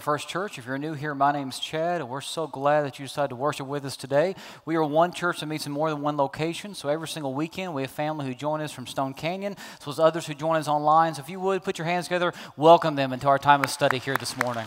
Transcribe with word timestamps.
First 0.00 0.28
Church. 0.28 0.58
If 0.58 0.66
you're 0.66 0.78
new 0.78 0.94
here, 0.94 1.14
my 1.14 1.30
name's 1.30 1.58
Chad, 1.58 2.00
and 2.00 2.08
we're 2.08 2.22
so 2.22 2.46
glad 2.46 2.82
that 2.82 2.98
you 2.98 3.04
decided 3.04 3.28
to 3.28 3.36
worship 3.36 3.66
with 3.66 3.84
us 3.84 3.96
today. 3.96 4.34
We 4.64 4.76
are 4.76 4.84
one 4.84 5.12
church 5.12 5.40
that 5.40 5.46
meets 5.46 5.66
in 5.66 5.72
more 5.72 5.90
than 5.90 6.00
one 6.00 6.16
location, 6.16 6.74
so 6.74 6.88
every 6.88 7.06
single 7.06 7.34
weekend 7.34 7.74
we 7.74 7.82
have 7.82 7.90
family 7.90 8.26
who 8.26 8.34
join 8.34 8.60
us 8.62 8.72
from 8.72 8.86
Stone 8.86 9.14
Canyon, 9.14 9.56
as 9.78 9.86
well 9.86 9.92
as 9.92 10.00
others 10.00 10.26
who 10.26 10.34
join 10.34 10.56
us 10.56 10.68
online. 10.68 11.14
So 11.14 11.22
if 11.22 11.28
you 11.28 11.38
would, 11.40 11.62
put 11.62 11.78
your 11.78 11.86
hands 11.86 12.06
together, 12.06 12.32
welcome 12.56 12.94
them 12.94 13.12
into 13.12 13.28
our 13.28 13.38
time 13.38 13.62
of 13.62 13.68
study 13.68 13.98
here 13.98 14.16
this 14.16 14.36
morning. 14.36 14.66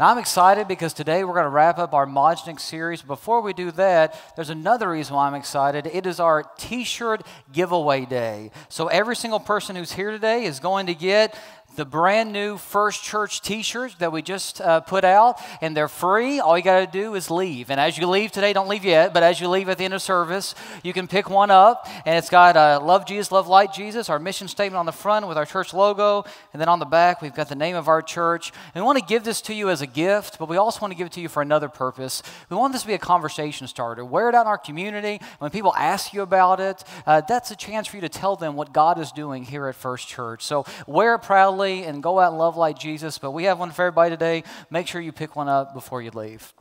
And 0.00 0.08
I'm 0.08 0.16
excited 0.16 0.66
because 0.66 0.94
today 0.94 1.24
we're 1.24 1.34
going 1.34 1.44
to 1.44 1.50
wrap 1.50 1.78
up 1.78 1.92
our 1.92 2.06
Modgnik 2.06 2.58
series. 2.58 3.02
Before 3.02 3.42
we 3.42 3.52
do 3.52 3.70
that, 3.72 4.18
there's 4.34 4.48
another 4.48 4.88
reason 4.88 5.14
why 5.14 5.26
I'm 5.26 5.34
excited. 5.34 5.86
It 5.86 6.06
is 6.06 6.18
our 6.18 6.44
t 6.56 6.84
shirt 6.84 7.22
giveaway 7.52 8.06
day. 8.06 8.50
So 8.70 8.86
every 8.86 9.14
single 9.14 9.40
person 9.40 9.76
who's 9.76 9.92
here 9.92 10.10
today 10.10 10.44
is 10.44 10.58
going 10.58 10.86
to 10.86 10.94
get 10.94 11.36
the 11.76 11.84
brand 11.84 12.32
new 12.32 12.56
First 12.56 13.02
Church 13.02 13.40
t 13.40 13.62
shirts 13.62 13.94
that 13.96 14.12
we 14.12 14.22
just 14.22 14.60
uh, 14.60 14.80
put 14.80 15.04
out, 15.04 15.40
and 15.60 15.76
they're 15.76 15.88
free. 15.88 16.40
All 16.40 16.56
you 16.56 16.64
got 16.64 16.80
to 16.80 16.86
do 16.86 17.14
is 17.14 17.30
leave. 17.30 17.70
And 17.70 17.80
as 17.80 17.96
you 17.96 18.06
leave 18.06 18.32
today, 18.32 18.52
don't 18.52 18.68
leave 18.68 18.84
yet, 18.84 19.14
but 19.14 19.22
as 19.22 19.40
you 19.40 19.48
leave 19.48 19.68
at 19.68 19.78
the 19.78 19.84
end 19.84 19.94
of 19.94 20.02
service, 20.02 20.54
you 20.82 20.92
can 20.92 21.06
pick 21.06 21.30
one 21.30 21.50
up, 21.50 21.88
and 22.04 22.16
it's 22.16 22.28
got 22.28 22.56
uh, 22.56 22.80
Love 22.82 23.06
Jesus, 23.06 23.30
Love 23.30 23.46
Light 23.46 23.72
Jesus, 23.72 24.10
our 24.10 24.18
mission 24.18 24.48
statement 24.48 24.78
on 24.78 24.86
the 24.86 24.92
front 24.92 25.28
with 25.28 25.36
our 25.36 25.46
church 25.46 25.72
logo, 25.72 26.24
and 26.52 26.60
then 26.60 26.68
on 26.68 26.80
the 26.80 26.84
back, 26.84 27.22
we've 27.22 27.34
got 27.34 27.48
the 27.48 27.54
name 27.54 27.76
of 27.76 27.88
our 27.88 28.02
church. 28.02 28.52
And 28.74 28.82
we 28.82 28.86
want 28.86 28.98
to 28.98 29.04
give 29.04 29.22
this 29.22 29.40
to 29.42 29.54
you 29.54 29.70
as 29.70 29.80
a 29.80 29.86
gift, 29.86 30.38
but 30.38 30.48
we 30.48 30.56
also 30.56 30.80
want 30.80 30.92
to 30.92 30.98
give 30.98 31.06
it 31.06 31.12
to 31.12 31.20
you 31.20 31.28
for 31.28 31.42
another 31.42 31.68
purpose. 31.68 32.22
We 32.48 32.56
want 32.56 32.72
this 32.72 32.82
to 32.82 32.88
be 32.88 32.94
a 32.94 32.98
conversation 32.98 33.66
starter. 33.68 34.04
Wear 34.04 34.28
it 34.28 34.34
out 34.34 34.42
in 34.42 34.46
our 34.48 34.58
community. 34.58 35.20
When 35.38 35.50
people 35.50 35.74
ask 35.76 36.12
you 36.12 36.22
about 36.22 36.58
it, 36.58 36.82
uh, 37.06 37.20
that's 37.22 37.50
a 37.50 37.56
chance 37.56 37.86
for 37.86 37.96
you 37.96 38.02
to 38.02 38.08
tell 38.08 38.36
them 38.36 38.56
what 38.56 38.72
God 38.72 38.98
is 38.98 39.12
doing 39.12 39.44
here 39.44 39.68
at 39.68 39.74
First 39.76 40.08
Church. 40.08 40.42
So 40.42 40.64
wear 40.86 41.14
it 41.14 41.20
proudly 41.20 41.59
and 41.68 42.02
go 42.02 42.18
out 42.18 42.30
and 42.30 42.38
love 42.38 42.56
like 42.56 42.78
Jesus. 42.78 43.18
But 43.18 43.32
we 43.32 43.44
have 43.44 43.58
one 43.58 43.70
for 43.70 43.82
everybody 43.86 44.10
today. 44.10 44.44
Make 44.70 44.86
sure 44.86 45.00
you 45.00 45.12
pick 45.12 45.36
one 45.36 45.48
up 45.48 45.74
before 45.74 46.02
you 46.02 46.10
leave. 46.10 46.52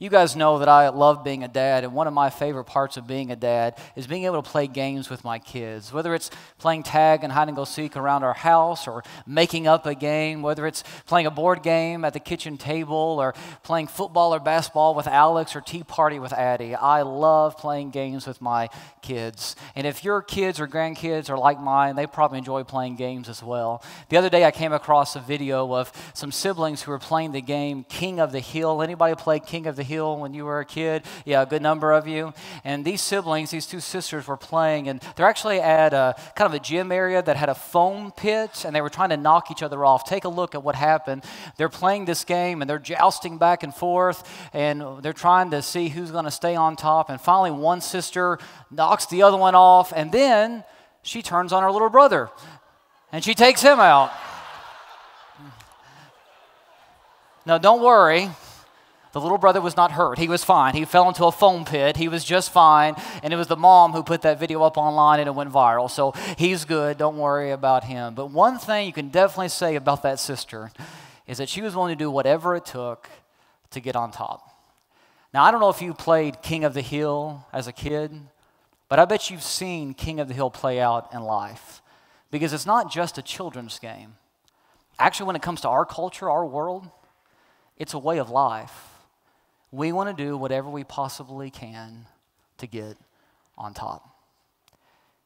You 0.00 0.10
guys 0.10 0.34
know 0.34 0.58
that 0.58 0.68
I 0.68 0.88
love 0.88 1.22
being 1.22 1.44
a 1.44 1.48
dad, 1.48 1.84
and 1.84 1.94
one 1.94 2.08
of 2.08 2.12
my 2.12 2.28
favorite 2.28 2.64
parts 2.64 2.96
of 2.96 3.06
being 3.06 3.30
a 3.30 3.36
dad 3.36 3.78
is 3.94 4.08
being 4.08 4.24
able 4.24 4.42
to 4.42 4.50
play 4.50 4.66
games 4.66 5.08
with 5.08 5.22
my 5.22 5.38
kids. 5.38 5.92
Whether 5.92 6.14
it's 6.14 6.30
playing 6.58 6.82
tag 6.82 7.22
and 7.22 7.32
hide 7.32 7.46
and 7.46 7.56
go 7.56 7.64
seek 7.64 7.96
around 7.96 8.24
our 8.24 8.34
house, 8.34 8.88
or 8.88 9.04
making 9.24 9.68
up 9.68 9.86
a 9.86 9.94
game, 9.94 10.42
whether 10.42 10.66
it's 10.66 10.82
playing 11.06 11.26
a 11.26 11.30
board 11.30 11.62
game 11.62 12.04
at 12.04 12.12
the 12.12 12.18
kitchen 12.18 12.58
table, 12.58 12.96
or 13.20 13.34
playing 13.62 13.86
football 13.86 14.34
or 14.34 14.40
basketball 14.40 14.96
with 14.96 15.06
Alex, 15.06 15.54
or 15.54 15.60
tea 15.60 15.84
party 15.84 16.18
with 16.18 16.32
Addie. 16.32 16.74
I 16.74 17.02
love 17.02 17.56
playing 17.56 17.90
games 17.90 18.26
with 18.26 18.40
my 18.40 18.70
kids. 19.00 19.54
And 19.76 19.86
if 19.86 20.02
your 20.02 20.22
kids 20.22 20.58
or 20.58 20.66
grandkids 20.66 21.30
are 21.30 21.38
like 21.38 21.60
mine, 21.60 21.94
they 21.94 22.08
probably 22.08 22.38
enjoy 22.38 22.64
playing 22.64 22.96
games 22.96 23.28
as 23.28 23.44
well. 23.44 23.82
The 24.08 24.16
other 24.16 24.28
day 24.28 24.44
I 24.44 24.50
came 24.50 24.72
across 24.72 25.14
a 25.14 25.20
video 25.20 25.72
of 25.72 25.92
some 26.14 26.32
siblings 26.32 26.82
who 26.82 26.90
were 26.90 26.98
playing 26.98 27.30
the 27.30 27.40
game 27.40 27.84
King 27.84 28.18
of 28.18 28.32
the 28.32 28.40
Hill. 28.40 28.82
Anybody 28.82 29.14
play 29.14 29.38
King 29.38 29.68
of 29.68 29.76
the 29.76 29.83
Hill 29.84 30.16
when 30.16 30.34
you 30.34 30.44
were 30.44 30.58
a 30.58 30.64
kid? 30.64 31.04
Yeah, 31.24 31.42
a 31.42 31.46
good 31.46 31.62
number 31.62 31.92
of 31.92 32.08
you. 32.08 32.34
And 32.64 32.84
these 32.84 33.00
siblings, 33.00 33.50
these 33.50 33.66
two 33.66 33.80
sisters 33.80 34.26
were 34.26 34.36
playing, 34.36 34.88
and 34.88 35.00
they're 35.14 35.28
actually 35.28 35.60
at 35.60 35.92
a 35.92 36.16
kind 36.34 36.52
of 36.52 36.54
a 36.54 36.58
gym 36.58 36.90
area 36.90 37.22
that 37.22 37.36
had 37.36 37.48
a 37.48 37.54
foam 37.54 38.10
pit, 38.10 38.64
and 38.64 38.74
they 38.74 38.80
were 38.80 38.90
trying 38.90 39.10
to 39.10 39.16
knock 39.16 39.50
each 39.50 39.62
other 39.62 39.84
off. 39.84 40.04
Take 40.04 40.24
a 40.24 40.28
look 40.28 40.54
at 40.54 40.64
what 40.64 40.74
happened. 40.74 41.24
They're 41.56 41.68
playing 41.68 42.06
this 42.06 42.24
game, 42.24 42.60
and 42.60 42.68
they're 42.68 42.78
jousting 42.78 43.38
back 43.38 43.62
and 43.62 43.72
forth, 43.72 44.28
and 44.52 44.82
they're 45.02 45.12
trying 45.12 45.50
to 45.52 45.62
see 45.62 45.88
who's 45.88 46.10
going 46.10 46.24
to 46.24 46.30
stay 46.30 46.56
on 46.56 46.74
top. 46.74 47.10
And 47.10 47.20
finally, 47.20 47.52
one 47.52 47.80
sister 47.80 48.38
knocks 48.70 49.06
the 49.06 49.22
other 49.22 49.36
one 49.36 49.54
off, 49.54 49.92
and 49.94 50.10
then 50.10 50.64
she 51.02 51.22
turns 51.22 51.52
on 51.52 51.62
her 51.62 51.70
little 51.70 51.90
brother, 51.90 52.30
and 53.12 53.22
she 53.22 53.34
takes 53.34 53.60
him 53.60 53.78
out. 53.78 54.10
Now, 57.46 57.58
don't 57.58 57.82
worry. 57.82 58.30
The 59.14 59.20
little 59.20 59.38
brother 59.38 59.60
was 59.60 59.76
not 59.76 59.92
hurt. 59.92 60.18
He 60.18 60.26
was 60.26 60.42
fine. 60.42 60.74
He 60.74 60.84
fell 60.84 61.06
into 61.06 61.24
a 61.24 61.30
foam 61.30 61.64
pit. 61.64 61.96
He 61.96 62.08
was 62.08 62.24
just 62.24 62.50
fine. 62.50 62.96
And 63.22 63.32
it 63.32 63.36
was 63.36 63.46
the 63.46 63.54
mom 63.54 63.92
who 63.92 64.02
put 64.02 64.22
that 64.22 64.40
video 64.40 64.64
up 64.64 64.76
online 64.76 65.20
and 65.20 65.28
it 65.28 65.34
went 65.36 65.52
viral. 65.52 65.88
So 65.88 66.14
he's 66.36 66.64
good. 66.64 66.98
Don't 66.98 67.16
worry 67.16 67.52
about 67.52 67.84
him. 67.84 68.16
But 68.16 68.32
one 68.32 68.58
thing 68.58 68.88
you 68.88 68.92
can 68.92 69.10
definitely 69.10 69.50
say 69.50 69.76
about 69.76 70.02
that 70.02 70.18
sister 70.18 70.72
is 71.28 71.38
that 71.38 71.48
she 71.48 71.62
was 71.62 71.76
willing 71.76 71.96
to 71.96 72.04
do 72.04 72.10
whatever 72.10 72.56
it 72.56 72.66
took 72.66 73.08
to 73.70 73.78
get 73.78 73.94
on 73.94 74.10
top. 74.10 74.50
Now, 75.32 75.44
I 75.44 75.52
don't 75.52 75.60
know 75.60 75.70
if 75.70 75.80
you 75.80 75.94
played 75.94 76.42
King 76.42 76.64
of 76.64 76.74
the 76.74 76.80
Hill 76.80 77.46
as 77.52 77.68
a 77.68 77.72
kid, 77.72 78.10
but 78.88 78.98
I 78.98 79.04
bet 79.04 79.30
you've 79.30 79.44
seen 79.44 79.94
King 79.94 80.18
of 80.18 80.26
the 80.26 80.34
Hill 80.34 80.50
play 80.50 80.80
out 80.80 81.14
in 81.14 81.20
life 81.20 81.82
because 82.32 82.52
it's 82.52 82.66
not 82.66 82.90
just 82.90 83.16
a 83.16 83.22
children's 83.22 83.78
game. 83.78 84.16
Actually, 84.98 85.26
when 85.26 85.36
it 85.36 85.42
comes 85.42 85.60
to 85.60 85.68
our 85.68 85.86
culture, 85.86 86.28
our 86.28 86.44
world, 86.44 86.90
it's 87.78 87.94
a 87.94 87.98
way 88.00 88.18
of 88.18 88.28
life. 88.28 88.93
We 89.74 89.90
want 89.90 90.16
to 90.16 90.24
do 90.24 90.36
whatever 90.36 90.70
we 90.70 90.84
possibly 90.84 91.50
can 91.50 92.06
to 92.58 92.68
get 92.68 92.96
on 93.58 93.74
top. 93.74 94.08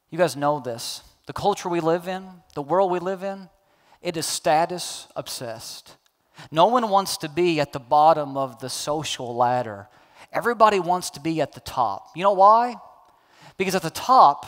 You 0.09 0.17
guys 0.17 0.37
know 0.37 0.59
this. 0.59 1.03
The 1.27 1.35
culture 1.35 1.69
we 1.69 1.81
live 1.81 2.09
in, 2.09 2.25
the 2.55 2.63
world 2.63 2.91
we 2.91 2.99
live 2.99 3.23
in, 3.23 3.51
it 4.01 4.17
is 4.17 4.25
status 4.25 5.07
obsessed. 5.15 5.97
No 6.51 6.69
one 6.69 6.89
wants 6.89 7.19
to 7.19 7.29
be 7.29 7.61
at 7.61 7.75
the 7.75 7.79
bottom 7.79 8.39
of 8.39 8.59
the 8.61 8.71
social 8.71 9.37
ladder. 9.37 9.87
Everybody 10.33 10.81
wants 10.81 11.11
to 11.11 11.21
be 11.21 11.43
at 11.43 11.53
the 11.53 11.61
top. 11.61 12.09
You 12.17 12.23
know 12.23 12.33
why? 12.33 12.77
Because 13.59 13.75
at 13.75 13.83
the 13.83 13.91
top, 13.91 14.47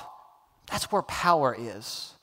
that's 0.71 0.91
where 0.91 1.03
power 1.03 1.55
is. 1.59 2.15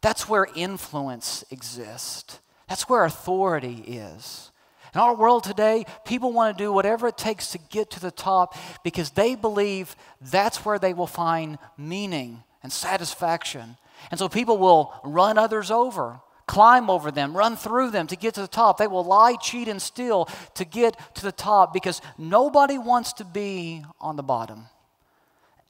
That's 0.00 0.28
where 0.28 0.48
influence 0.56 1.44
exists. 1.52 2.40
That's 2.68 2.88
where 2.88 3.04
authority 3.04 3.84
is. 3.86 4.49
In 4.94 5.00
our 5.00 5.14
world 5.14 5.44
today, 5.44 5.86
people 6.04 6.32
want 6.32 6.56
to 6.56 6.64
do 6.64 6.72
whatever 6.72 7.06
it 7.08 7.16
takes 7.16 7.52
to 7.52 7.58
get 7.58 7.90
to 7.90 8.00
the 8.00 8.10
top 8.10 8.56
because 8.82 9.10
they 9.10 9.34
believe 9.34 9.94
that's 10.20 10.64
where 10.64 10.78
they 10.78 10.94
will 10.94 11.06
find 11.06 11.58
meaning 11.78 12.42
and 12.62 12.72
satisfaction. 12.72 13.76
And 14.10 14.18
so 14.18 14.28
people 14.28 14.58
will 14.58 14.92
run 15.04 15.38
others 15.38 15.70
over, 15.70 16.20
climb 16.46 16.90
over 16.90 17.10
them, 17.12 17.36
run 17.36 17.56
through 17.56 17.90
them 17.90 18.08
to 18.08 18.16
get 18.16 18.34
to 18.34 18.40
the 18.40 18.48
top. 18.48 18.78
They 18.78 18.88
will 18.88 19.04
lie, 19.04 19.36
cheat, 19.36 19.68
and 19.68 19.80
steal 19.80 20.28
to 20.54 20.64
get 20.64 20.96
to 21.14 21.22
the 21.22 21.32
top 21.32 21.72
because 21.72 22.02
nobody 22.18 22.76
wants 22.76 23.12
to 23.14 23.24
be 23.24 23.84
on 24.00 24.16
the 24.16 24.22
bottom. 24.22 24.66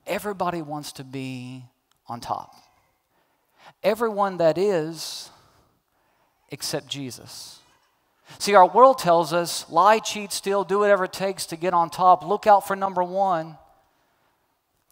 Everybody 0.06 0.62
wants 0.62 0.92
to 0.92 1.04
be 1.04 1.64
on 2.06 2.20
top. 2.20 2.54
Everyone 3.82 4.38
that 4.38 4.58
is, 4.58 5.31
except 6.50 6.88
Jesus. 6.88 7.59
See, 8.39 8.55
our 8.55 8.69
world 8.69 8.99
tells 8.99 9.33
us 9.33 9.69
lie, 9.71 9.99
cheat, 9.99 10.33
steal, 10.33 10.65
do 10.65 10.79
whatever 10.79 11.05
it 11.05 11.13
takes 11.13 11.47
to 11.47 11.57
get 11.57 11.75
on 11.75 11.91
top. 11.91 12.25
Look 12.25 12.47
out 12.47 12.67
for 12.67 12.77
number 12.77 13.03
one. 13.03 13.59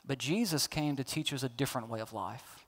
But 0.07 0.19
Jesus 0.19 0.67
came 0.67 0.97
to 0.97 1.05
teach 1.05 1.33
us 1.33 1.43
a 1.43 1.49
different 1.49 1.89
way 1.89 2.01
of 2.01 2.13
life. 2.13 2.67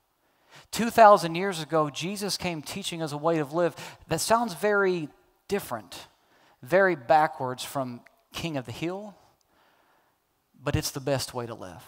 2,000 0.71 1.35
years 1.35 1.61
ago, 1.61 1.89
Jesus 1.89 2.37
came 2.37 2.61
teaching 2.61 3.01
us 3.01 3.11
a 3.11 3.17
way 3.17 3.39
of 3.39 3.53
live 3.53 3.75
that 4.07 4.21
sounds 4.21 4.53
very 4.53 5.09
different, 5.47 6.07
very 6.61 6.95
backwards 6.95 7.63
from 7.63 8.01
King 8.31 8.57
of 8.57 8.65
the 8.65 8.71
Hill, 8.71 9.15
but 10.63 10.75
it's 10.75 10.91
the 10.91 10.99
best 10.99 11.33
way 11.33 11.45
to 11.45 11.55
live. 11.55 11.83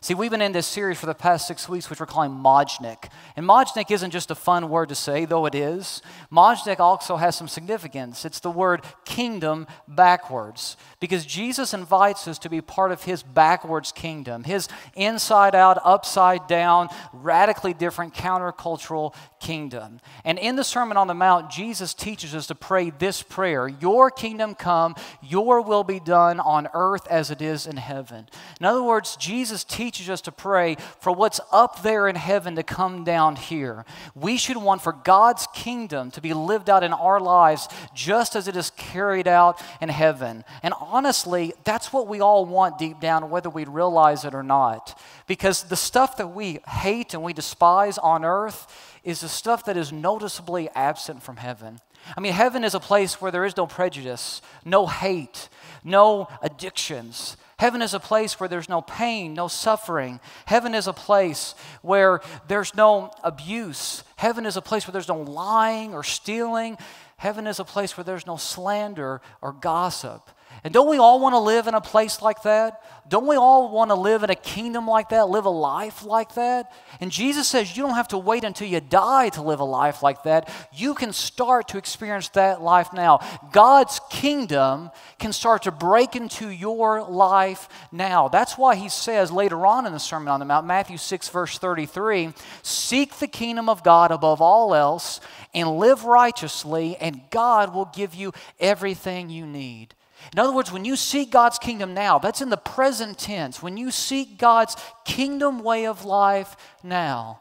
See, 0.00 0.14
we've 0.14 0.30
been 0.30 0.42
in 0.42 0.52
this 0.52 0.66
series 0.66 0.98
for 0.98 1.06
the 1.06 1.14
past 1.14 1.48
six 1.48 1.68
weeks, 1.68 1.90
which 1.90 1.98
we're 1.98 2.06
calling 2.06 2.30
Modgnik. 2.30 3.10
And 3.34 3.44
Modgnik 3.44 3.90
isn't 3.90 4.10
just 4.10 4.30
a 4.30 4.34
fun 4.34 4.68
word 4.68 4.90
to 4.90 4.94
say, 4.94 5.24
though 5.24 5.46
it 5.46 5.54
is. 5.54 6.02
Modgnik 6.30 6.78
also 6.78 7.16
has 7.16 7.36
some 7.36 7.48
significance. 7.48 8.24
It's 8.24 8.38
the 8.38 8.50
word 8.50 8.82
kingdom 9.04 9.66
backwards, 9.88 10.76
because 11.00 11.26
Jesus 11.26 11.74
invites 11.74 12.28
us 12.28 12.38
to 12.40 12.48
be 12.48 12.60
part 12.60 12.92
of 12.92 13.02
his 13.02 13.22
backwards 13.22 13.90
kingdom, 13.90 14.44
his 14.44 14.68
inside 14.94 15.54
out, 15.54 15.80
upside 15.82 16.46
down, 16.46 16.88
radically 17.12 17.74
different 17.74 18.14
countercultural 18.14 19.14
kingdom. 19.40 20.00
And 20.24 20.38
in 20.38 20.56
the 20.56 20.64
Sermon 20.64 20.96
on 20.96 21.08
the 21.08 21.14
Mount, 21.14 21.50
Jesus 21.50 21.92
teaches 21.92 22.34
us 22.34 22.46
to 22.46 22.54
pray 22.54 22.90
this 22.90 23.22
prayer 23.22 23.66
Your 23.68 24.10
kingdom 24.10 24.54
come, 24.54 24.94
your 25.22 25.60
will 25.60 25.84
be 25.84 25.98
done 25.98 26.38
on 26.38 26.68
earth 26.72 27.06
as 27.08 27.30
it 27.30 27.42
is 27.42 27.66
in 27.66 27.78
heaven. 27.78 28.28
In 28.60 28.66
other 28.66 28.82
words, 28.82 29.16
Jesus 29.16 29.64
teaches 29.64 29.77
us 29.78 30.20
to 30.22 30.32
pray 30.32 30.76
for 31.00 31.12
what's 31.12 31.40
up 31.52 31.82
there 31.82 32.08
in 32.08 32.16
heaven 32.16 32.56
to 32.56 32.62
come 32.62 33.04
down 33.04 33.36
here. 33.36 33.84
We 34.14 34.36
should 34.36 34.56
want 34.56 34.82
for 34.82 34.92
God's 34.92 35.46
kingdom 35.54 36.10
to 36.12 36.20
be 36.20 36.34
lived 36.34 36.68
out 36.68 36.82
in 36.82 36.92
our 36.92 37.20
lives 37.20 37.68
just 37.94 38.34
as 38.34 38.48
it 38.48 38.56
is 38.56 38.70
carried 38.70 39.28
out 39.28 39.62
in 39.80 39.88
heaven. 39.88 40.44
And 40.62 40.74
honestly, 40.80 41.52
that's 41.64 41.92
what 41.92 42.08
we 42.08 42.20
all 42.20 42.44
want 42.44 42.78
deep 42.78 43.00
down, 43.00 43.30
whether 43.30 43.50
we 43.50 43.64
realize 43.64 44.24
it 44.24 44.34
or 44.34 44.42
not. 44.42 45.00
Because 45.26 45.64
the 45.64 45.76
stuff 45.76 46.16
that 46.16 46.34
we 46.34 46.58
hate 46.66 47.14
and 47.14 47.22
we 47.22 47.32
despise 47.32 47.98
on 47.98 48.24
earth 48.24 48.66
is 49.04 49.20
the 49.20 49.28
stuff 49.28 49.64
that 49.66 49.76
is 49.76 49.92
noticeably 49.92 50.68
absent 50.74 51.22
from 51.22 51.36
heaven. 51.36 51.80
I 52.16 52.20
mean, 52.20 52.32
heaven 52.32 52.64
is 52.64 52.74
a 52.74 52.80
place 52.80 53.20
where 53.20 53.30
there 53.30 53.44
is 53.44 53.56
no 53.56 53.66
prejudice, 53.66 54.40
no 54.64 54.86
hate, 54.86 55.48
no 55.84 56.28
addictions. 56.42 57.36
Heaven 57.58 57.82
is 57.82 57.92
a 57.92 58.00
place 58.00 58.38
where 58.38 58.48
there's 58.48 58.68
no 58.68 58.80
pain, 58.80 59.34
no 59.34 59.48
suffering. 59.48 60.20
Heaven 60.46 60.74
is 60.74 60.86
a 60.86 60.92
place 60.92 61.56
where 61.82 62.20
there's 62.46 62.74
no 62.76 63.10
abuse. 63.24 64.04
Heaven 64.16 64.46
is 64.46 64.56
a 64.56 64.62
place 64.62 64.86
where 64.86 64.92
there's 64.92 65.08
no 65.08 65.20
lying 65.20 65.92
or 65.92 66.04
stealing. 66.04 66.78
Heaven 67.16 67.48
is 67.48 67.58
a 67.58 67.64
place 67.64 67.96
where 67.96 68.04
there's 68.04 68.26
no 68.26 68.36
slander 68.36 69.20
or 69.42 69.52
gossip. 69.52 70.30
And 70.64 70.74
don't 70.74 70.88
we 70.88 70.98
all 70.98 71.20
want 71.20 71.34
to 71.34 71.38
live 71.38 71.66
in 71.66 71.74
a 71.74 71.80
place 71.80 72.20
like 72.20 72.42
that? 72.42 72.82
Don't 73.08 73.26
we 73.26 73.36
all 73.36 73.72
want 73.72 73.90
to 73.90 73.94
live 73.94 74.22
in 74.22 74.28
a 74.28 74.34
kingdom 74.34 74.86
like 74.86 75.10
that, 75.10 75.28
live 75.28 75.46
a 75.46 75.50
life 75.50 76.04
like 76.04 76.34
that? 76.34 76.70
And 77.00 77.10
Jesus 77.10 77.48
says 77.48 77.74
you 77.74 77.82
don't 77.82 77.94
have 77.94 78.08
to 78.08 78.18
wait 78.18 78.44
until 78.44 78.68
you 78.68 78.80
die 78.80 79.30
to 79.30 79.42
live 79.42 79.60
a 79.60 79.64
life 79.64 80.02
like 80.02 80.24
that. 80.24 80.52
You 80.74 80.94
can 80.94 81.12
start 81.12 81.68
to 81.68 81.78
experience 81.78 82.28
that 82.30 82.60
life 82.60 82.92
now. 82.92 83.20
God's 83.50 84.00
kingdom 84.10 84.90
can 85.18 85.32
start 85.32 85.62
to 85.62 85.70
break 85.70 86.16
into 86.16 86.50
your 86.50 87.02
life 87.02 87.68
now. 87.90 88.28
That's 88.28 88.58
why 88.58 88.76
he 88.76 88.90
says 88.90 89.32
later 89.32 89.64
on 89.64 89.86
in 89.86 89.92
the 89.92 89.98
Sermon 89.98 90.28
on 90.28 90.40
the 90.40 90.46
Mount, 90.46 90.66
Matthew 90.66 90.98
6, 90.98 91.28
verse 91.30 91.58
33 91.58 92.34
Seek 92.62 93.16
the 93.16 93.28
kingdom 93.28 93.68
of 93.68 93.82
God 93.82 94.10
above 94.10 94.42
all 94.42 94.74
else 94.74 95.20
and 95.54 95.78
live 95.78 96.04
righteously, 96.04 96.96
and 96.96 97.22
God 97.30 97.74
will 97.74 97.90
give 97.94 98.14
you 98.14 98.32
everything 98.60 99.30
you 99.30 99.46
need. 99.46 99.94
In 100.32 100.38
other 100.38 100.52
words, 100.52 100.70
when 100.70 100.84
you 100.84 100.96
seek 100.96 101.30
God's 101.30 101.58
kingdom 101.58 101.94
now, 101.94 102.18
that's 102.18 102.42
in 102.42 102.50
the 102.50 102.56
present 102.56 103.18
tense. 103.18 103.62
When 103.62 103.76
you 103.76 103.90
seek 103.90 104.38
God's 104.38 104.76
kingdom 105.04 105.62
way 105.62 105.86
of 105.86 106.04
life 106.04 106.56
now, 106.82 107.40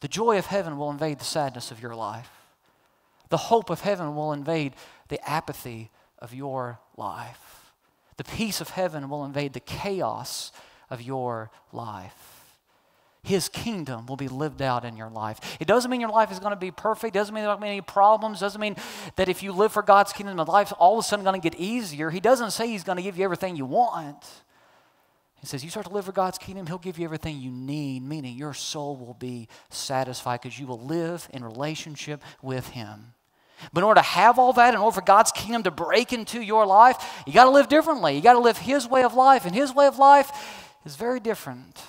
the 0.00 0.08
joy 0.08 0.38
of 0.38 0.46
heaven 0.46 0.76
will 0.78 0.90
invade 0.90 1.18
the 1.18 1.24
sadness 1.24 1.70
of 1.70 1.80
your 1.82 1.94
life. 1.94 2.30
The 3.28 3.36
hope 3.36 3.70
of 3.70 3.80
heaven 3.80 4.14
will 4.14 4.32
invade 4.32 4.74
the 5.08 5.28
apathy 5.28 5.90
of 6.18 6.34
your 6.34 6.78
life. 6.96 7.72
The 8.16 8.24
peace 8.24 8.60
of 8.60 8.70
heaven 8.70 9.08
will 9.08 9.24
invade 9.24 9.52
the 9.52 9.60
chaos 9.60 10.52
of 10.90 11.02
your 11.02 11.50
life. 11.72 12.31
His 13.24 13.48
kingdom 13.48 14.06
will 14.06 14.16
be 14.16 14.26
lived 14.26 14.60
out 14.60 14.84
in 14.84 14.96
your 14.96 15.08
life. 15.08 15.56
It 15.60 15.68
doesn't 15.68 15.88
mean 15.90 16.00
your 16.00 16.10
life 16.10 16.32
is 16.32 16.40
going 16.40 16.50
to 16.50 16.56
be 16.56 16.72
perfect. 16.72 17.14
It 17.14 17.18
doesn't 17.20 17.32
mean 17.32 17.44
there 17.44 17.54
to 17.54 17.60
be 17.60 17.68
any 17.68 17.80
problems. 17.80 18.38
It 18.38 18.44
doesn't 18.44 18.60
mean 18.60 18.74
that 19.14 19.28
if 19.28 19.44
you 19.44 19.52
live 19.52 19.72
for 19.72 19.82
God's 19.82 20.12
kingdom, 20.12 20.36
your 20.36 20.44
life's 20.44 20.72
all 20.72 20.98
of 20.98 21.04
a 21.04 21.06
sudden 21.06 21.24
going 21.24 21.40
to 21.40 21.50
get 21.50 21.58
easier. 21.58 22.10
He 22.10 22.18
doesn't 22.18 22.50
say 22.50 22.66
He's 22.66 22.82
going 22.82 22.96
to 22.96 23.02
give 23.02 23.16
you 23.16 23.22
everything 23.24 23.54
you 23.54 23.64
want. 23.64 24.24
He 25.38 25.46
says, 25.46 25.62
You 25.62 25.70
start 25.70 25.86
to 25.86 25.92
live 25.92 26.06
for 26.06 26.12
God's 26.12 26.36
kingdom, 26.36 26.66
He'll 26.66 26.78
give 26.78 26.98
you 26.98 27.04
everything 27.04 27.38
you 27.38 27.52
need, 27.52 28.02
meaning 28.02 28.36
your 28.36 28.54
soul 28.54 28.96
will 28.96 29.14
be 29.14 29.46
satisfied 29.70 30.40
because 30.40 30.58
you 30.58 30.66
will 30.66 30.80
live 30.80 31.28
in 31.32 31.44
relationship 31.44 32.24
with 32.42 32.70
Him. 32.70 33.14
But 33.72 33.82
in 33.82 33.84
order 33.84 34.00
to 34.00 34.06
have 34.06 34.40
all 34.40 34.52
that, 34.54 34.74
in 34.74 34.80
order 34.80 34.96
for 34.96 35.00
God's 35.02 35.30
kingdom 35.30 35.62
to 35.62 35.70
break 35.70 36.12
into 36.12 36.40
your 36.40 36.66
life, 36.66 37.22
you 37.24 37.32
got 37.32 37.44
to 37.44 37.50
live 37.50 37.68
differently. 37.68 38.16
You 38.16 38.20
got 38.20 38.32
to 38.32 38.40
live 38.40 38.58
His 38.58 38.88
way 38.88 39.04
of 39.04 39.14
life, 39.14 39.46
and 39.46 39.54
His 39.54 39.72
way 39.72 39.86
of 39.86 39.96
life 39.96 40.32
is 40.84 40.96
very 40.96 41.20
different 41.20 41.80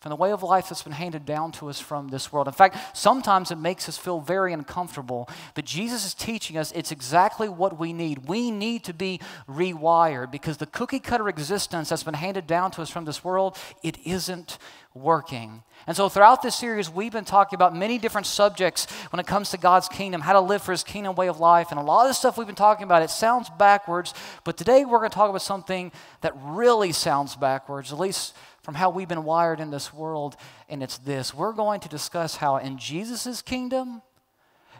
from 0.00 0.10
the 0.10 0.16
way 0.16 0.30
of 0.30 0.42
life 0.42 0.68
that's 0.68 0.82
been 0.82 0.92
handed 0.92 1.24
down 1.24 1.50
to 1.52 1.70
us 1.70 1.80
from 1.80 2.08
this 2.08 2.30
world. 2.30 2.46
In 2.46 2.52
fact, 2.52 2.96
sometimes 2.96 3.50
it 3.50 3.56
makes 3.56 3.88
us 3.88 3.96
feel 3.96 4.20
very 4.20 4.52
uncomfortable, 4.52 5.28
but 5.54 5.64
Jesus 5.64 6.04
is 6.04 6.12
teaching 6.12 6.58
us 6.58 6.70
it's 6.72 6.92
exactly 6.92 7.48
what 7.48 7.78
we 7.78 7.94
need. 7.94 8.28
We 8.28 8.50
need 8.50 8.84
to 8.84 8.92
be 8.92 9.20
rewired 9.48 10.30
because 10.30 10.58
the 10.58 10.66
cookie 10.66 11.00
cutter 11.00 11.28
existence 11.28 11.88
that's 11.88 12.02
been 12.02 12.14
handed 12.14 12.46
down 12.46 12.72
to 12.72 12.82
us 12.82 12.90
from 12.90 13.06
this 13.06 13.24
world, 13.24 13.56
it 13.82 13.96
isn't 14.04 14.58
working. 14.96 15.62
And 15.86 15.96
so, 15.96 16.08
throughout 16.08 16.42
this 16.42 16.56
series, 16.56 16.90
we've 16.90 17.12
been 17.12 17.24
talking 17.24 17.56
about 17.56 17.74
many 17.74 17.98
different 17.98 18.26
subjects 18.26 18.86
when 19.10 19.20
it 19.20 19.26
comes 19.26 19.50
to 19.50 19.58
God's 19.58 19.88
kingdom, 19.88 20.20
how 20.20 20.32
to 20.32 20.40
live 20.40 20.62
for 20.62 20.72
His 20.72 20.82
kingdom 20.82 21.14
way 21.14 21.28
of 21.28 21.38
life. 21.38 21.68
And 21.70 21.78
a 21.78 21.82
lot 21.82 22.02
of 22.02 22.10
the 22.10 22.14
stuff 22.14 22.36
we've 22.36 22.46
been 22.46 22.56
talking 22.56 22.84
about, 22.84 23.02
it 23.02 23.10
sounds 23.10 23.48
backwards, 23.58 24.14
but 24.44 24.56
today 24.56 24.84
we're 24.84 24.98
going 24.98 25.10
to 25.10 25.14
talk 25.14 25.30
about 25.30 25.42
something 25.42 25.92
that 26.22 26.32
really 26.42 26.92
sounds 26.92 27.36
backwards, 27.36 27.92
at 27.92 27.98
least 27.98 28.34
from 28.66 28.74
how 28.74 28.90
we've 28.90 29.06
been 29.06 29.22
wired 29.22 29.60
in 29.60 29.70
this 29.70 29.94
world, 29.94 30.34
and 30.68 30.82
it's 30.82 30.98
this. 30.98 31.32
We're 31.32 31.52
going 31.52 31.78
to 31.82 31.88
discuss 31.88 32.34
how 32.34 32.56
in 32.56 32.78
Jesus' 32.78 33.40
kingdom, 33.40 34.02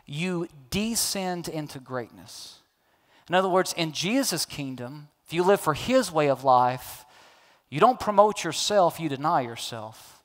you 0.04 0.48
descend 0.70 1.46
into 1.46 1.78
greatness. 1.78 2.58
In 3.28 3.36
other 3.36 3.48
words, 3.48 3.72
in 3.74 3.92
Jesus' 3.92 4.44
kingdom, 4.44 5.06
if 5.24 5.32
you 5.32 5.44
live 5.44 5.60
for 5.60 5.72
His 5.72 6.10
way 6.10 6.28
of 6.28 6.42
life, 6.42 7.04
you 7.70 7.78
don't 7.78 8.00
promote 8.00 8.42
yourself, 8.42 8.98
you 8.98 9.08
deny 9.08 9.42
yourself. 9.42 10.20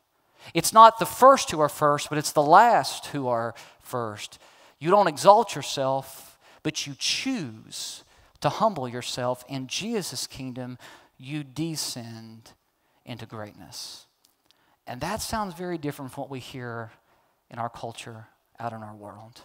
It's 0.55 0.73
not 0.73 0.97
the 0.97 1.05
first 1.05 1.51
who 1.51 1.59
are 1.59 1.69
first, 1.69 2.09
but 2.09 2.17
it's 2.17 2.31
the 2.31 2.41
last 2.41 3.05
who 3.07 3.27
are 3.27 3.53
first. 3.79 4.39
You 4.79 4.89
don't 4.89 5.07
exalt 5.07 5.53
yourself, 5.53 6.39
but 6.63 6.87
you 6.87 6.95
choose 6.97 8.03
to 8.39 8.49
humble 8.49 8.89
yourself. 8.89 9.45
In 9.47 9.67
Jesus' 9.67 10.25
kingdom, 10.25 10.79
you 11.19 11.43
descend 11.43 12.53
into 13.11 13.25
greatness. 13.25 14.05
And 14.87 15.01
that 15.01 15.21
sounds 15.21 15.53
very 15.53 15.77
different 15.77 16.11
from 16.11 16.23
what 16.23 16.31
we 16.31 16.39
hear 16.39 16.91
in 17.49 17.59
our 17.59 17.69
culture 17.69 18.27
out 18.59 18.73
in 18.73 18.81
our 18.81 18.95
world. 18.95 19.41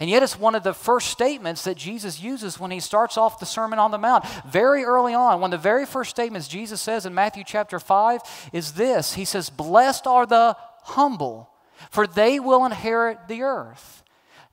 And 0.00 0.08
yet, 0.08 0.22
it's 0.22 0.38
one 0.38 0.54
of 0.54 0.62
the 0.62 0.72
first 0.72 1.10
statements 1.10 1.64
that 1.64 1.76
Jesus 1.76 2.20
uses 2.20 2.58
when 2.58 2.70
he 2.70 2.80
starts 2.80 3.18
off 3.18 3.38
the 3.38 3.44
Sermon 3.44 3.78
on 3.78 3.90
the 3.90 3.98
Mount. 3.98 4.24
Very 4.46 4.82
early 4.82 5.12
on, 5.12 5.40
one 5.40 5.52
of 5.52 5.60
the 5.60 5.62
very 5.62 5.84
first 5.84 6.08
statements 6.08 6.48
Jesus 6.48 6.80
says 6.80 7.04
in 7.04 7.12
Matthew 7.14 7.44
chapter 7.46 7.78
5 7.78 8.50
is 8.54 8.72
this 8.72 9.12
He 9.12 9.26
says, 9.26 9.50
Blessed 9.50 10.06
are 10.06 10.24
the 10.24 10.56
humble, 10.84 11.50
for 11.90 12.06
they 12.06 12.40
will 12.40 12.64
inherit 12.64 13.28
the 13.28 13.42
earth. 13.42 14.03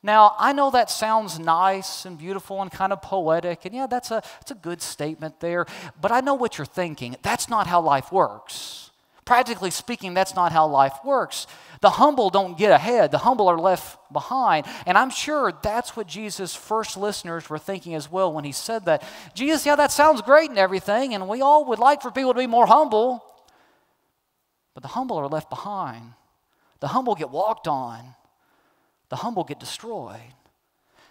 Now, 0.03 0.35
I 0.39 0.51
know 0.51 0.71
that 0.71 0.89
sounds 0.89 1.37
nice 1.37 2.05
and 2.05 2.17
beautiful 2.17 2.61
and 2.61 2.71
kind 2.71 2.91
of 2.91 3.03
poetic, 3.03 3.65
and 3.65 3.75
yeah, 3.75 3.85
that's 3.85 4.09
a, 4.09 4.23
that's 4.39 4.51
a 4.51 4.55
good 4.55 4.81
statement 4.81 5.39
there, 5.39 5.67
but 5.99 6.11
I 6.11 6.21
know 6.21 6.33
what 6.33 6.57
you're 6.57 6.65
thinking. 6.65 7.15
That's 7.21 7.47
not 7.47 7.67
how 7.67 7.81
life 7.81 8.11
works. 8.11 8.89
Practically 9.25 9.69
speaking, 9.69 10.15
that's 10.15 10.35
not 10.35 10.51
how 10.51 10.65
life 10.65 10.95
works. 11.05 11.45
The 11.81 11.91
humble 11.91 12.31
don't 12.31 12.57
get 12.57 12.71
ahead, 12.71 13.11
the 13.11 13.19
humble 13.19 13.47
are 13.47 13.59
left 13.59 13.97
behind. 14.11 14.65
And 14.87 14.97
I'm 14.97 15.11
sure 15.11 15.53
that's 15.61 15.95
what 15.95 16.07
Jesus' 16.07 16.55
first 16.55 16.97
listeners 16.97 17.47
were 17.47 17.59
thinking 17.59 17.93
as 17.93 18.11
well 18.11 18.33
when 18.33 18.43
he 18.43 18.51
said 18.51 18.85
that. 18.85 19.03
Jesus, 19.35 19.67
yeah, 19.67 19.75
that 19.75 19.91
sounds 19.91 20.23
great 20.23 20.49
and 20.49 20.57
everything, 20.57 21.13
and 21.13 21.29
we 21.29 21.41
all 21.41 21.65
would 21.65 21.79
like 21.79 22.01
for 22.01 22.09
people 22.09 22.33
to 22.33 22.39
be 22.39 22.47
more 22.47 22.65
humble. 22.65 23.23
But 24.73 24.81
the 24.81 24.89
humble 24.89 25.17
are 25.17 25.27
left 25.27 25.51
behind, 25.51 26.13
the 26.79 26.87
humble 26.87 27.13
get 27.13 27.29
walked 27.29 27.67
on, 27.67 28.15
the 29.11 29.17
humble 29.17 29.43
get 29.43 29.59
destroyed. 29.59 30.33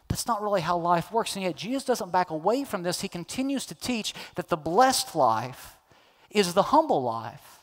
That's 0.08 0.26
not 0.26 0.42
really 0.42 0.62
how 0.62 0.76
life 0.76 1.12
works. 1.12 1.36
And 1.36 1.44
yet, 1.44 1.54
Jesus 1.54 1.84
doesn't 1.84 2.10
back 2.10 2.30
away 2.30 2.64
from 2.64 2.82
this. 2.82 3.02
He 3.02 3.08
continues 3.08 3.66
to 3.66 3.76
teach 3.76 4.14
that 4.34 4.48
the 4.48 4.56
blessed 4.56 5.14
life 5.14 5.76
is 6.30 6.54
the 6.54 6.62
humble 6.62 7.02
life. 7.02 7.60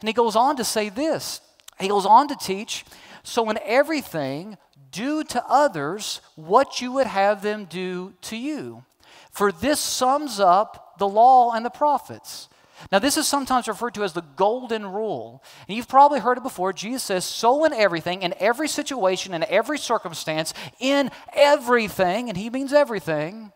And 0.00 0.08
he 0.08 0.14
goes 0.14 0.36
on 0.36 0.56
to 0.56 0.64
say 0.64 0.88
this 0.88 1.40
he 1.78 1.88
goes 1.88 2.06
on 2.06 2.28
to 2.28 2.36
teach 2.36 2.84
so 3.24 3.50
in 3.50 3.58
everything, 3.64 4.58
do 4.92 5.24
to 5.24 5.44
others 5.48 6.20
what 6.36 6.80
you 6.80 6.92
would 6.92 7.08
have 7.08 7.42
them 7.42 7.64
do 7.64 8.14
to 8.22 8.36
you. 8.36 8.84
For 9.32 9.50
this 9.50 9.80
sums 9.80 10.38
up 10.38 10.98
the 10.98 11.08
law 11.08 11.52
and 11.52 11.64
the 11.66 11.70
prophets. 11.70 12.48
Now, 12.92 12.98
this 12.98 13.16
is 13.16 13.26
sometimes 13.26 13.68
referred 13.68 13.94
to 13.94 14.04
as 14.04 14.12
the 14.12 14.24
golden 14.36 14.86
rule. 14.86 15.42
And 15.68 15.76
you've 15.76 15.88
probably 15.88 16.20
heard 16.20 16.38
it 16.38 16.42
before. 16.42 16.72
Jesus 16.72 17.02
says, 17.02 17.24
So 17.24 17.64
in 17.64 17.72
everything, 17.72 18.22
in 18.22 18.34
every 18.38 18.68
situation, 18.68 19.34
in 19.34 19.44
every 19.44 19.78
circumstance, 19.78 20.54
in 20.80 21.10
everything, 21.34 22.28
and 22.28 22.36
he 22.36 22.50
means 22.50 22.72
everything, 22.72 23.52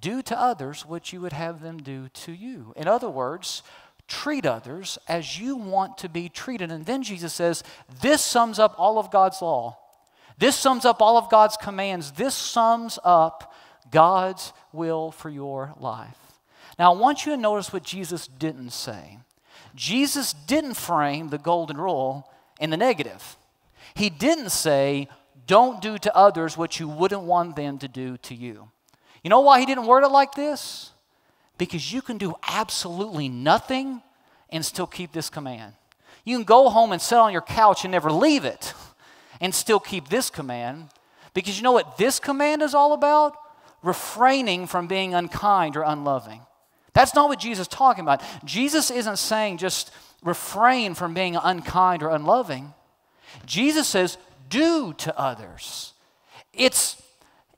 do 0.00 0.22
to 0.22 0.38
others 0.38 0.86
what 0.86 1.12
you 1.12 1.20
would 1.20 1.32
have 1.32 1.60
them 1.60 1.78
do 1.78 2.08
to 2.08 2.32
you. 2.32 2.72
In 2.76 2.86
other 2.86 3.10
words, 3.10 3.62
treat 4.06 4.46
others 4.46 4.98
as 5.08 5.38
you 5.38 5.56
want 5.56 5.98
to 5.98 6.08
be 6.08 6.28
treated. 6.28 6.70
And 6.70 6.86
then 6.86 7.02
Jesus 7.02 7.32
says, 7.32 7.62
This 8.00 8.22
sums 8.22 8.58
up 8.58 8.74
all 8.78 8.98
of 8.98 9.10
God's 9.10 9.42
law. 9.42 9.78
This 10.38 10.54
sums 10.54 10.84
up 10.84 11.02
all 11.02 11.16
of 11.16 11.30
God's 11.30 11.56
commands. 11.56 12.12
This 12.12 12.34
sums 12.34 12.98
up 13.04 13.52
God's 13.90 14.52
will 14.72 15.10
for 15.10 15.28
your 15.28 15.74
life. 15.78 16.27
Now, 16.78 16.92
I 16.92 16.96
want 16.96 17.26
you 17.26 17.32
to 17.32 17.40
notice 17.40 17.72
what 17.72 17.82
Jesus 17.82 18.26
didn't 18.26 18.70
say. 18.70 19.18
Jesus 19.74 20.32
didn't 20.32 20.74
frame 20.74 21.28
the 21.28 21.38
golden 21.38 21.76
rule 21.76 22.30
in 22.60 22.70
the 22.70 22.76
negative. 22.76 23.36
He 23.94 24.10
didn't 24.10 24.50
say, 24.50 25.08
Don't 25.46 25.82
do 25.82 25.98
to 25.98 26.16
others 26.16 26.56
what 26.56 26.78
you 26.78 26.88
wouldn't 26.88 27.22
want 27.22 27.56
them 27.56 27.78
to 27.78 27.88
do 27.88 28.16
to 28.18 28.34
you. 28.34 28.70
You 29.22 29.30
know 29.30 29.40
why 29.40 29.60
he 29.60 29.66
didn't 29.66 29.86
word 29.86 30.04
it 30.04 30.08
like 30.08 30.34
this? 30.34 30.92
Because 31.58 31.92
you 31.92 32.00
can 32.00 32.18
do 32.18 32.34
absolutely 32.46 33.28
nothing 33.28 34.02
and 34.50 34.64
still 34.64 34.86
keep 34.86 35.12
this 35.12 35.28
command. 35.28 35.74
You 36.24 36.36
can 36.36 36.44
go 36.44 36.68
home 36.68 36.92
and 36.92 37.02
sit 37.02 37.18
on 37.18 37.32
your 37.32 37.42
couch 37.42 37.84
and 37.84 37.92
never 37.92 38.12
leave 38.12 38.44
it 38.44 38.74
and 39.40 39.54
still 39.54 39.80
keep 39.80 40.08
this 40.08 40.30
command. 40.30 40.88
Because 41.34 41.56
you 41.56 41.62
know 41.62 41.72
what 41.72 41.98
this 41.98 42.20
command 42.20 42.62
is 42.62 42.74
all 42.74 42.92
about? 42.92 43.36
Refraining 43.82 44.66
from 44.66 44.86
being 44.86 45.14
unkind 45.14 45.76
or 45.76 45.82
unloving. 45.82 46.42
That's 46.94 47.14
not 47.14 47.28
what 47.28 47.38
Jesus 47.38 47.62
is 47.62 47.68
talking 47.68 48.02
about. 48.02 48.22
Jesus 48.44 48.90
isn't 48.90 49.18
saying 49.18 49.58
just 49.58 49.90
refrain 50.22 50.94
from 50.94 51.14
being 51.14 51.36
unkind 51.36 52.02
or 52.02 52.10
unloving. 52.10 52.74
Jesus 53.46 53.86
says, 53.86 54.18
do 54.48 54.94
to 54.94 55.18
others. 55.18 55.92
It's 56.52 57.00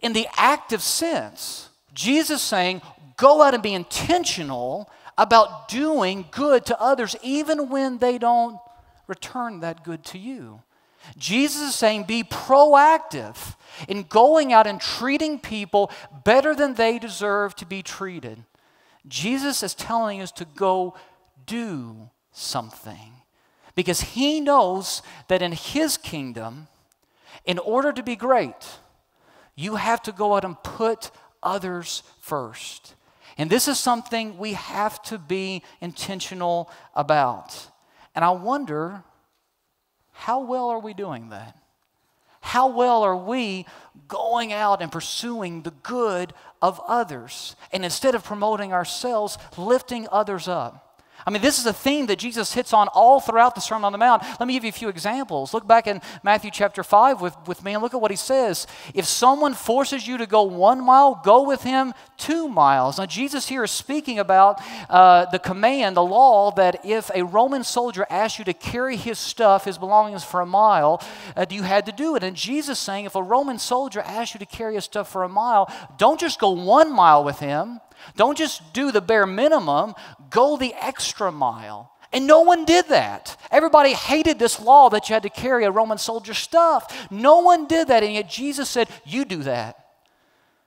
in 0.00 0.12
the 0.12 0.26
active 0.36 0.82
sense. 0.82 1.68
Jesus 1.94 2.42
saying, 2.42 2.82
Go 3.16 3.42
out 3.42 3.52
and 3.52 3.62
be 3.62 3.74
intentional 3.74 4.90
about 5.18 5.68
doing 5.68 6.24
good 6.30 6.64
to 6.64 6.80
others, 6.80 7.14
even 7.22 7.68
when 7.68 7.98
they 7.98 8.16
don't 8.16 8.58
return 9.06 9.60
that 9.60 9.84
good 9.84 10.02
to 10.06 10.18
you. 10.18 10.62
Jesus 11.18 11.60
is 11.60 11.74
saying 11.74 12.04
be 12.04 12.22
proactive 12.22 13.56
in 13.88 14.04
going 14.04 14.54
out 14.54 14.66
and 14.66 14.80
treating 14.80 15.38
people 15.38 15.90
better 16.24 16.54
than 16.54 16.74
they 16.74 16.98
deserve 16.98 17.54
to 17.56 17.66
be 17.66 17.82
treated. 17.82 18.42
Jesus 19.06 19.62
is 19.62 19.74
telling 19.74 20.20
us 20.20 20.32
to 20.32 20.44
go 20.44 20.94
do 21.46 22.10
something 22.32 23.12
because 23.74 24.00
he 24.00 24.40
knows 24.40 25.02
that 25.28 25.42
in 25.42 25.52
his 25.52 25.96
kingdom, 25.96 26.68
in 27.44 27.58
order 27.58 27.92
to 27.92 28.02
be 28.02 28.16
great, 28.16 28.78
you 29.54 29.76
have 29.76 30.02
to 30.02 30.12
go 30.12 30.34
out 30.34 30.44
and 30.44 30.62
put 30.62 31.10
others 31.42 32.02
first. 32.20 32.94
And 33.38 33.48
this 33.48 33.68
is 33.68 33.78
something 33.78 34.36
we 34.38 34.52
have 34.52 35.02
to 35.04 35.18
be 35.18 35.62
intentional 35.80 36.70
about. 36.94 37.68
And 38.14 38.24
I 38.24 38.30
wonder 38.30 39.02
how 40.12 40.44
well 40.44 40.68
are 40.68 40.80
we 40.80 40.92
doing 40.92 41.30
that? 41.30 41.56
How 42.40 42.68
well 42.68 43.02
are 43.02 43.16
we 43.16 43.66
going 44.08 44.52
out 44.52 44.82
and 44.82 44.90
pursuing 44.90 45.62
the 45.62 45.70
good 45.70 46.32
of 46.60 46.80
others? 46.86 47.54
And 47.72 47.84
instead 47.84 48.14
of 48.14 48.24
promoting 48.24 48.72
ourselves, 48.72 49.38
lifting 49.56 50.08
others 50.10 50.48
up. 50.48 50.89
I 51.26 51.30
mean, 51.30 51.42
this 51.42 51.58
is 51.58 51.66
a 51.66 51.72
theme 51.72 52.06
that 52.06 52.18
Jesus 52.18 52.52
hits 52.52 52.72
on 52.72 52.88
all 52.88 53.20
throughout 53.20 53.54
the 53.54 53.60
Sermon 53.60 53.84
on 53.84 53.92
the 53.92 53.98
Mount. 53.98 54.22
Let 54.38 54.46
me 54.46 54.54
give 54.54 54.64
you 54.64 54.70
a 54.70 54.72
few 54.72 54.88
examples. 54.88 55.52
Look 55.52 55.66
back 55.66 55.86
in 55.86 56.00
Matthew 56.22 56.50
chapter 56.50 56.82
5 56.82 57.20
with, 57.20 57.36
with 57.46 57.64
me 57.64 57.74
and 57.74 57.82
look 57.82 57.94
at 57.94 58.00
what 58.00 58.10
he 58.10 58.16
says. 58.16 58.66
If 58.94 59.04
someone 59.04 59.54
forces 59.54 60.06
you 60.06 60.18
to 60.18 60.26
go 60.26 60.42
one 60.42 60.82
mile, 60.84 61.20
go 61.24 61.42
with 61.46 61.62
him 61.62 61.94
two 62.16 62.48
miles. 62.48 62.98
Now, 62.98 63.06
Jesus 63.06 63.48
here 63.48 63.64
is 63.64 63.70
speaking 63.70 64.18
about 64.18 64.60
uh, 64.88 65.26
the 65.26 65.38
command, 65.38 65.96
the 65.96 66.02
law, 66.02 66.50
that 66.52 66.84
if 66.84 67.10
a 67.14 67.22
Roman 67.22 67.64
soldier 67.64 68.06
asked 68.10 68.38
you 68.38 68.44
to 68.46 68.54
carry 68.54 68.96
his 68.96 69.18
stuff, 69.18 69.64
his 69.64 69.78
belongings 69.78 70.24
for 70.24 70.40
a 70.40 70.46
mile, 70.46 71.02
uh, 71.36 71.46
you 71.50 71.62
had 71.62 71.86
to 71.86 71.92
do 71.92 72.16
it. 72.16 72.22
And 72.22 72.36
Jesus 72.36 72.78
saying, 72.78 73.04
if 73.04 73.14
a 73.14 73.22
Roman 73.22 73.58
soldier 73.58 74.00
asked 74.00 74.34
you 74.34 74.40
to 74.40 74.46
carry 74.46 74.74
his 74.74 74.84
stuff 74.84 75.10
for 75.10 75.22
a 75.24 75.28
mile, 75.28 75.72
don't 75.98 76.20
just 76.20 76.40
go 76.40 76.50
one 76.50 76.92
mile 76.92 77.24
with 77.24 77.38
him. 77.38 77.80
Don't 78.16 78.36
just 78.36 78.72
do 78.72 78.92
the 78.92 79.00
bare 79.00 79.26
minimum, 79.26 79.94
go 80.30 80.56
the 80.56 80.74
extra 80.74 81.30
mile. 81.30 81.92
And 82.12 82.26
no 82.26 82.40
one 82.40 82.64
did 82.64 82.88
that. 82.88 83.36
Everybody 83.50 83.92
hated 83.92 84.38
this 84.38 84.60
law 84.60 84.88
that 84.90 85.08
you 85.08 85.14
had 85.14 85.22
to 85.22 85.30
carry 85.30 85.64
a 85.64 85.70
Roman 85.70 85.98
soldier's 85.98 86.38
stuff. 86.38 87.08
No 87.10 87.40
one 87.40 87.66
did 87.68 87.88
that, 87.88 88.02
and 88.02 88.12
yet 88.12 88.28
Jesus 88.28 88.68
said, 88.68 88.88
You 89.04 89.24
do 89.24 89.44
that. 89.44 89.86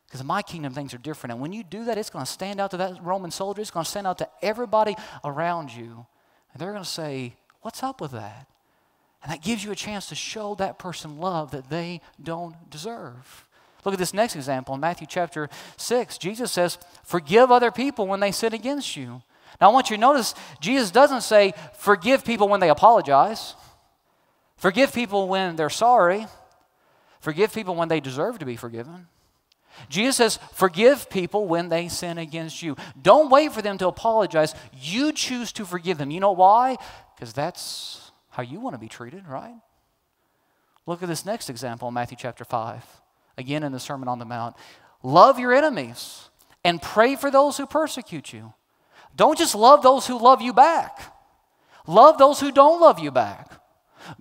Because 0.06 0.22
in 0.22 0.28
my 0.28 0.42
kingdom, 0.42 0.74
things 0.74 0.94
are 0.94 1.00
different. 1.00 1.34
And 1.34 1.42
when 1.42 1.52
you 1.52 1.64
do 1.64 1.86
that, 1.86 1.98
it's 1.98 2.12
going 2.12 2.24
to 2.24 2.32
stand 2.32 2.62
out 2.62 2.72
to 2.72 2.78
that 2.78 3.04
Roman 3.04 3.32
soldier, 3.32 3.62
it's 3.62 3.72
going 3.72 3.84
to 3.84 3.90
stand 3.90 4.08
out 4.08 4.20
to 4.20 4.30
everybody 4.42 4.96
around 5.24 5.74
you. 5.74 6.06
And 6.54 6.62
they're 6.62 6.72
going 6.72 6.84
to 6.84 6.90
say, 6.90 7.36
What's 7.62 7.82
up 7.84 8.00
with 8.00 8.12
that? 8.12 8.48
And 9.24 9.32
that 9.32 9.42
gives 9.42 9.64
you 9.64 9.72
a 9.72 9.76
chance 9.76 10.08
to 10.10 10.16
show 10.16 10.56
that 10.56 10.78
person 10.78 11.18
love 11.18 11.52
that 11.52 11.70
they 11.70 12.02
don't 12.22 12.70
deserve. 12.70 13.46
Look 13.86 13.94
at 13.94 14.00
this 14.00 14.14
next 14.14 14.36
example 14.36 14.76
in 14.76 14.82
Matthew 14.82 15.08
chapter 15.08 15.50
6. 15.78 16.18
Jesus 16.18 16.52
says, 16.52 16.78
Forgive 17.04 17.52
other 17.52 17.72
people 17.72 18.08
when 18.08 18.20
they 18.20 18.32
sin 18.32 18.54
against 18.54 18.96
you. 18.96 19.22
Now, 19.60 19.70
I 19.70 19.74
want 19.74 19.90
you 19.90 19.98
to 19.98 20.02
notice 20.02 20.34
Jesus 20.60 20.92
doesn't 20.92 21.22
say, 21.22 21.54
Forgive 21.78 22.26
people 22.26 22.48
when 22.48 22.60
they 22.60 22.70
apologize, 22.70 23.56
forgive 24.58 24.94
people 24.94 25.28
when 25.28 25.56
they're 25.56 25.70
sorry, 25.70 26.28
forgive 27.20 27.54
people 27.54 27.76
when 27.76 27.90
they 27.90 28.00
deserve 28.00 28.40
to 28.40 28.46
be 28.46 28.56
forgiven. 28.56 29.08
Jesus 29.90 30.16
says, 30.18 30.40
Forgive 30.54 31.10
people 31.10 31.48
when 31.48 31.70
they 31.70 31.88
sin 31.88 32.18
against 32.18 32.62
you. 32.62 32.76
Don't 33.02 33.30
wait 33.30 33.52
for 33.52 33.62
them 33.62 33.78
to 33.80 33.88
apologize. 33.88 34.56
You 34.80 35.12
choose 35.12 35.52
to 35.54 35.66
forgive 35.66 35.98
them. 35.98 36.12
You 36.12 36.20
know 36.20 36.32
why? 36.32 36.78
Because 37.16 37.34
that's 37.34 38.12
how 38.30 38.44
you 38.44 38.60
want 38.60 38.76
to 38.76 38.80
be 38.80 38.88
treated, 38.88 39.28
right? 39.28 39.56
Look 40.86 41.02
at 41.02 41.10
this 41.10 41.26
next 41.26 41.50
example 41.50 41.88
in 41.88 41.94
Matthew 41.94 42.18
chapter 42.20 42.44
5 42.44 42.84
again 43.38 43.64
in 43.64 43.72
the 43.72 43.80
Sermon 43.80 44.08
on 44.08 44.20
the 44.20 44.26
Mount. 44.26 44.56
Love 45.02 45.40
your 45.40 45.54
enemies 45.54 46.30
and 46.64 46.82
pray 46.82 47.16
for 47.16 47.30
those 47.30 47.58
who 47.58 47.66
persecute 47.66 48.34
you. 48.34 48.54
Don't 49.16 49.38
just 49.38 49.56
love 49.56 49.84
those 49.84 50.08
who 50.08 50.18
love 50.18 50.42
you 50.42 50.54
back, 50.54 51.14
love 51.88 52.18
those 52.18 52.40
who 52.40 52.52
don't 52.52 52.82
love 52.82 53.00
you 53.00 53.12
back. 53.12 53.52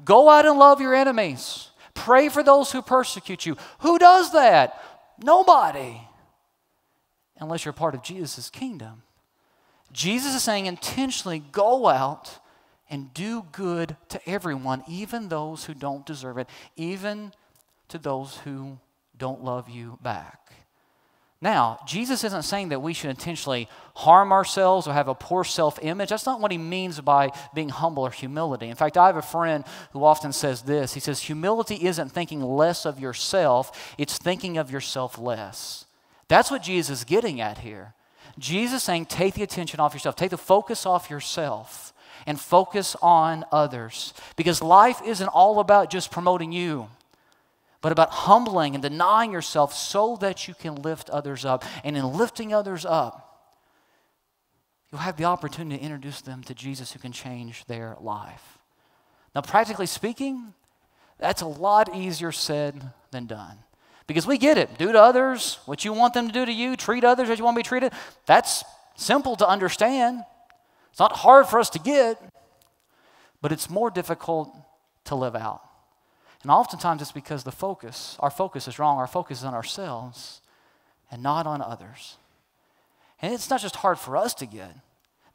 Go 0.04 0.28
out 0.28 0.46
and 0.46 0.58
love 0.58 0.80
your 0.80 0.94
enemies. 0.94 1.70
Pray 1.94 2.28
for 2.28 2.42
those 2.42 2.70
who 2.72 2.82
persecute 2.82 3.44
you. 3.44 3.56
Who 3.80 3.98
does 3.98 4.32
that? 4.32 4.80
Nobody. 5.22 6.00
Unless 7.38 7.64
you're 7.64 7.72
part 7.72 7.94
of 7.94 8.02
Jesus' 8.02 8.48
kingdom. 8.48 9.02
Jesus 9.92 10.34
is 10.34 10.42
saying 10.42 10.66
intentionally 10.66 11.42
go 11.52 11.88
out 11.88 12.38
and 12.88 13.12
do 13.12 13.44
good 13.52 13.96
to 14.08 14.20
everyone, 14.28 14.84
even 14.86 15.28
those 15.28 15.64
who 15.64 15.74
don't 15.74 16.06
deserve 16.06 16.38
it, 16.38 16.48
even 16.76 17.32
to 17.88 17.98
those 17.98 18.38
who 18.38 18.78
don't 19.22 19.44
love 19.44 19.68
you 19.68 20.00
back. 20.02 20.52
Now, 21.40 21.78
Jesus 21.86 22.24
isn't 22.24 22.42
saying 22.42 22.70
that 22.70 22.82
we 22.82 22.92
should 22.92 23.10
intentionally 23.10 23.68
harm 23.94 24.32
ourselves 24.32 24.88
or 24.88 24.94
have 24.94 25.06
a 25.06 25.14
poor 25.14 25.44
self 25.44 25.78
image. 25.80 26.08
That's 26.08 26.26
not 26.26 26.40
what 26.40 26.50
he 26.50 26.58
means 26.58 27.00
by 27.00 27.30
being 27.54 27.68
humble 27.68 28.02
or 28.02 28.10
humility. 28.10 28.68
In 28.68 28.74
fact, 28.74 28.98
I 28.98 29.06
have 29.06 29.16
a 29.16 29.22
friend 29.22 29.62
who 29.92 30.02
often 30.02 30.32
says 30.32 30.62
this 30.62 30.94
He 30.94 30.98
says, 30.98 31.22
Humility 31.22 31.86
isn't 31.86 32.10
thinking 32.10 32.42
less 32.42 32.84
of 32.84 32.98
yourself, 32.98 33.94
it's 33.96 34.18
thinking 34.18 34.58
of 34.58 34.72
yourself 34.72 35.16
less. 35.16 35.84
That's 36.26 36.50
what 36.50 36.64
Jesus 36.64 36.98
is 36.98 37.04
getting 37.04 37.40
at 37.40 37.58
here. 37.58 37.94
Jesus 38.40 38.82
saying, 38.82 39.06
Take 39.06 39.34
the 39.34 39.44
attention 39.44 39.78
off 39.78 39.94
yourself, 39.94 40.16
take 40.16 40.30
the 40.30 40.36
focus 40.36 40.84
off 40.84 41.10
yourself, 41.10 41.92
and 42.26 42.40
focus 42.40 42.96
on 43.00 43.44
others. 43.52 44.14
Because 44.34 44.62
life 44.62 45.00
isn't 45.04 45.28
all 45.28 45.60
about 45.60 45.90
just 45.90 46.10
promoting 46.10 46.50
you 46.50 46.88
but 47.82 47.92
about 47.92 48.10
humbling 48.10 48.74
and 48.74 48.82
denying 48.82 49.32
yourself 49.32 49.74
so 49.74 50.16
that 50.20 50.48
you 50.48 50.54
can 50.54 50.76
lift 50.76 51.10
others 51.10 51.44
up. 51.44 51.64
And 51.84 51.96
in 51.96 52.16
lifting 52.16 52.54
others 52.54 52.86
up, 52.86 53.50
you'll 54.90 55.00
have 55.00 55.16
the 55.16 55.24
opportunity 55.24 55.76
to 55.76 55.82
introduce 55.82 56.22
them 56.22 56.42
to 56.44 56.54
Jesus 56.54 56.92
who 56.92 57.00
can 57.00 57.12
change 57.12 57.64
their 57.66 57.96
life. 58.00 58.58
Now, 59.34 59.40
practically 59.40 59.86
speaking, 59.86 60.54
that's 61.18 61.42
a 61.42 61.46
lot 61.46 61.94
easier 61.94 62.30
said 62.30 62.92
than 63.10 63.26
done. 63.26 63.58
Because 64.06 64.26
we 64.26 64.38
get 64.38 64.58
it. 64.58 64.78
Do 64.78 64.92
to 64.92 65.00
others 65.00 65.58
what 65.66 65.84
you 65.84 65.92
want 65.92 66.14
them 66.14 66.28
to 66.28 66.32
do 66.32 66.46
to 66.46 66.52
you, 66.52 66.76
treat 66.76 67.02
others 67.02 67.30
as 67.30 67.38
you 67.38 67.44
want 67.44 67.56
to 67.56 67.60
be 67.60 67.68
treated. 67.68 67.92
That's 68.26 68.62
simple 68.94 69.34
to 69.36 69.48
understand. 69.48 70.22
It's 70.90 71.00
not 71.00 71.12
hard 71.12 71.46
for 71.46 71.58
us 71.58 71.70
to 71.70 71.78
get, 71.80 72.22
but 73.40 73.50
it's 73.50 73.68
more 73.68 73.90
difficult 73.90 74.54
to 75.06 75.16
live 75.16 75.34
out. 75.34 75.62
And 76.42 76.50
oftentimes 76.50 77.00
it's 77.02 77.12
because 77.12 77.44
the 77.44 77.52
focus, 77.52 78.16
our 78.20 78.30
focus 78.30 78.66
is 78.66 78.78
wrong. 78.78 78.98
Our 78.98 79.06
focus 79.06 79.38
is 79.38 79.44
on 79.44 79.54
ourselves 79.54 80.40
and 81.10 81.22
not 81.22 81.46
on 81.46 81.62
others. 81.62 82.16
And 83.20 83.32
it's 83.32 83.48
not 83.48 83.60
just 83.60 83.76
hard 83.76 83.98
for 83.98 84.16
us 84.16 84.34
to 84.34 84.46
get. 84.46 84.74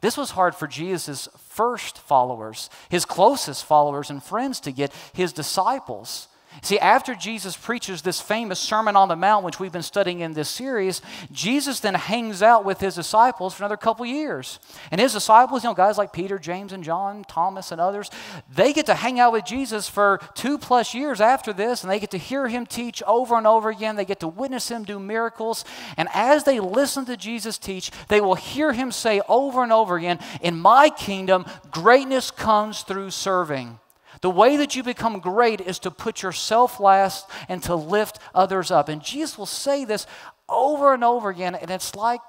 This 0.01 0.17
was 0.17 0.31
hard 0.31 0.53
for 0.53 0.67
Jesus' 0.67 1.27
first 1.37 1.97
followers, 1.97 2.69
his 2.89 3.05
closest 3.05 3.65
followers 3.65 4.09
and 4.09 4.21
friends 4.21 4.59
to 4.61 4.71
get, 4.71 4.93
his 5.13 5.33
disciples. 5.33 6.27
See, 6.61 6.79
after 6.79 7.13
Jesus 7.13 7.55
preaches 7.55 8.01
this 8.01 8.19
famous 8.19 8.59
Sermon 8.59 8.95
on 8.95 9.09
the 9.09 9.15
Mount, 9.15 9.45
which 9.45 9.59
we've 9.59 9.71
been 9.71 9.83
studying 9.83 10.21
in 10.21 10.33
this 10.33 10.49
series, 10.49 11.01
Jesus 11.31 11.79
then 11.79 11.93
hangs 11.93 12.41
out 12.41 12.65
with 12.65 12.79
his 12.79 12.95
disciples 12.95 13.53
for 13.53 13.63
another 13.63 13.77
couple 13.77 14.05
years. 14.05 14.59
And 14.91 14.99
his 14.99 15.13
disciples, 15.13 15.63
you 15.63 15.69
know, 15.69 15.75
guys 15.75 15.97
like 15.97 16.13
Peter, 16.13 16.39
James, 16.39 16.73
and 16.73 16.83
John, 16.83 17.23
Thomas, 17.25 17.71
and 17.71 17.79
others, 17.79 18.09
they 18.53 18.73
get 18.73 18.87
to 18.87 18.95
hang 18.95 19.19
out 19.19 19.33
with 19.33 19.45
Jesus 19.45 19.87
for 19.87 20.19
two 20.33 20.57
plus 20.57 20.93
years 20.93 21.21
after 21.21 21.53
this, 21.53 21.83
and 21.83 21.91
they 21.91 21.99
get 21.99 22.11
to 22.11 22.17
hear 22.17 22.47
him 22.47 22.65
teach 22.65 23.03
over 23.03 23.37
and 23.37 23.45
over 23.45 23.69
again. 23.69 23.95
They 23.95 24.05
get 24.05 24.19
to 24.21 24.27
witness 24.27 24.69
him 24.69 24.83
do 24.83 24.99
miracles. 24.99 25.63
And 25.95 26.09
as 26.13 26.43
they 26.43 26.59
listen 26.59 27.05
to 27.05 27.17
Jesus 27.17 27.57
teach, 27.57 27.91
they 28.07 28.21
will 28.21 28.35
hear 28.35 28.73
him 28.73 28.91
say 28.91 29.21
over 29.29 29.63
and 29.63 29.71
over 29.71 29.95
again, 29.97 30.19
In 30.41 30.57
my 30.57 30.89
kingdom, 30.89 31.45
greatness 31.71 32.31
comes 32.31 32.81
through 32.81 33.11
serving. 33.11 33.79
The 34.21 34.29
way 34.29 34.57
that 34.57 34.75
you 34.75 34.83
become 34.83 35.19
great 35.19 35.61
is 35.61 35.79
to 35.79 35.91
put 35.91 36.21
yourself 36.21 36.79
last 36.79 37.29
and 37.49 37.61
to 37.63 37.75
lift 37.75 38.19
others 38.33 38.71
up. 38.71 38.89
And 38.89 39.01
Jesus 39.01 39.37
will 39.37 39.45
say 39.45 39.85
this 39.85 40.07
over 40.49 40.93
and 40.93 41.03
over 41.03 41.29
again, 41.29 41.55
and 41.55 41.69
it's 41.69 41.95
like 41.95 42.21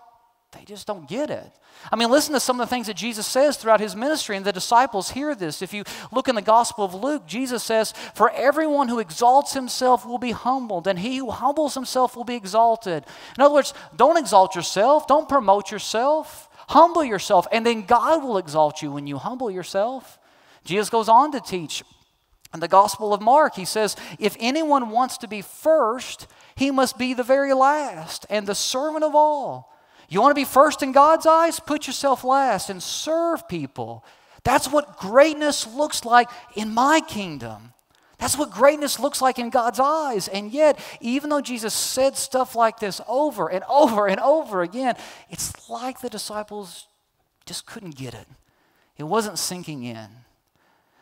they 0.52 0.64
just 0.64 0.86
don't 0.86 1.08
get 1.08 1.30
it. 1.30 1.52
I 1.92 1.96
mean, 1.96 2.10
listen 2.10 2.32
to 2.34 2.40
some 2.40 2.60
of 2.60 2.66
the 2.66 2.74
things 2.74 2.86
that 2.86 2.96
Jesus 2.96 3.26
says 3.26 3.56
throughout 3.56 3.80
his 3.80 3.94
ministry, 3.94 4.36
and 4.36 4.44
the 4.44 4.52
disciples 4.52 5.10
hear 5.10 5.34
this. 5.34 5.62
If 5.62 5.72
you 5.72 5.84
look 6.10 6.28
in 6.28 6.34
the 6.34 6.42
Gospel 6.42 6.84
of 6.84 6.94
Luke, 6.94 7.26
Jesus 7.26 7.62
says, 7.62 7.92
For 8.14 8.30
everyone 8.30 8.88
who 8.88 8.98
exalts 8.98 9.52
himself 9.52 10.06
will 10.06 10.18
be 10.18 10.32
humbled, 10.32 10.86
and 10.86 10.98
he 10.98 11.18
who 11.18 11.30
humbles 11.30 11.74
himself 11.74 12.16
will 12.16 12.24
be 12.24 12.34
exalted. 12.34 13.04
In 13.36 13.42
other 13.42 13.54
words, 13.54 13.74
don't 13.94 14.16
exalt 14.16 14.56
yourself, 14.56 15.06
don't 15.06 15.28
promote 15.28 15.70
yourself, 15.70 16.48
humble 16.68 17.04
yourself, 17.04 17.46
and 17.52 17.64
then 17.64 17.82
God 17.82 18.24
will 18.24 18.38
exalt 18.38 18.82
you 18.82 18.90
when 18.90 19.06
you 19.06 19.18
humble 19.18 19.50
yourself. 19.50 20.18
Jesus 20.68 20.90
goes 20.90 21.08
on 21.08 21.32
to 21.32 21.40
teach 21.40 21.82
in 22.54 22.60
the 22.60 22.68
Gospel 22.68 23.12
of 23.12 23.20
Mark, 23.20 23.54
he 23.54 23.64
says, 23.64 23.96
If 24.18 24.36
anyone 24.40 24.90
wants 24.90 25.18
to 25.18 25.28
be 25.28 25.42
first, 25.42 26.26
he 26.56 26.70
must 26.70 26.96
be 26.96 27.14
the 27.14 27.22
very 27.22 27.52
last 27.52 28.26
and 28.30 28.46
the 28.46 28.54
servant 28.54 29.04
of 29.04 29.14
all. 29.14 29.74
You 30.08 30.22
want 30.22 30.30
to 30.30 30.40
be 30.40 30.46
first 30.46 30.82
in 30.82 30.92
God's 30.92 31.26
eyes? 31.26 31.60
Put 31.60 31.86
yourself 31.86 32.24
last 32.24 32.70
and 32.70 32.82
serve 32.82 33.46
people. 33.48 34.04
That's 34.44 34.70
what 34.70 34.96
greatness 34.96 35.66
looks 35.66 36.06
like 36.06 36.30
in 36.56 36.72
my 36.72 37.00
kingdom. 37.00 37.74
That's 38.18 38.36
what 38.36 38.50
greatness 38.50 38.98
looks 38.98 39.20
like 39.20 39.38
in 39.38 39.50
God's 39.50 39.78
eyes. 39.78 40.26
And 40.26 40.50
yet, 40.50 40.78
even 41.00 41.28
though 41.28 41.42
Jesus 41.42 41.74
said 41.74 42.16
stuff 42.16 42.56
like 42.56 42.78
this 42.78 43.00
over 43.06 43.48
and 43.48 43.62
over 43.68 44.06
and 44.08 44.20
over 44.20 44.62
again, 44.62 44.96
it's 45.28 45.68
like 45.68 46.00
the 46.00 46.08
disciples 46.08 46.86
just 47.44 47.66
couldn't 47.66 47.94
get 47.94 48.14
it. 48.14 48.26
It 48.96 49.04
wasn't 49.04 49.38
sinking 49.38 49.84
in. 49.84 50.08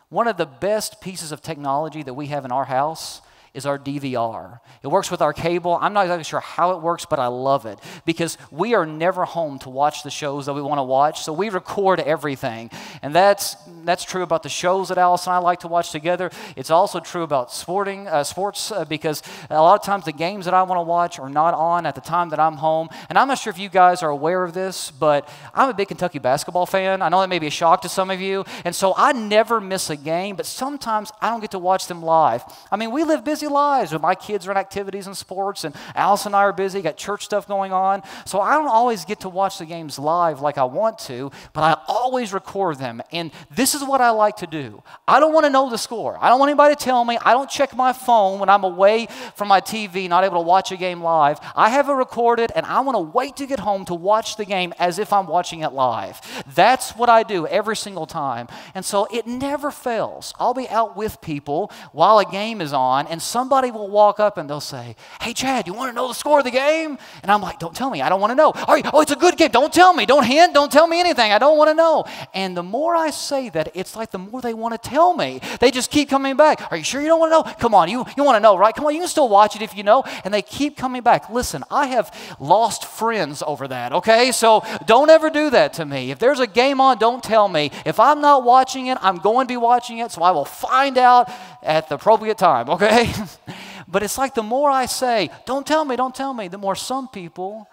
One 0.08 0.28
of 0.28 0.36
the 0.36 0.46
best 0.46 1.00
pieces 1.00 1.32
of 1.32 1.42
technology 1.42 2.02
that 2.02 2.14
we 2.14 2.26
have 2.28 2.44
in 2.44 2.52
our 2.52 2.66
house 2.66 3.20
is 3.56 3.66
our 3.66 3.78
DVR. 3.78 4.60
It 4.82 4.88
works 4.88 5.10
with 5.10 5.22
our 5.22 5.32
cable. 5.32 5.78
I'm 5.80 5.92
not 5.92 6.02
exactly 6.02 6.24
sure 6.24 6.40
how 6.40 6.72
it 6.72 6.82
works, 6.82 7.06
but 7.06 7.18
I 7.18 7.26
love 7.26 7.66
it 7.66 7.78
because 8.04 8.36
we 8.50 8.74
are 8.74 8.86
never 8.86 9.24
home 9.24 9.58
to 9.60 9.70
watch 9.70 10.02
the 10.02 10.10
shows 10.10 10.46
that 10.46 10.52
we 10.52 10.62
want 10.62 10.78
to 10.78 10.84
watch, 10.84 11.22
so 11.22 11.32
we 11.32 11.48
record 11.48 12.00
everything. 12.00 12.70
And 13.02 13.14
that's, 13.14 13.56
that's 13.84 14.04
true 14.04 14.22
about 14.22 14.42
the 14.42 14.48
shows 14.48 14.88
that 14.88 14.98
Alice 14.98 15.26
and 15.26 15.34
I 15.34 15.38
like 15.38 15.60
to 15.60 15.68
watch 15.68 15.90
together. 15.90 16.30
It's 16.54 16.70
also 16.70 17.00
true 17.00 17.22
about 17.22 17.50
sporting, 17.52 18.06
uh, 18.06 18.24
sports 18.24 18.70
uh, 18.70 18.84
because 18.84 19.22
a 19.48 19.54
lot 19.54 19.80
of 19.80 19.84
times 19.84 20.04
the 20.04 20.12
games 20.12 20.44
that 20.44 20.54
I 20.54 20.62
want 20.62 20.78
to 20.78 20.82
watch 20.82 21.18
are 21.18 21.30
not 21.30 21.54
on 21.54 21.86
at 21.86 21.94
the 21.94 22.00
time 22.00 22.28
that 22.28 22.38
I'm 22.38 22.56
home. 22.56 22.88
And 23.08 23.18
I'm 23.18 23.28
not 23.28 23.38
sure 23.38 23.50
if 23.50 23.58
you 23.58 23.70
guys 23.70 24.02
are 24.02 24.10
aware 24.10 24.44
of 24.44 24.52
this, 24.52 24.90
but 24.90 25.28
I'm 25.54 25.70
a 25.70 25.74
big 25.74 25.88
Kentucky 25.88 26.18
basketball 26.18 26.66
fan. 26.66 27.00
I 27.00 27.08
know 27.08 27.20
that 27.20 27.28
may 27.28 27.38
be 27.38 27.46
a 27.46 27.50
shock 27.50 27.80
to 27.82 27.88
some 27.88 28.10
of 28.10 28.20
you. 28.20 28.44
And 28.64 28.74
so 28.74 28.92
I 28.96 29.12
never 29.12 29.60
miss 29.60 29.88
a 29.88 29.96
game, 29.96 30.36
but 30.36 30.44
sometimes 30.44 31.10
I 31.20 31.30
don't 31.30 31.40
get 31.40 31.52
to 31.52 31.58
watch 31.58 31.86
them 31.86 32.02
live. 32.02 32.42
I 32.70 32.76
mean, 32.76 32.90
we 32.90 33.04
live 33.04 33.24
busy 33.24 33.45
busy 33.46 33.52
lives. 33.52 33.92
When 33.92 34.00
my 34.00 34.14
kids 34.14 34.46
are 34.46 34.50
in 34.50 34.56
activities 34.56 35.06
and 35.06 35.16
sports, 35.16 35.64
and 35.64 35.74
Alice 35.94 36.26
and 36.26 36.34
I 36.34 36.40
are 36.40 36.52
busy, 36.52 36.82
got 36.82 36.96
church 36.96 37.24
stuff 37.24 37.46
going 37.46 37.72
on. 37.72 38.02
So 38.24 38.40
I 38.40 38.54
don't 38.54 38.68
always 38.68 39.04
get 39.04 39.20
to 39.20 39.28
watch 39.28 39.58
the 39.58 39.66
games 39.66 39.98
live 39.98 40.40
like 40.40 40.58
I 40.58 40.64
want 40.64 40.98
to, 41.00 41.30
but 41.52 41.62
I 41.62 41.76
always 41.88 42.32
record 42.32 42.78
them. 42.78 43.02
And 43.12 43.30
this 43.50 43.74
is 43.74 43.82
what 43.82 44.00
I 44.00 44.10
like 44.10 44.36
to 44.36 44.46
do. 44.46 44.82
I 45.06 45.20
don't 45.20 45.32
want 45.32 45.44
to 45.44 45.50
know 45.50 45.70
the 45.70 45.78
score. 45.78 46.18
I 46.20 46.28
don't 46.28 46.38
want 46.38 46.50
anybody 46.50 46.74
to 46.74 46.84
tell 46.84 47.04
me. 47.04 47.18
I 47.24 47.32
don't 47.32 47.50
check 47.50 47.74
my 47.76 47.92
phone 47.92 48.40
when 48.40 48.48
I'm 48.48 48.64
away 48.64 49.06
from 49.34 49.48
my 49.48 49.60
TV, 49.60 50.08
not 50.08 50.24
able 50.24 50.36
to 50.36 50.46
watch 50.46 50.72
a 50.72 50.76
game 50.76 51.02
live. 51.02 51.38
I 51.54 51.70
have 51.70 51.88
it 51.88 51.92
recorded, 51.92 52.52
and 52.54 52.66
I 52.66 52.80
want 52.80 52.96
to 52.96 53.00
wait 53.00 53.36
to 53.36 53.46
get 53.46 53.60
home 53.60 53.84
to 53.86 53.94
watch 53.94 54.36
the 54.36 54.44
game 54.44 54.72
as 54.78 54.98
if 54.98 55.12
I'm 55.12 55.26
watching 55.26 55.60
it 55.60 55.72
live. 55.72 56.20
That's 56.54 56.92
what 56.92 57.08
I 57.08 57.22
do 57.22 57.46
every 57.46 57.76
single 57.76 58.06
time. 58.06 58.48
And 58.74 58.84
so 58.84 59.06
it 59.12 59.26
never 59.26 59.70
fails. 59.70 60.34
I'll 60.38 60.54
be 60.54 60.68
out 60.68 60.96
with 60.96 61.20
people 61.20 61.70
while 61.92 62.18
a 62.18 62.24
game 62.24 62.60
is 62.60 62.72
on, 62.72 63.06
and 63.06 63.22
somebody 63.36 63.70
will 63.70 63.88
walk 63.88 64.18
up 64.18 64.38
and 64.38 64.48
they'll 64.48 64.62
say, 64.62 64.96
Hey, 65.20 65.34
Chad, 65.34 65.66
you 65.66 65.74
want 65.74 65.90
to 65.90 65.94
know 65.94 66.08
the 66.08 66.14
score 66.14 66.38
of 66.38 66.46
the 66.46 66.50
game? 66.50 66.96
And 67.22 67.30
I'm 67.30 67.42
like, 67.42 67.58
Don't 67.58 67.76
tell 67.76 67.90
me. 67.90 68.00
I 68.00 68.08
don't 68.08 68.18
want 68.18 68.30
to 68.30 68.34
know. 68.34 68.52
oh, 68.56 69.02
it's 69.02 69.12
a 69.12 69.16
good 69.16 69.36
game. 69.36 69.50
Don't 69.50 69.70
tell 69.70 69.92
me. 69.92 70.06
Don't 70.06 70.24
hint. 70.24 70.54
Don't 70.54 70.72
tell 70.72 70.86
me 70.86 70.98
anything. 71.00 71.32
I 71.32 71.38
don't 71.38 71.58
want 71.58 71.68
to 71.68 71.74
know. 71.74 72.06
And 72.32 72.56
the 72.56 72.62
more 72.62 72.96
I 72.96 73.10
say 73.10 73.50
that, 73.50 73.72
it's 73.74 73.94
like 73.94 74.10
the 74.10 74.18
more 74.18 74.40
they 74.40 74.54
want 74.54 74.72
to 74.72 74.88
tell 74.88 75.12
me. 75.12 75.42
They 75.60 75.70
just 75.70 75.90
keep 75.90 76.08
coming 76.08 76.34
back. 76.34 76.66
Are 76.70 76.78
you 76.78 76.82
sure 76.82 77.02
you 77.02 77.08
don't 77.08 77.20
want 77.20 77.30
to 77.30 77.36
know? 77.36 77.56
Come 77.58 77.74
on, 77.74 77.90
you, 77.90 78.06
you 78.16 78.24
want 78.24 78.36
to 78.36 78.40
know, 78.40 78.56
right? 78.56 78.74
Come 78.74 78.86
on, 78.86 78.94
you 78.94 79.00
can 79.00 79.08
still 79.08 79.28
watch 79.28 79.54
it 79.54 79.60
if 79.60 79.76
you 79.76 79.82
know. 79.82 80.02
And 80.24 80.32
they 80.32 80.40
keep 80.40 80.78
coming 80.78 81.02
back. 81.02 81.28
Listen, 81.28 81.62
I 81.70 81.88
have 81.88 82.08
lost 82.40 82.86
friends 82.86 83.42
over 83.46 83.68
that, 83.68 83.92
okay? 83.92 84.32
So 84.32 84.64
don't 84.86 85.10
ever 85.10 85.28
do 85.28 85.50
that 85.50 85.74
to 85.74 85.84
me. 85.84 86.10
If 86.10 86.18
there's 86.18 86.40
a 86.40 86.46
game 86.46 86.80
on, 86.80 86.96
don't 86.96 87.22
tell 87.22 87.48
me. 87.48 87.70
If 87.84 88.00
I'm 88.00 88.22
not 88.22 88.44
watching 88.44 88.86
it, 88.86 88.96
I'm 89.02 89.18
going 89.18 89.46
to 89.46 89.52
be 89.52 89.58
watching 89.58 89.98
it, 89.98 90.10
so 90.10 90.22
I 90.22 90.30
will 90.30 90.46
find 90.46 90.96
out 90.96 91.30
at 91.66 91.88
the 91.88 91.96
appropriate 91.96 92.38
time, 92.38 92.70
okay? 92.70 93.12
but 93.88 94.02
it's 94.02 94.16
like 94.16 94.34
the 94.34 94.42
more 94.42 94.70
I 94.70 94.86
say, 94.86 95.30
don't 95.44 95.66
tell 95.66 95.84
me, 95.84 95.96
don't 95.96 96.14
tell 96.14 96.32
me, 96.32 96.48
the 96.48 96.58
more 96.58 96.74
some 96.74 97.08
people 97.08 97.68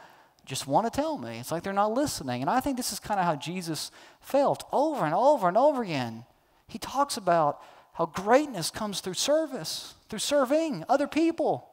just 0.45 0.67
want 0.67 0.91
to 0.91 1.01
tell 1.01 1.17
me. 1.17 1.37
It's 1.39 1.51
like 1.51 1.63
they're 1.63 1.71
not 1.71 1.93
listening. 1.93 2.41
And 2.41 2.49
I 2.49 2.59
think 2.59 2.75
this 2.75 2.91
is 2.91 2.99
kind 2.99 3.19
of 3.19 3.25
how 3.25 3.35
Jesus 3.35 3.91
felt 4.19 4.67
over 4.73 5.05
and 5.05 5.13
over 5.13 5.47
and 5.47 5.55
over 5.55 5.83
again. 5.83 6.25
He 6.67 6.77
talks 6.77 7.15
about 7.15 7.61
how 7.93 8.07
greatness 8.07 8.69
comes 8.69 8.99
through 8.99 9.13
service, 9.13 9.93
through 10.09 10.19
serving 10.19 10.83
other 10.89 11.07
people. 11.07 11.69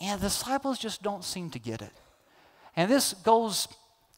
And 0.00 0.20
the 0.20 0.26
disciples 0.26 0.78
just 0.78 1.02
don't 1.02 1.24
seem 1.24 1.50
to 1.50 1.58
get 1.58 1.80
it. 1.80 1.92
And 2.74 2.90
this 2.90 3.14
goes 3.14 3.68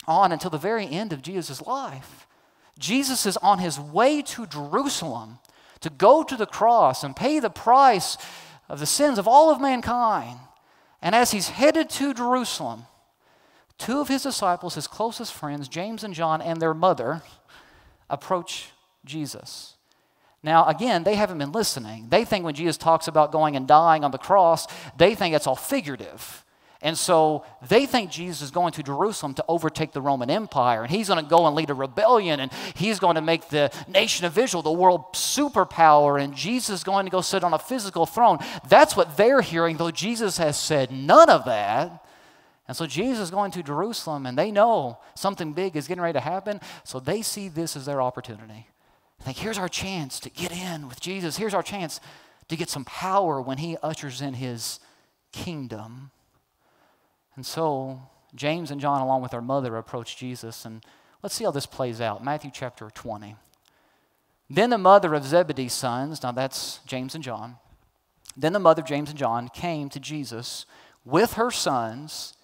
on 0.06 0.32
until 0.32 0.50
the 0.50 0.58
very 0.58 0.86
end 0.88 1.12
of 1.12 1.22
Jesus' 1.22 1.60
life. 1.62 2.26
Jesus 2.78 3.26
is 3.26 3.36
on 3.38 3.58
his 3.58 3.78
way 3.78 4.22
to 4.22 4.46
Jerusalem 4.46 5.38
to 5.80 5.90
go 5.90 6.22
to 6.22 6.36
the 6.36 6.46
cross 6.46 7.04
and 7.04 7.14
pay 7.14 7.38
the 7.38 7.50
price 7.50 8.16
of 8.68 8.80
the 8.80 8.86
sins 8.86 9.18
of 9.18 9.28
all 9.28 9.50
of 9.50 9.60
mankind. 9.60 10.38
And 11.00 11.14
as 11.14 11.30
he's 11.30 11.50
headed 11.50 11.88
to 11.90 12.12
Jerusalem, 12.12 12.84
two 13.78 14.00
of 14.00 14.08
his 14.08 14.24
disciples, 14.24 14.74
his 14.74 14.86
closest 14.86 15.32
friends, 15.32 15.68
James 15.68 16.02
and 16.02 16.14
John, 16.14 16.42
and 16.42 16.60
their 16.60 16.74
mother, 16.74 17.22
approach 18.10 18.70
Jesus. 19.04 19.74
Now, 20.42 20.66
again, 20.66 21.04
they 21.04 21.16
haven't 21.16 21.38
been 21.38 21.52
listening. 21.52 22.08
They 22.10 22.24
think 22.24 22.44
when 22.44 22.54
Jesus 22.54 22.76
talks 22.76 23.08
about 23.08 23.32
going 23.32 23.56
and 23.56 23.66
dying 23.66 24.04
on 24.04 24.10
the 24.10 24.18
cross, 24.18 24.66
they 24.96 25.14
think 25.14 25.34
it's 25.34 25.46
all 25.46 25.56
figurative. 25.56 26.44
And 26.80 26.96
so 26.96 27.44
they 27.66 27.86
think 27.86 28.12
Jesus 28.12 28.40
is 28.40 28.50
going 28.52 28.72
to 28.74 28.84
Jerusalem 28.84 29.34
to 29.34 29.44
overtake 29.48 29.90
the 29.90 30.00
Roman 30.00 30.30
Empire, 30.30 30.82
and 30.82 30.90
he's 30.90 31.08
going 31.08 31.22
to 31.22 31.28
go 31.28 31.46
and 31.46 31.56
lead 31.56 31.70
a 31.70 31.74
rebellion, 31.74 32.38
and 32.38 32.52
he's 32.74 33.00
going 33.00 33.16
to 33.16 33.20
make 33.20 33.48
the 33.48 33.72
nation 33.88 34.26
of 34.26 34.38
Israel 34.38 34.62
the 34.62 34.70
world 34.70 35.12
superpower, 35.12 36.22
and 36.22 36.36
Jesus 36.36 36.70
is 36.70 36.84
going 36.84 37.04
to 37.04 37.10
go 37.10 37.20
sit 37.20 37.42
on 37.42 37.52
a 37.52 37.58
physical 37.58 38.06
throne. 38.06 38.38
That's 38.68 38.96
what 38.96 39.16
they're 39.16 39.40
hearing, 39.40 39.76
though 39.76 39.90
Jesus 39.90 40.38
has 40.38 40.56
said 40.56 40.92
none 40.92 41.28
of 41.28 41.44
that. 41.46 42.04
And 42.68 42.76
so 42.76 42.86
Jesus 42.86 43.24
is 43.24 43.30
going 43.32 43.50
to 43.52 43.62
Jerusalem, 43.62 44.24
and 44.24 44.38
they 44.38 44.52
know 44.52 44.98
something 45.16 45.54
big 45.54 45.74
is 45.74 45.88
getting 45.88 46.02
ready 46.02 46.12
to 46.12 46.20
happen, 46.20 46.60
so 46.84 47.00
they 47.00 47.22
see 47.22 47.48
this 47.48 47.74
as 47.74 47.86
their 47.86 48.00
opportunity. 48.00 48.68
They 49.18 49.24
think, 49.24 49.38
here's 49.38 49.58
our 49.58 49.68
chance 49.68 50.20
to 50.20 50.30
get 50.30 50.52
in 50.52 50.86
with 50.86 51.00
Jesus. 51.00 51.38
Here's 51.38 51.54
our 51.54 51.62
chance 51.62 51.98
to 52.46 52.56
get 52.56 52.70
some 52.70 52.84
power 52.84 53.42
when 53.42 53.58
he 53.58 53.76
ushers 53.82 54.22
in 54.22 54.34
his 54.34 54.78
kingdom. 55.32 56.12
And 57.38 57.46
so 57.46 58.00
James 58.34 58.72
and 58.72 58.80
John, 58.80 59.00
along 59.00 59.22
with 59.22 59.30
their 59.30 59.40
mother, 59.40 59.76
approach 59.76 60.16
Jesus. 60.16 60.64
And 60.64 60.84
let's 61.22 61.36
see 61.36 61.44
how 61.44 61.52
this 61.52 61.66
plays 61.66 62.00
out. 62.00 62.24
Matthew 62.24 62.50
chapter 62.52 62.90
20. 62.90 63.36
Then 64.50 64.70
the 64.70 64.76
mother 64.76 65.14
of 65.14 65.24
Zebedee's 65.24 65.72
sons, 65.72 66.20
now 66.20 66.32
that's 66.32 66.80
James 66.84 67.14
and 67.14 67.22
John, 67.22 67.58
then 68.36 68.52
the 68.52 68.58
mother 68.58 68.82
of 68.82 68.88
James 68.88 69.10
and 69.10 69.16
John 69.16 69.48
came 69.50 69.88
to 69.90 70.00
Jesus 70.00 70.66
with 71.04 71.34
her 71.34 71.52
sons 71.52 72.34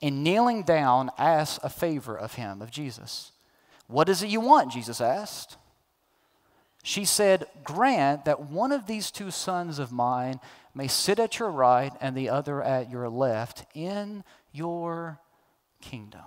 and 0.00 0.22
kneeling 0.22 0.62
down 0.62 1.10
asked 1.18 1.58
a 1.64 1.68
favor 1.68 2.16
of 2.16 2.34
him, 2.34 2.62
of 2.62 2.70
Jesus. 2.70 3.32
What 3.88 4.08
is 4.08 4.22
it 4.22 4.28
you 4.28 4.38
want? 4.38 4.70
Jesus 4.70 5.00
asked. 5.00 5.56
She 6.84 7.04
said, 7.04 7.48
Grant 7.64 8.24
that 8.26 8.42
one 8.50 8.70
of 8.70 8.86
these 8.86 9.10
two 9.10 9.32
sons 9.32 9.80
of 9.80 9.90
mine 9.90 10.38
may 10.74 10.88
sit 10.88 11.18
at 11.18 11.38
your 11.38 11.50
right 11.50 11.92
and 12.00 12.16
the 12.16 12.28
other 12.28 12.62
at 12.62 12.90
your 12.90 13.08
left 13.08 13.64
in 13.74 14.24
your 14.52 15.20
kingdom. 15.80 16.20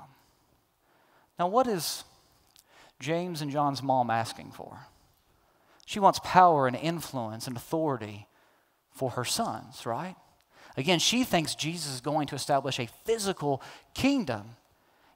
Now, 1.38 1.47
what 1.47 1.67
is 1.67 2.03
James 2.99 3.41
and 3.41 3.51
John's 3.51 3.83
mom 3.83 4.10
asking 4.10 4.51
for? 4.51 4.79
She 5.86 5.99
wants 5.99 6.19
power 6.23 6.67
and 6.67 6.75
influence 6.75 7.47
and 7.47 7.55
authority 7.55 8.27
for 8.91 9.12
her 9.12 9.25
sons, 9.25 9.86
right? 9.86 10.15
Again, 10.75 10.99
she 10.99 11.23
thinks 11.23 11.55
Jesus 11.55 11.93
is 11.93 12.01
going 12.01 12.27
to 12.27 12.36
establish 12.36 12.79
a 12.79 12.89
physical 13.05 13.62
kingdom. 13.93 14.57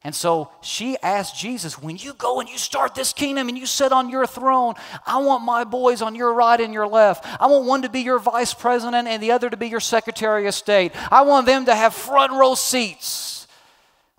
And 0.03 0.15
so 0.15 0.51
she 0.61 0.97
asked 1.03 1.37
Jesus, 1.37 1.79
when 1.79 1.95
you 1.95 2.13
go 2.13 2.39
and 2.39 2.49
you 2.49 2.57
start 2.57 2.95
this 2.95 3.13
kingdom 3.13 3.49
and 3.49 3.57
you 3.57 3.67
sit 3.67 3.91
on 3.91 4.09
your 4.09 4.25
throne, 4.25 4.73
I 5.05 5.21
want 5.21 5.43
my 5.43 5.63
boys 5.63 6.01
on 6.01 6.15
your 6.15 6.33
right 6.33 6.59
and 6.59 6.73
your 6.73 6.87
left. 6.87 7.23
I 7.39 7.45
want 7.45 7.65
one 7.65 7.83
to 7.83 7.89
be 7.89 7.99
your 8.01 8.17
vice 8.17 8.53
president 8.53 9.07
and 9.07 9.21
the 9.21 9.31
other 9.31 9.49
to 9.49 9.57
be 9.57 9.67
your 9.67 9.79
secretary 9.79 10.47
of 10.47 10.55
state. 10.55 10.91
I 11.11 11.21
want 11.21 11.45
them 11.45 11.65
to 11.65 11.75
have 11.75 11.93
front 11.93 12.31
row 12.31 12.55
seats 12.55 13.45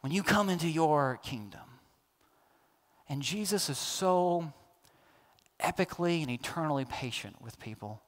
when 0.03 0.13
you 0.13 0.23
come 0.23 0.49
into 0.49 0.69
your 0.69 1.19
kingdom. 1.25 1.61
And 3.09 3.21
Jesus 3.21 3.69
is 3.69 3.79
so 3.79 4.53
epically 5.61 6.23
and 6.23 6.31
eternally 6.31 6.85
patient 6.85 7.43
with 7.43 7.59
people. 7.59 8.01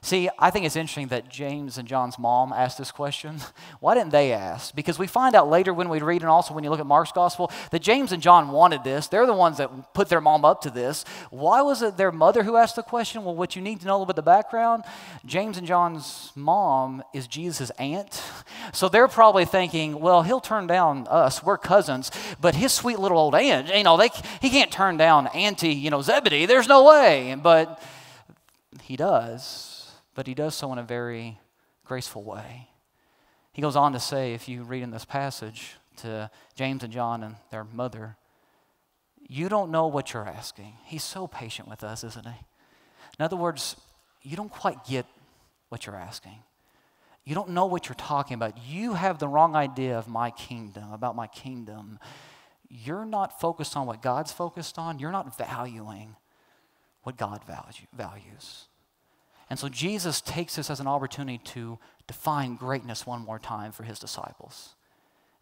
See, 0.00 0.28
I 0.38 0.50
think 0.50 0.64
it's 0.64 0.76
interesting 0.76 1.08
that 1.08 1.28
James 1.28 1.76
and 1.76 1.88
John's 1.88 2.18
mom 2.18 2.52
asked 2.52 2.78
this 2.78 2.92
question. 2.92 3.38
Why 3.80 3.94
didn't 3.94 4.10
they 4.10 4.32
ask? 4.32 4.74
Because 4.74 4.98
we 4.98 5.06
find 5.06 5.34
out 5.34 5.48
later 5.48 5.74
when 5.74 5.88
we 5.88 6.00
read, 6.00 6.22
and 6.22 6.30
also 6.30 6.54
when 6.54 6.62
you 6.62 6.70
look 6.70 6.80
at 6.80 6.86
Mark's 6.86 7.12
gospel, 7.12 7.50
that 7.70 7.82
James 7.82 8.12
and 8.12 8.22
John 8.22 8.50
wanted 8.50 8.84
this. 8.84 9.08
They're 9.08 9.26
the 9.26 9.32
ones 9.32 9.56
that 9.58 9.94
put 9.94 10.08
their 10.08 10.20
mom 10.20 10.44
up 10.44 10.60
to 10.62 10.70
this. 10.70 11.04
Why 11.30 11.62
was 11.62 11.82
it 11.82 11.96
their 11.96 12.12
mother 12.12 12.44
who 12.44 12.56
asked 12.56 12.76
the 12.76 12.82
question? 12.82 13.24
Well, 13.24 13.34
what 13.34 13.56
you 13.56 13.62
need 13.62 13.80
to 13.80 13.86
know 13.86 14.02
about 14.02 14.16
the 14.16 14.22
background 14.22 14.84
James 15.26 15.58
and 15.58 15.66
John's 15.66 16.32
mom 16.34 17.02
is 17.12 17.26
Jesus' 17.26 17.70
aunt. 17.70 18.22
So 18.72 18.88
they're 18.88 19.08
probably 19.08 19.44
thinking, 19.44 20.00
well, 20.00 20.22
he'll 20.22 20.40
turn 20.40 20.66
down 20.66 21.06
us. 21.08 21.42
We're 21.42 21.58
cousins. 21.58 22.10
But 22.40 22.54
his 22.54 22.72
sweet 22.72 22.98
little 22.98 23.18
old 23.18 23.34
aunt, 23.34 23.74
you 23.74 23.82
know, 23.82 23.96
they, 23.96 24.10
he 24.40 24.50
can't 24.50 24.70
turn 24.70 24.96
down 24.96 25.26
Auntie, 25.28 25.74
you 25.74 25.90
know, 25.90 26.02
Zebedee. 26.02 26.46
There's 26.46 26.68
no 26.68 26.84
way. 26.84 27.36
But 27.40 27.82
he 28.82 28.96
does 28.96 29.67
but 30.18 30.26
he 30.26 30.34
does 30.34 30.52
so 30.56 30.72
in 30.72 30.80
a 30.80 30.82
very 30.82 31.38
graceful 31.84 32.24
way. 32.24 32.66
He 33.52 33.62
goes 33.62 33.76
on 33.76 33.92
to 33.92 34.00
say, 34.00 34.34
if 34.34 34.48
you 34.48 34.64
read 34.64 34.82
in 34.82 34.90
this 34.90 35.04
passage, 35.04 35.76
to 35.98 36.28
James 36.56 36.82
and 36.82 36.92
John 36.92 37.22
and 37.22 37.36
their 37.52 37.62
mother, 37.62 38.16
You 39.28 39.48
don't 39.48 39.70
know 39.70 39.86
what 39.86 40.12
you're 40.12 40.26
asking. 40.26 40.72
He's 40.86 41.04
so 41.04 41.28
patient 41.28 41.68
with 41.68 41.84
us, 41.84 42.02
isn't 42.02 42.26
he? 42.26 42.40
In 43.16 43.24
other 43.24 43.36
words, 43.36 43.76
you 44.22 44.36
don't 44.36 44.50
quite 44.50 44.84
get 44.84 45.06
what 45.68 45.86
you're 45.86 45.94
asking. 45.94 46.40
You 47.24 47.36
don't 47.36 47.50
know 47.50 47.66
what 47.66 47.88
you're 47.88 47.94
talking 47.94 48.34
about. 48.34 48.58
You 48.66 48.94
have 48.94 49.20
the 49.20 49.28
wrong 49.28 49.54
idea 49.54 49.96
of 49.96 50.08
my 50.08 50.30
kingdom, 50.32 50.92
about 50.92 51.14
my 51.14 51.28
kingdom. 51.28 52.00
You're 52.68 53.04
not 53.04 53.38
focused 53.40 53.76
on 53.76 53.86
what 53.86 54.02
God's 54.02 54.32
focused 54.32 54.78
on. 54.78 54.98
You're 54.98 55.12
not 55.12 55.38
valuing 55.38 56.16
what 57.04 57.16
God 57.16 57.44
value, 57.44 57.86
values. 57.96 58.67
And 59.50 59.58
so 59.58 59.68
Jesus 59.68 60.20
takes 60.20 60.56
this 60.56 60.70
as 60.70 60.80
an 60.80 60.86
opportunity 60.86 61.38
to 61.38 61.78
define 62.06 62.56
greatness 62.56 63.06
one 63.06 63.24
more 63.24 63.38
time 63.38 63.72
for 63.72 63.82
his 63.82 63.98
disciples. 63.98 64.74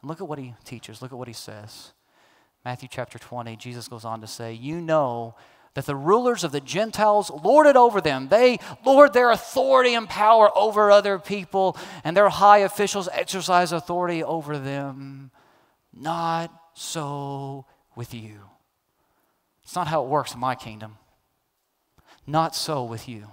And 0.00 0.08
look 0.08 0.20
at 0.20 0.28
what 0.28 0.38
he 0.38 0.54
teaches, 0.64 1.02
look 1.02 1.12
at 1.12 1.18
what 1.18 1.28
he 1.28 1.34
says. 1.34 1.92
Matthew 2.64 2.88
chapter 2.90 3.18
20, 3.18 3.56
Jesus 3.56 3.88
goes 3.88 4.04
on 4.04 4.20
to 4.20 4.26
say, 4.26 4.52
You 4.52 4.80
know 4.80 5.34
that 5.74 5.86
the 5.86 5.94
rulers 5.94 6.42
of 6.42 6.52
the 6.52 6.60
Gentiles 6.60 7.30
lord 7.30 7.66
it 7.66 7.76
over 7.76 8.00
them. 8.00 8.28
They 8.28 8.58
lord 8.84 9.12
their 9.12 9.30
authority 9.30 9.94
and 9.94 10.08
power 10.08 10.50
over 10.56 10.90
other 10.90 11.18
people, 11.18 11.76
and 12.02 12.16
their 12.16 12.28
high 12.28 12.58
officials 12.58 13.08
exercise 13.12 13.72
authority 13.72 14.24
over 14.24 14.58
them. 14.58 15.30
Not 15.92 16.52
so 16.74 17.66
with 17.94 18.14
you. 18.14 18.40
It's 19.64 19.74
not 19.74 19.88
how 19.88 20.02
it 20.02 20.08
works 20.08 20.34
in 20.34 20.40
my 20.40 20.54
kingdom. 20.54 20.96
Not 22.26 22.54
so 22.56 22.84
with 22.84 23.08
you. 23.08 23.28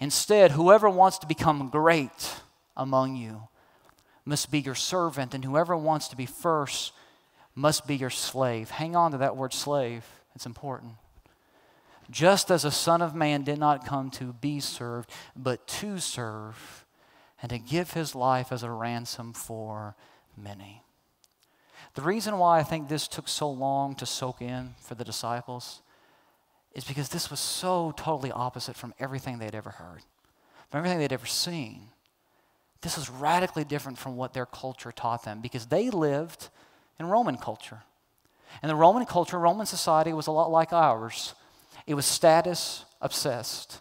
Instead, 0.00 0.52
whoever 0.52 0.88
wants 0.88 1.18
to 1.18 1.26
become 1.26 1.68
great 1.68 2.34
among 2.76 3.16
you 3.16 3.48
must 4.24 4.50
be 4.50 4.60
your 4.60 4.74
servant, 4.74 5.34
and 5.34 5.44
whoever 5.44 5.76
wants 5.76 6.08
to 6.08 6.16
be 6.16 6.26
first 6.26 6.92
must 7.54 7.86
be 7.86 7.96
your 7.96 8.10
slave. 8.10 8.70
Hang 8.70 8.96
on 8.96 9.12
to 9.12 9.18
that 9.18 9.36
word 9.36 9.52
slave, 9.52 10.04
it's 10.34 10.46
important. 10.46 10.92
Just 12.10 12.50
as 12.50 12.64
a 12.64 12.70
Son 12.70 13.00
of 13.00 13.14
Man 13.14 13.44
did 13.44 13.58
not 13.58 13.86
come 13.86 14.10
to 14.12 14.32
be 14.32 14.60
served, 14.60 15.10
but 15.36 15.66
to 15.66 15.98
serve, 15.98 16.84
and 17.40 17.50
to 17.50 17.58
give 17.58 17.92
his 17.92 18.14
life 18.14 18.52
as 18.52 18.62
a 18.62 18.70
ransom 18.70 19.32
for 19.32 19.94
many. 20.36 20.82
The 21.94 22.02
reason 22.02 22.38
why 22.38 22.58
I 22.58 22.62
think 22.62 22.88
this 22.88 23.06
took 23.06 23.28
so 23.28 23.50
long 23.50 23.94
to 23.96 24.06
soak 24.06 24.42
in 24.42 24.74
for 24.80 24.94
the 24.94 25.04
disciples 25.04 25.80
is 26.74 26.84
because 26.84 27.08
this 27.08 27.30
was 27.30 27.40
so 27.40 27.92
totally 27.96 28.32
opposite 28.32 28.76
from 28.76 28.94
everything 28.98 29.38
they'd 29.38 29.54
ever 29.54 29.70
heard, 29.70 30.02
from 30.70 30.78
everything 30.78 30.98
they'd 30.98 31.12
ever 31.12 31.26
seen. 31.26 31.88
This 32.80 32.96
was 32.96 33.08
radically 33.08 33.64
different 33.64 33.96
from 33.96 34.16
what 34.16 34.34
their 34.34 34.46
culture 34.46 34.92
taught 34.92 35.24
them 35.24 35.40
because 35.40 35.66
they 35.66 35.88
lived 35.90 36.48
in 36.98 37.06
Roman 37.06 37.36
culture. 37.36 37.82
And 38.62 38.70
the 38.70 38.76
Roman 38.76 39.06
culture, 39.06 39.38
Roman 39.38 39.66
society 39.66 40.12
was 40.12 40.26
a 40.26 40.32
lot 40.32 40.50
like 40.50 40.72
ours. 40.72 41.34
It 41.86 41.94
was 41.94 42.06
status 42.06 42.84
obsessed. 43.00 43.80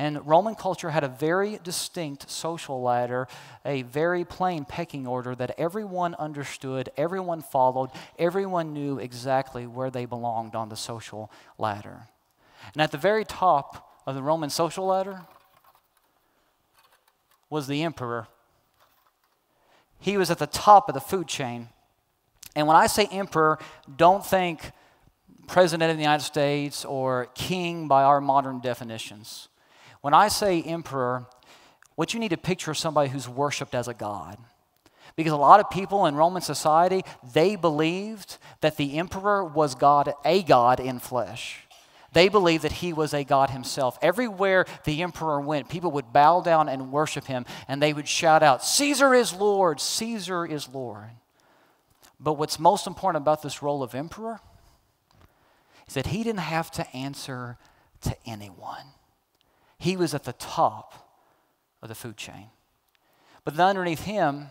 And 0.00 0.26
Roman 0.26 0.54
culture 0.54 0.88
had 0.88 1.04
a 1.04 1.08
very 1.08 1.60
distinct 1.62 2.30
social 2.30 2.80
ladder, 2.80 3.28
a 3.66 3.82
very 3.82 4.24
plain 4.24 4.64
pecking 4.64 5.06
order 5.06 5.34
that 5.34 5.54
everyone 5.58 6.14
understood, 6.14 6.88
everyone 6.96 7.42
followed, 7.42 7.90
everyone 8.18 8.72
knew 8.72 8.98
exactly 8.98 9.66
where 9.66 9.90
they 9.90 10.06
belonged 10.06 10.54
on 10.54 10.70
the 10.70 10.74
social 10.74 11.30
ladder. 11.58 12.08
And 12.72 12.80
at 12.80 12.92
the 12.92 12.96
very 12.96 13.26
top 13.26 14.00
of 14.06 14.14
the 14.14 14.22
Roman 14.22 14.48
social 14.48 14.86
ladder 14.86 15.20
was 17.50 17.66
the 17.66 17.82
emperor. 17.82 18.26
He 19.98 20.16
was 20.16 20.30
at 20.30 20.38
the 20.38 20.46
top 20.46 20.88
of 20.88 20.94
the 20.94 21.02
food 21.02 21.28
chain. 21.28 21.68
And 22.56 22.66
when 22.66 22.74
I 22.78 22.86
say 22.86 23.06
emperor, 23.12 23.58
don't 23.98 24.24
think 24.24 24.72
president 25.46 25.90
of 25.90 25.98
the 25.98 26.02
United 26.02 26.24
States 26.24 26.86
or 26.86 27.26
king 27.34 27.86
by 27.86 28.02
our 28.02 28.22
modern 28.22 28.60
definitions. 28.60 29.48
When 30.00 30.14
I 30.14 30.28
say 30.28 30.62
emperor, 30.62 31.26
what 31.94 32.14
you 32.14 32.20
need 32.20 32.30
to 32.30 32.36
picture 32.36 32.70
is 32.70 32.78
somebody 32.78 33.10
who's 33.10 33.28
worshiped 33.28 33.74
as 33.74 33.88
a 33.88 33.94
god. 33.94 34.38
Because 35.16 35.32
a 35.32 35.36
lot 35.36 35.60
of 35.60 35.70
people 35.70 36.06
in 36.06 36.14
Roman 36.14 36.40
society, 36.40 37.02
they 37.34 37.56
believed 37.56 38.38
that 38.60 38.76
the 38.76 38.98
emperor 38.98 39.44
was 39.44 39.74
God, 39.74 40.14
a 40.24 40.42
God 40.42 40.80
in 40.80 40.98
flesh. 40.98 41.66
They 42.12 42.28
believed 42.28 42.64
that 42.64 42.72
he 42.72 42.92
was 42.92 43.14
a 43.14 43.24
God 43.24 43.50
himself. 43.50 43.98
Everywhere 44.02 44.66
the 44.84 45.02
emperor 45.02 45.40
went, 45.40 45.68
people 45.68 45.92
would 45.92 46.12
bow 46.12 46.40
down 46.40 46.68
and 46.68 46.90
worship 46.90 47.26
him, 47.26 47.44
and 47.68 47.82
they 47.82 47.92
would 47.92 48.08
shout 48.08 48.42
out, 48.42 48.64
Caesar 48.64 49.14
is 49.14 49.32
Lord, 49.32 49.80
Caesar 49.80 50.46
is 50.46 50.68
Lord. 50.68 51.10
But 52.18 52.34
what's 52.34 52.58
most 52.58 52.86
important 52.86 53.22
about 53.22 53.42
this 53.42 53.62
role 53.62 53.82
of 53.82 53.94
emperor 53.94 54.40
is 55.86 55.94
that 55.94 56.08
he 56.08 56.22
didn't 56.22 56.40
have 56.40 56.70
to 56.72 56.96
answer 56.96 57.58
to 58.02 58.16
anyone. 58.26 58.86
He 59.80 59.96
was 59.96 60.12
at 60.12 60.24
the 60.24 60.34
top 60.34 61.08
of 61.80 61.88
the 61.88 61.94
food 61.94 62.18
chain. 62.18 62.48
But 63.44 63.58
underneath 63.58 64.02
him 64.02 64.48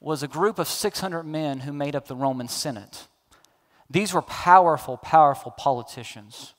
was 0.00 0.22
a 0.22 0.28
group 0.28 0.58
of 0.58 0.66
600 0.66 1.24
men 1.24 1.60
who 1.60 1.74
made 1.74 1.94
up 1.94 2.08
the 2.08 2.16
Roman 2.16 2.48
Senate. 2.48 3.06
These 3.90 4.14
were 4.14 4.22
powerful, 4.22 4.96
powerful 4.96 5.52
politicians 5.52 6.54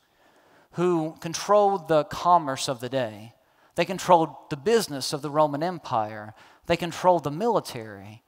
who 0.74 1.16
controlled 1.22 1.88
the 1.88 2.04
commerce 2.04 2.70
of 2.70 2.82
the 2.82 2.90
day. 2.90 3.34
They 3.74 3.84
controlled 3.84 4.30
the 4.52 4.58
business 4.58 5.14
of 5.14 5.24
the 5.24 5.32
Roman 5.32 5.64
Empire. 5.64 6.36
They 6.68 6.78
controlled 6.78 7.24
the 7.24 7.32
military. 7.32 8.22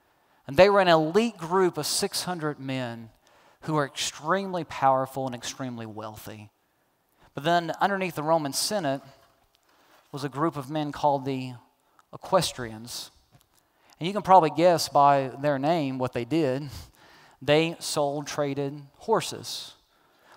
And 0.48 0.58
they 0.58 0.68
were 0.68 0.82
an 0.82 0.88
elite 0.88 1.38
group 1.38 1.78
of 1.78 1.86
600 1.86 2.60
men 2.60 3.12
who 3.62 3.74
were 3.74 3.86
extremely 3.86 4.64
powerful 4.64 5.28
and 5.28 5.36
extremely 5.36 5.86
wealthy. 5.86 6.50
But 7.34 7.44
then 7.44 7.72
underneath 7.80 8.16
the 8.16 8.24
Roman 8.24 8.54
Senate 8.54 9.02
was 10.12 10.24
a 10.24 10.30
group 10.30 10.58
of 10.58 10.70
men 10.70 10.92
called 10.92 11.26
the 11.26 11.54
equestrians. 12.14 13.12
And 14.00 14.08
you 14.08 14.14
can 14.14 14.22
probably 14.22 14.50
guess 14.50 14.90
by 14.90 15.32
their 15.42 15.60
name 15.60 16.00
what 16.00 16.14
they 16.14 16.26
did. 16.26 16.70
They 17.42 17.76
sold, 17.80 18.28
traded 18.28 18.82
horses. 18.98 19.74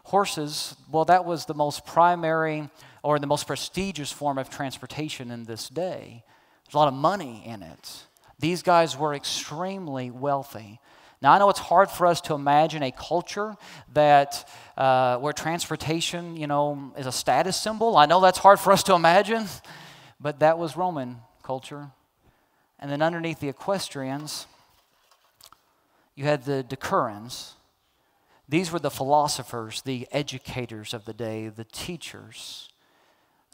Horses, 0.05 0.77
well, 0.91 1.05
that 1.07 1.25
was 1.25 1.47
the 1.47 1.55
most 1.55 1.87
primary 1.87 2.69
or 3.03 3.19
the 3.19 3.27
most 3.27 3.47
prestigious 3.47 4.13
form 4.13 4.39
of 4.39 4.51
transportation 4.51 5.31
in 5.31 5.45
this 5.45 5.69
day. 5.69 6.25
There's 6.65 6.75
a 6.75 6.79
lot 6.79 6.89
of 6.89 6.95
money 6.95 7.43
in 7.47 7.63
it. 7.63 8.05
These 8.39 8.63
guys 8.63 8.97
were 8.97 9.15
extremely 9.15 10.11
wealthy. 10.11 10.81
Now, 11.23 11.31
I 11.31 11.39
know 11.39 11.49
it's 11.51 11.61
hard 11.61 11.89
for 11.89 12.09
us 12.09 12.21
to 12.23 12.35
imagine 12.35 12.83
a 12.83 12.91
culture 12.91 13.55
that 13.95 14.49
uh, 14.77 15.19
where 15.19 15.33
transportation, 15.33 16.37
you 16.37 16.49
know, 16.49 16.93
is 16.99 17.07
a 17.07 17.13
status 17.13 17.57
symbol. 17.57 17.97
I 17.97 18.07
know 18.07 18.21
that's 18.21 18.39
hard 18.39 18.59
for 18.59 18.73
us 18.73 18.83
to 18.85 18.95
imagine, 18.95 19.47
but 20.19 20.41
that 20.41 20.59
was 20.59 20.77
Roman 20.77 21.19
culture. 21.45 21.93
And 22.81 22.91
then 22.91 23.03
underneath 23.03 23.39
the 23.39 23.49
equestrians, 23.49 24.49
you 26.17 26.25
had 26.25 26.45
the 26.45 26.65
decurions. 26.69 27.53
These 28.49 28.73
were 28.73 28.81
the 28.81 28.91
philosophers, 28.91 29.83
the 29.83 30.09
educators 30.11 30.93
of 30.93 31.05
the 31.05 31.15
day, 31.15 31.47
the 31.47 31.65
teachers. 31.65 32.69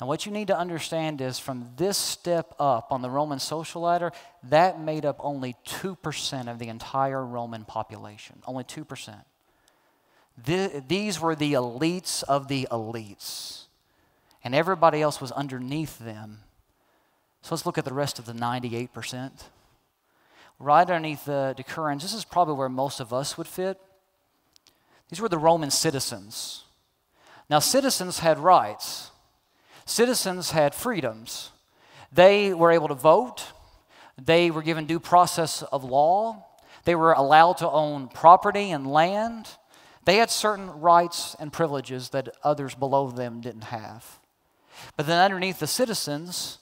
Now, 0.01 0.07
what 0.07 0.27
you 0.27 0.33
need 0.33 0.47
to 0.47 0.57
understand 0.57 1.21
is 1.21 1.41
from 1.41 1.71
this 1.77 1.99
step 1.99 2.55
up 2.61 2.93
on 2.93 3.03
the 3.03 3.11
Roman 3.11 3.41
social 3.41 3.83
ladder, 3.83 4.13
that 4.45 4.81
made 4.81 5.05
up 5.05 5.17
only 5.19 5.57
2% 5.67 6.49
of 6.49 6.61
the 6.61 6.69
entire 6.69 7.25
Roman 7.25 7.65
population. 7.65 8.41
Only 8.47 8.65
2%. 8.65 9.25
these 10.87 11.21
were 11.21 11.35
the 11.35 11.55
elites 11.55 12.23
of 12.23 12.47
the 12.47 12.69
elites, 12.71 13.65
and 14.45 14.55
everybody 14.55 15.03
else 15.03 15.21
was 15.21 15.33
underneath 15.33 15.99
them. 15.99 16.41
So 17.43 17.55
let's 17.55 17.67
look 17.67 17.79
at 17.79 17.85
the 17.85 17.95
rest 17.95 18.21
of 18.21 18.25
the 18.25 18.33
98%. 18.33 19.33
Right 20.61 20.81
underneath 20.83 21.25
the 21.25 21.57
decurions, 21.57 22.03
this 22.03 22.15
is 22.15 22.25
probably 22.25 22.55
where 22.55 22.69
most 22.69 23.01
of 23.01 23.13
us 23.13 23.37
would 23.37 23.49
fit. 23.49 23.81
These 25.09 25.21
were 25.21 25.29
the 25.29 25.39
Roman 25.39 25.71
citizens. 25.73 26.65
Now, 27.51 27.59
citizens 27.59 28.21
had 28.21 28.39
rights 28.39 29.11
citizens 29.89 30.51
had 30.51 30.75
freedoms. 30.75 31.51
They 32.13 32.55
were 32.55 32.71
able 32.71 32.89
to 32.89 32.95
vote, 32.95 33.45
they 34.17 34.51
were 34.51 34.63
given 34.63 34.87
due 34.87 35.01
process 35.01 35.63
of 35.63 35.85
law, 35.85 36.45
they 36.85 36.95
were 36.95 37.13
allowed 37.13 37.59
to 37.59 37.71
own 37.71 38.09
property 38.09 38.71
and 38.71 38.87
land. 38.87 39.49
They 40.05 40.17
had 40.17 40.31
certain 40.31 40.71
rights 40.81 41.37
and 41.39 41.53
privileges 41.53 42.09
that 42.11 42.35
others 42.43 42.75
below 42.75 43.11
them 43.11 43.43
didn't 43.43 43.65
have. 43.65 44.19
But 44.97 45.07
then 45.07 45.23
underneath 45.23 45.59
the 45.59 45.67
citizens, 45.67 46.59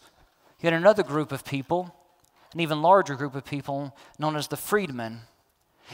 you 0.60 0.66
had 0.66 0.74
another 0.74 1.04
group 1.04 1.30
of 1.30 1.44
people, 1.44 1.94
an 2.52 2.60
even 2.60 2.82
larger 2.82 3.14
group 3.14 3.36
of 3.36 3.44
people 3.44 3.96
known 4.18 4.34
as 4.34 4.48
the 4.48 4.56
freedmen. 4.56 5.20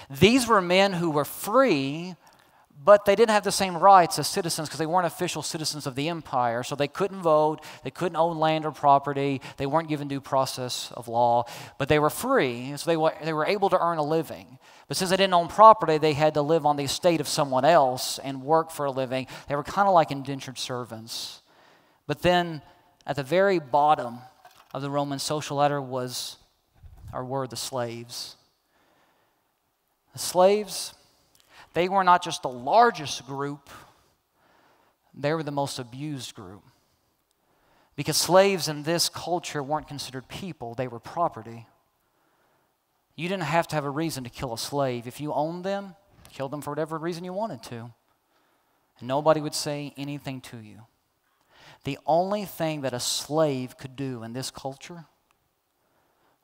These 0.08 0.46
were 0.46 0.62
men 0.62 0.94
who 0.94 1.10
were 1.10 1.26
free 1.26 2.14
but 2.84 3.04
they 3.04 3.14
didn't 3.14 3.30
have 3.30 3.44
the 3.44 3.52
same 3.52 3.76
rights 3.76 4.18
as 4.18 4.26
citizens 4.26 4.68
because 4.68 4.78
they 4.78 4.86
weren't 4.86 5.06
official 5.06 5.42
citizens 5.42 5.86
of 5.86 5.94
the 5.94 6.08
empire. 6.08 6.62
So 6.62 6.74
they 6.74 6.88
couldn't 6.88 7.22
vote, 7.22 7.60
they 7.84 7.90
couldn't 7.90 8.16
own 8.16 8.38
land 8.38 8.64
or 8.64 8.72
property, 8.72 9.40
they 9.56 9.66
weren't 9.66 9.88
given 9.88 10.08
due 10.08 10.20
process 10.20 10.90
of 10.92 11.06
law, 11.06 11.44
but 11.78 11.88
they 11.88 11.98
were 11.98 12.10
free, 12.10 12.72
so 12.76 12.90
they 12.90 12.96
were, 12.96 13.14
they 13.22 13.32
were 13.32 13.46
able 13.46 13.70
to 13.70 13.78
earn 13.78 13.98
a 13.98 14.02
living. 14.02 14.58
But 14.88 14.96
since 14.96 15.10
they 15.10 15.16
didn't 15.16 15.34
own 15.34 15.48
property, 15.48 15.98
they 15.98 16.12
had 16.12 16.34
to 16.34 16.42
live 16.42 16.66
on 16.66 16.76
the 16.76 16.84
estate 16.84 17.20
of 17.20 17.28
someone 17.28 17.64
else 17.64 18.18
and 18.18 18.42
work 18.42 18.70
for 18.70 18.86
a 18.86 18.90
living. 18.90 19.26
They 19.48 19.54
were 19.54 19.62
kind 19.62 19.86
of 19.86 19.94
like 19.94 20.10
indentured 20.10 20.58
servants. 20.58 21.42
But 22.06 22.22
then 22.22 22.62
at 23.06 23.16
the 23.16 23.22
very 23.22 23.58
bottom 23.58 24.18
of 24.74 24.82
the 24.82 24.90
Roman 24.90 25.18
social 25.18 25.58
ladder 25.58 25.80
was, 25.80 26.36
or 27.12 27.24
were 27.24 27.46
the 27.46 27.56
slaves. 27.56 28.36
The 30.12 30.18
slaves 30.18 30.94
they 31.72 31.88
were 31.88 32.04
not 32.04 32.22
just 32.22 32.42
the 32.42 32.48
largest 32.48 33.26
group, 33.26 33.70
they 35.14 35.32
were 35.34 35.42
the 35.42 35.50
most 35.50 35.78
abused 35.78 36.34
group. 36.34 36.62
Because 37.94 38.16
slaves 38.16 38.68
in 38.68 38.84
this 38.84 39.08
culture 39.08 39.62
weren't 39.62 39.88
considered 39.88 40.28
people, 40.28 40.74
they 40.74 40.88
were 40.88 41.00
property. 41.00 41.66
You 43.14 43.28
didn't 43.28 43.44
have 43.44 43.68
to 43.68 43.74
have 43.74 43.84
a 43.84 43.90
reason 43.90 44.24
to 44.24 44.30
kill 44.30 44.54
a 44.54 44.58
slave. 44.58 45.06
If 45.06 45.20
you 45.20 45.32
owned 45.34 45.64
them, 45.64 45.96
kill 46.30 46.48
them 46.48 46.62
for 46.62 46.70
whatever 46.70 46.96
reason 46.96 47.24
you 47.24 47.32
wanted 47.32 47.62
to. 47.64 47.92
And 48.98 49.08
nobody 49.08 49.40
would 49.40 49.54
say 49.54 49.92
anything 49.96 50.40
to 50.42 50.56
you. 50.58 50.86
The 51.84 51.98
only 52.06 52.44
thing 52.44 52.82
that 52.82 52.94
a 52.94 53.00
slave 53.00 53.76
could 53.76 53.96
do 53.96 54.22
in 54.22 54.32
this 54.32 54.50
culture 54.50 55.04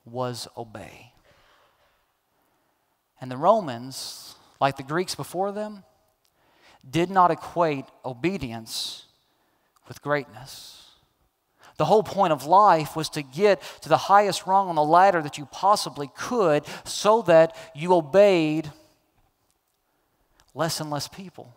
was 0.05 0.49
obey. 0.57 1.12
And 3.21 3.31
the 3.31 3.37
Romans 3.37 4.28
like 4.61 4.77
the 4.77 4.83
Greeks 4.83 5.14
before 5.14 5.53
them, 5.53 5.85
did 6.88 7.11
not 7.11 7.31
equate 7.31 7.85
obedience 8.05 9.05
with 9.87 10.03
greatness. 10.03 10.75
The 11.77 11.85
whole 11.85 12.03
point 12.03 12.33
of 12.33 12.44
life 12.44 12.97
was 12.97 13.09
to 13.11 13.23
get 13.23 13.62
to 13.83 13.88
the 13.88 13.97
highest 13.97 14.47
rung 14.47 14.68
on 14.68 14.75
the 14.75 14.83
ladder 14.83 15.23
that 15.23 15.38
you 15.38 15.47
possibly 15.47 16.11
could 16.16 16.64
so 16.85 17.23
that 17.23 17.57
you 17.75 17.94
obeyed 17.94 18.71
less 20.55 20.81
and 20.81 20.90
less 20.90 21.07
people. 21.07 21.55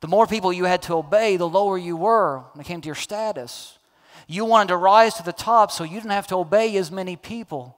The 0.00 0.08
more 0.08 0.26
people 0.26 0.52
you 0.52 0.64
had 0.64 0.82
to 0.82 0.94
obey, 0.94 1.36
the 1.36 1.48
lower 1.48 1.78
you 1.78 1.96
were 1.96 2.38
when 2.52 2.60
it 2.60 2.66
came 2.66 2.80
to 2.80 2.86
your 2.86 2.94
status. 2.94 3.78
You 4.26 4.44
wanted 4.44 4.68
to 4.68 4.76
rise 4.76 5.14
to 5.14 5.22
the 5.22 5.32
top 5.32 5.70
so 5.70 5.84
you 5.84 5.94
didn't 5.94 6.10
have 6.10 6.26
to 6.28 6.36
obey 6.36 6.76
as 6.76 6.90
many 6.90 7.16
people. 7.16 7.76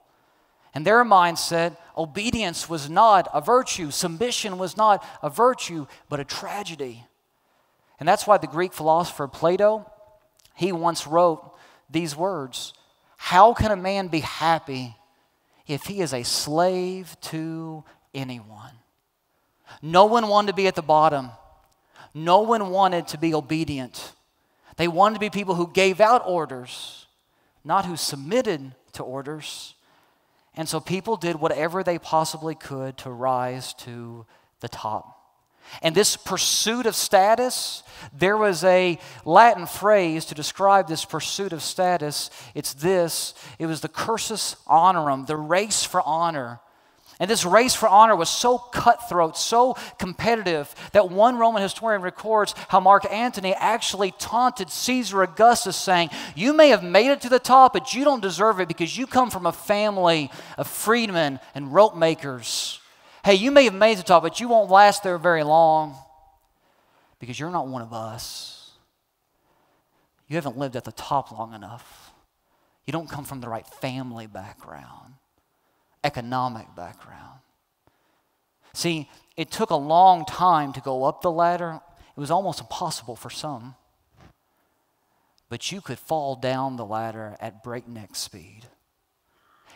And 0.73 0.85
their 0.85 1.03
mindset, 1.05 1.77
obedience 1.97 2.67
was 2.67 2.89
not 2.89 3.27
a 3.33 3.41
virtue, 3.41 3.91
submission 3.91 4.57
was 4.57 4.75
not 4.75 5.05
a 5.21 5.29
virtue, 5.29 5.85
but 6.09 6.19
a 6.19 6.25
tragedy. 6.25 7.05
And 7.99 8.09
that's 8.09 8.25
why 8.25 8.37
the 8.37 8.47
Greek 8.47 8.73
philosopher 8.73 9.27
Plato, 9.27 9.89
he 10.55 10.71
once 10.71 11.05
wrote 11.05 11.53
these 11.89 12.15
words 12.15 12.73
How 13.17 13.53
can 13.53 13.71
a 13.71 13.75
man 13.75 14.07
be 14.07 14.21
happy 14.21 14.95
if 15.67 15.83
he 15.83 16.01
is 16.01 16.13
a 16.13 16.23
slave 16.23 17.15
to 17.21 17.83
anyone? 18.13 18.71
No 19.81 20.05
one 20.05 20.27
wanted 20.27 20.47
to 20.47 20.55
be 20.55 20.67
at 20.67 20.75
the 20.75 20.81
bottom. 20.81 21.29
No 22.13 22.41
one 22.41 22.69
wanted 22.69 23.07
to 23.09 23.17
be 23.17 23.33
obedient. 23.33 24.13
They 24.77 24.87
wanted 24.87 25.15
to 25.15 25.19
be 25.19 25.29
people 25.29 25.55
who 25.55 25.67
gave 25.71 25.99
out 25.99 26.23
orders, 26.25 27.07
not 27.63 27.85
who 27.85 27.95
submitted 27.95 28.73
to 28.93 29.03
orders. 29.03 29.75
And 30.55 30.69
so 30.69 30.79
people 30.79 31.17
did 31.17 31.37
whatever 31.37 31.83
they 31.83 31.97
possibly 31.97 32.55
could 32.55 32.97
to 32.99 33.11
rise 33.11 33.73
to 33.75 34.25
the 34.59 34.69
top. 34.69 35.19
And 35.81 35.95
this 35.95 36.15
pursuit 36.17 36.85
of 36.85 36.95
status, 36.95 37.83
there 38.11 38.37
was 38.37 38.63
a 38.63 38.99
Latin 39.25 39.65
phrase 39.65 40.25
to 40.25 40.35
describe 40.35 40.87
this 40.87 41.05
pursuit 41.05 41.53
of 41.53 41.63
status. 41.63 42.29
It's 42.53 42.73
this 42.73 43.33
it 43.57 43.65
was 43.65 43.81
the 43.81 43.87
cursus 43.87 44.55
honorum, 44.67 45.25
the 45.25 45.37
race 45.37 45.83
for 45.83 46.01
honor. 46.05 46.59
And 47.19 47.29
this 47.29 47.45
race 47.45 47.75
for 47.75 47.87
honor 47.87 48.15
was 48.15 48.29
so 48.29 48.57
cutthroat, 48.57 49.37
so 49.37 49.75
competitive, 49.99 50.73
that 50.93 51.09
one 51.09 51.37
Roman 51.37 51.61
historian 51.61 52.01
records 52.01 52.55
how 52.69 52.79
Mark 52.79 53.05
Antony 53.11 53.53
actually 53.53 54.11
taunted 54.17 54.69
Caesar 54.69 55.21
Augustus, 55.21 55.77
saying, 55.77 56.09
You 56.35 56.53
may 56.53 56.69
have 56.69 56.83
made 56.83 57.11
it 57.11 57.21
to 57.21 57.29
the 57.29 57.39
top, 57.39 57.73
but 57.73 57.93
you 57.93 58.03
don't 58.03 58.21
deserve 58.21 58.59
it 58.59 58.67
because 58.67 58.97
you 58.97 59.05
come 59.05 59.29
from 59.29 59.45
a 59.45 59.51
family 59.51 60.31
of 60.57 60.67
freedmen 60.67 61.39
and 61.53 61.73
rope 61.73 61.95
makers. 61.95 62.79
Hey, 63.23 63.35
you 63.35 63.51
may 63.51 63.65
have 63.65 63.75
made 63.75 63.93
it 63.93 63.95
to 63.97 64.01
the 64.01 64.07
top, 64.07 64.23
but 64.23 64.39
you 64.39 64.47
won't 64.47 64.71
last 64.71 65.03
there 65.03 65.17
very 65.17 65.43
long 65.43 65.95
because 67.19 67.39
you're 67.39 67.51
not 67.51 67.67
one 67.67 67.83
of 67.83 67.93
us. 67.93 68.71
You 70.27 70.35
haven't 70.35 70.57
lived 70.57 70.75
at 70.75 70.83
the 70.83 70.91
top 70.91 71.31
long 71.31 71.53
enough. 71.53 72.11
You 72.85 72.91
don't 72.91 73.09
come 73.09 73.23
from 73.23 73.39
the 73.39 73.47
right 73.47 73.67
family 73.67 74.25
background 74.25 75.13
economic 76.03 76.67
background. 76.75 77.39
See, 78.73 79.09
it 79.37 79.51
took 79.51 79.69
a 79.69 79.75
long 79.75 80.25
time 80.25 80.73
to 80.73 80.81
go 80.81 81.03
up 81.03 81.21
the 81.21 81.31
ladder. 81.31 81.79
It 82.15 82.19
was 82.19 82.31
almost 82.31 82.59
impossible 82.59 83.15
for 83.15 83.29
some. 83.29 83.75
But 85.49 85.71
you 85.71 85.81
could 85.81 85.99
fall 85.99 86.35
down 86.35 86.77
the 86.77 86.85
ladder 86.85 87.37
at 87.39 87.63
breakneck 87.63 88.15
speed. 88.15 88.65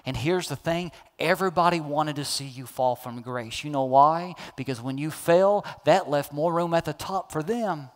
And 0.06 0.16
here's 0.16 0.48
the 0.48 0.56
thing 0.56 0.92
everybody 1.20 1.80
wanted 1.80 2.16
to 2.16 2.26
see 2.26 2.46
you 2.46 2.66
fall 2.66 2.96
from 2.96 3.22
grace. 3.22 3.64
You 3.64 3.70
know 3.70 3.84
why? 3.84 4.36
Because 4.56 4.82
when 4.82 4.98
you 4.98 5.12
fell, 5.12 5.66
that 5.86 6.10
left 6.10 6.32
more 6.32 6.54
room 6.54 6.74
at 6.74 6.86
the 6.86 6.94
top 6.94 7.32
for 7.32 7.44
them. 7.44 7.90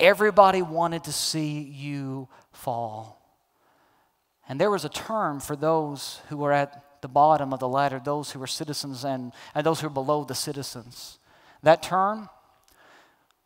Everybody 0.00 0.62
wanted 0.62 1.04
to 1.04 1.12
see 1.12 1.60
you 1.60 2.28
fall. 2.52 3.20
And 4.48 4.60
there 4.60 4.70
was 4.70 4.84
a 4.84 4.88
term 4.88 5.40
for 5.40 5.56
those 5.56 6.20
who 6.28 6.38
were 6.38 6.52
at 6.52 6.83
the 7.04 7.08
bottom 7.08 7.52
of 7.52 7.60
the 7.60 7.68
ladder, 7.68 8.00
those 8.02 8.30
who 8.30 8.38
were 8.38 8.46
citizens 8.46 9.04
and, 9.04 9.30
and 9.54 9.66
those 9.66 9.78
who 9.78 9.88
were 9.88 9.92
below 9.92 10.24
the 10.24 10.34
citizens. 10.34 11.18
That 11.62 11.82
term 11.82 12.30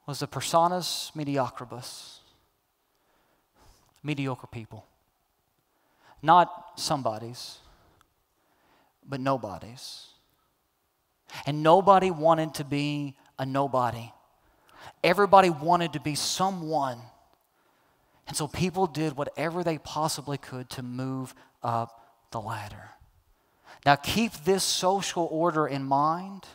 was 0.07 0.21
the 0.21 0.29
personas 0.29 1.11
mediocribus, 1.17 2.21
mediocre 4.05 4.47
people. 4.47 4.87
Not 6.23 6.49
somebody's, 6.77 7.59
but 9.05 9.19
nobody's. 9.19 10.07
And 11.45 11.65
nobody 11.65 12.13
wanted 12.13 12.55
to 12.55 12.65
be 12.65 13.17
a 13.41 13.45
nobody. 13.45 14.13
Everybody 15.03 15.51
wanted 15.51 15.95
to 15.95 16.01
be 16.01 16.15
someone. 16.15 17.01
And 18.29 18.37
so 18.37 18.47
people 18.47 18.87
did 18.87 19.17
whatever 19.17 19.65
they 19.65 19.79
possibly 19.79 20.39
could 20.39 20.71
to 20.71 20.85
move 20.85 21.35
up 21.61 22.05
the 22.31 22.41
ladder. 22.41 22.91
Now, 23.87 23.97
keep 23.97 24.33
this 24.45 24.65
social 24.65 25.29
order 25.31 25.67
in 25.67 25.85
mind 25.85 26.47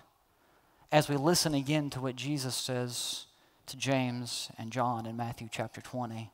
as 0.92 1.10
we 1.10 1.18
listen 1.18 1.54
again 1.54 1.90
to 1.92 2.00
what 2.00 2.16
Jesus 2.16 2.56
says 2.56 3.26
to 3.68 3.78
James 3.78 4.50
and 4.58 4.72
John 4.72 5.06
in 5.06 5.16
Matthew 5.16 5.48
chapter 5.52 5.82
20. 5.82 6.30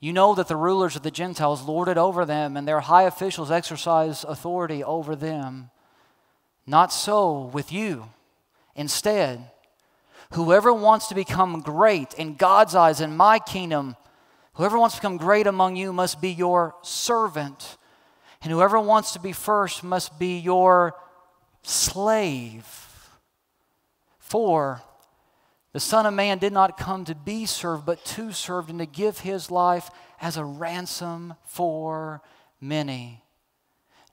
You 0.00 0.12
know 0.12 0.34
that 0.34 0.48
the 0.48 0.56
rulers 0.56 0.96
of 0.96 1.02
the 1.02 1.10
Gentiles 1.10 1.62
lord 1.62 1.88
it 1.88 1.96
over 1.96 2.24
them, 2.26 2.56
and 2.56 2.68
their 2.68 2.80
high 2.80 3.04
officials 3.04 3.50
exercise 3.50 4.22
authority 4.22 4.84
over 4.84 5.16
them. 5.16 5.70
Not 6.66 6.92
so 6.92 7.50
with 7.52 7.72
you. 7.72 8.10
Instead, 8.76 9.50
whoever 10.32 10.72
wants 10.72 11.08
to 11.08 11.14
become 11.14 11.60
great 11.60 12.12
in 12.14 12.34
God's 12.34 12.74
eyes, 12.74 13.00
in 13.00 13.16
my 13.16 13.38
kingdom, 13.38 13.96
whoever 14.54 14.78
wants 14.78 14.96
to 14.96 15.00
become 15.00 15.16
great 15.16 15.46
among 15.46 15.76
you 15.76 15.92
must 15.92 16.20
be 16.20 16.30
your 16.30 16.74
servant. 16.82 17.78
And 18.44 18.52
whoever 18.52 18.78
wants 18.78 19.14
to 19.14 19.18
be 19.18 19.32
first 19.32 19.82
must 19.82 20.18
be 20.18 20.38
your 20.38 20.94
slave. 21.62 22.64
For 24.18 24.82
the 25.72 25.80
Son 25.80 26.04
of 26.04 26.12
Man 26.12 26.38
did 26.38 26.52
not 26.52 26.76
come 26.76 27.06
to 27.06 27.14
be 27.14 27.46
served, 27.46 27.86
but 27.86 28.04
to 28.04 28.32
serve 28.32 28.68
and 28.68 28.78
to 28.80 28.86
give 28.86 29.20
his 29.20 29.50
life 29.50 29.90
as 30.20 30.36
a 30.36 30.44
ransom 30.44 31.34
for 31.46 32.20
many. 32.60 33.24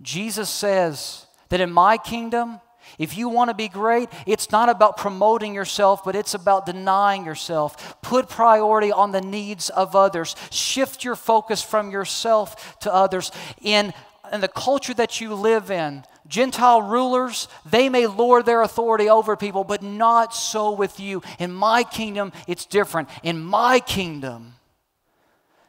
Jesus 0.01 0.49
says 0.49 1.27
that 1.49 1.59
in 1.59 1.71
my 1.71 1.97
kingdom, 1.97 2.61
if 2.97 3.17
you 3.17 3.29
want 3.29 3.49
to 3.49 3.53
be 3.53 3.67
great, 3.67 4.09
it's 4.25 4.49
not 4.49 4.69
about 4.69 4.97
promoting 4.97 5.53
yourself, 5.53 6.03
but 6.03 6.15
it's 6.15 6.33
about 6.33 6.65
denying 6.65 7.25
yourself. 7.25 8.01
Put 8.01 8.29
priority 8.29 8.91
on 8.91 9.11
the 9.11 9.21
needs 9.21 9.69
of 9.69 9.95
others. 9.95 10.35
Shift 10.51 11.03
your 11.03 11.15
focus 11.15 11.61
from 11.61 11.91
yourself 11.91 12.79
to 12.79 12.93
others. 12.93 13.31
In 13.61 13.93
and 14.31 14.41
the 14.41 14.47
culture 14.47 14.93
that 14.93 15.21
you 15.21 15.35
live 15.35 15.69
in, 15.69 16.03
Gentile 16.27 16.81
rulers, 16.81 17.47
they 17.69 17.89
may 17.89 18.07
lord 18.07 18.45
their 18.45 18.61
authority 18.61 19.09
over 19.09 19.35
people, 19.35 19.63
but 19.63 19.83
not 19.83 20.33
so 20.33 20.71
with 20.71 20.99
you. 20.99 21.21
In 21.37 21.51
my 21.51 21.83
kingdom, 21.83 22.31
it's 22.47 22.65
different. 22.65 23.09
In 23.21 23.39
my 23.39 23.79
kingdom, 23.79 24.53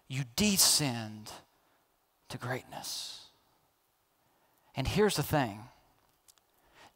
you 0.09 0.23
descend 0.37 1.33
to 2.29 2.39
greatness. 2.39 3.27
And 4.77 4.87
here's 4.87 5.17
the 5.17 5.23
thing 5.23 5.61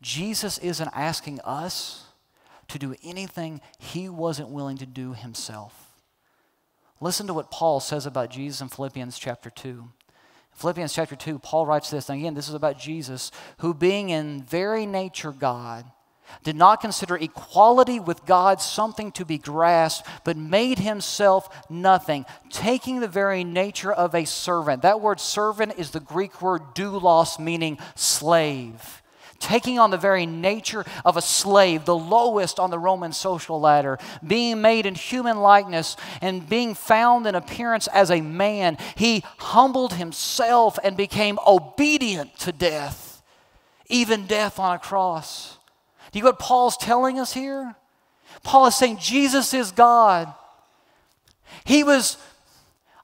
Jesus 0.01 0.59
isn't 0.59 0.91
asking 0.95 1.41
us 1.41 2.05
to 2.69 2.79
do 2.79 2.95
anything 3.03 3.61
he 3.79 4.09
wasn't 4.09 4.51
willing 4.51 4.79
to 4.79 4.87
do 4.87 5.13
himself. 5.13 5.93
Listen 7.01 7.27
to 7.27 7.35
what 7.35 7.51
Paul 7.51 7.81
says 7.81 8.07
about 8.07 8.31
Jesus 8.31 8.61
in 8.61 8.69
Philippians 8.69 9.19
chapter 9.19 9.51
2. 9.51 9.89
Philippians 10.57 10.95
chapter 10.95 11.17
2, 11.17 11.39
Paul 11.39 11.67
writes 11.67 11.91
this, 11.91 12.09
and 12.09 12.19
again, 12.19 12.35
this 12.35 12.49
is 12.49 12.55
about 12.55 12.79
Jesus, 12.79 13.31
who 13.59 13.75
being 13.75 14.09
in 14.09 14.43
very 14.43 14.87
nature 14.87 15.33
God, 15.33 15.85
did 16.43 16.57
not 16.57 16.81
consider 16.81 17.17
equality 17.17 18.01
with 18.01 18.25
God 18.27 18.61
something 18.61 19.13
to 19.13 19.25
be 19.25 19.39
grasped, 19.39 20.09
but 20.25 20.37
made 20.37 20.79
himself 20.79 21.71
nothing, 21.71 22.25
taking 22.51 23.01
the 23.01 23.09
very 23.09 23.45
nature 23.45 23.93
of 23.93 24.15
a 24.15 24.25
servant. 24.25 24.83
That 24.83 25.01
word 25.01 25.21
servant 25.21 25.75
is 25.77 25.91
the 25.91 26.01
Greek 26.01 26.43
word 26.43 26.75
doulos, 26.75 27.39
meaning 27.39 27.79
slave 27.95 29.03
taking 29.39 29.79
on 29.79 29.91
the 29.91 29.97
very 29.97 30.27
nature 30.27 30.85
of 31.05 31.17
a 31.17 31.23
slave, 31.23 31.85
the 31.85 31.97
lowest 31.97 32.59
on 32.59 32.71
the 32.71 32.79
Roman 32.79 33.13
social 33.13 33.61
ladder, 33.61 33.99
being 34.27 34.61
made 34.61 34.87
in 34.87 34.95
human 34.95 35.39
likeness 35.39 35.97
and 36.21 36.49
being 36.49 36.75
found 36.75 37.27
in 37.27 37.35
appearance 37.35 37.87
as 37.89 38.11
a 38.11 38.21
man, 38.21 38.79
he 38.97 39.25
humbled 39.39 39.95
himself 39.95 40.79
and 40.83 40.97
became 40.97 41.39
obedient 41.47 42.39
to 42.41 42.53
death, 42.53 43.23
even 43.89 44.27
death 44.27 44.59
on 44.59 44.75
a 44.75 44.79
cross. 44.79 45.59
Do 46.13 46.19
you 46.19 46.25
know 46.25 46.31
what 46.31 46.39
Paul's 46.39 46.77
telling 46.77 47.19
us 47.19 47.33
here? 47.33 47.75
Paul 48.43 48.67
is 48.67 48.75
saying 48.75 48.99
Jesus 48.99 49.53
is 49.55 49.73
God. 49.73 50.33
He 51.65 51.83
was 51.85 52.17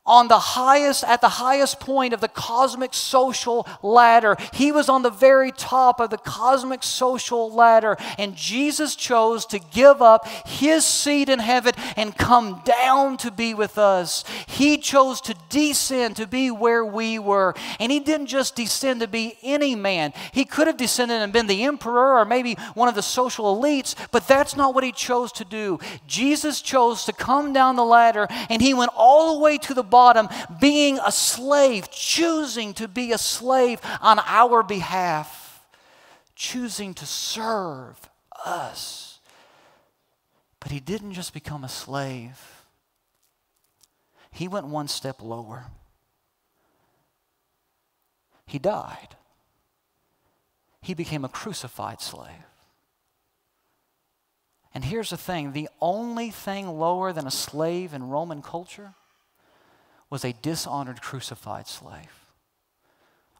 on 0.04 0.28
the 0.28 0.38
highest, 0.38 1.04
at 1.04 1.20
the 1.20 1.28
highest 1.28 1.78
point 1.78 2.12
of 2.12 2.20
the 2.20 2.28
cosmic 2.28 2.92
social 2.92 3.66
ladder. 3.82 4.36
He 4.52 4.72
was 4.72 4.88
on 4.88 5.02
the 5.02 5.10
very 5.10 5.52
top 5.52 6.00
of 6.00 6.10
the 6.10 6.18
cosmic 6.18 6.82
social 6.82 7.52
ladder. 7.52 7.96
And 8.18 8.34
Jesus 8.34 8.96
chose 8.96 9.46
to 9.46 9.58
give 9.58 10.02
up 10.02 10.26
his 10.46 10.84
seat 10.84 11.28
in 11.28 11.38
heaven 11.38 11.72
and 11.96 12.16
come 12.16 12.62
down 12.64 13.16
to 13.18 13.30
be 13.30 13.54
with 13.54 13.78
us. 13.78 14.24
He 14.46 14.78
chose 14.78 15.20
to 15.22 15.34
descend 15.48 16.16
to 16.16 16.26
be 16.26 16.50
where 16.50 16.84
we 16.84 17.18
were. 17.18 17.54
And 17.80 17.90
he 17.90 18.00
didn't 18.00 18.26
just 18.26 18.56
descend 18.56 19.00
to 19.00 19.08
be 19.08 19.36
any 19.42 19.74
man, 19.74 20.12
he 20.32 20.44
could 20.44 20.66
have 20.66 20.76
descended 20.76 21.20
and 21.20 21.32
been 21.32 21.46
the 21.46 21.64
emperor 21.64 22.18
or 22.18 22.24
maybe 22.24 22.54
one 22.74 22.88
of 22.88 22.94
the 22.94 23.02
social 23.02 23.56
elites, 23.56 23.94
but 24.10 24.26
that's 24.26 24.56
not 24.56 24.74
what 24.74 24.84
he 24.84 24.92
chose 24.92 25.32
to 25.32 25.44
do. 25.44 25.78
Jesus 26.06 26.60
chose 26.60 27.04
to 27.04 27.12
come 27.12 27.52
down 27.52 27.76
the 27.76 27.84
ladder 27.84 28.26
and 28.48 28.62
he 28.62 28.74
went 28.74 28.90
all 28.96 29.34
the 29.34 29.40
way 29.40 29.58
to 29.58 29.74
the 29.74 29.82
bottom, 29.82 30.28
being 30.60 30.98
a 31.04 31.12
slave, 31.12 31.90
choosing 31.90 32.74
to 32.74 32.88
be 32.88 33.12
a 33.12 33.18
slave 33.18 33.80
on 34.00 34.20
our 34.26 34.62
behalf, 34.62 35.60
choosing 36.34 36.94
to 36.94 37.06
serve 37.06 37.96
us. 38.44 39.11
But 40.62 40.70
he 40.70 40.78
didn't 40.78 41.14
just 41.14 41.34
become 41.34 41.64
a 41.64 41.68
slave, 41.68 42.64
he 44.30 44.46
went 44.46 44.66
one 44.66 44.88
step 44.88 45.20
lower. 45.20 45.64
He 48.46 48.58
died. 48.58 49.16
He 50.80 50.94
became 50.94 51.24
a 51.24 51.28
crucified 51.28 52.00
slave. 52.00 52.44
And 54.74 54.84
here's 54.84 55.10
the 55.10 55.16
thing 55.16 55.52
the 55.52 55.68
only 55.80 56.30
thing 56.30 56.78
lower 56.78 57.12
than 57.12 57.26
a 57.26 57.30
slave 57.30 57.92
in 57.92 58.08
Roman 58.08 58.42
culture 58.42 58.94
was 60.10 60.24
a 60.24 60.32
dishonored 60.32 61.02
crucified 61.02 61.66
slave. 61.66 62.26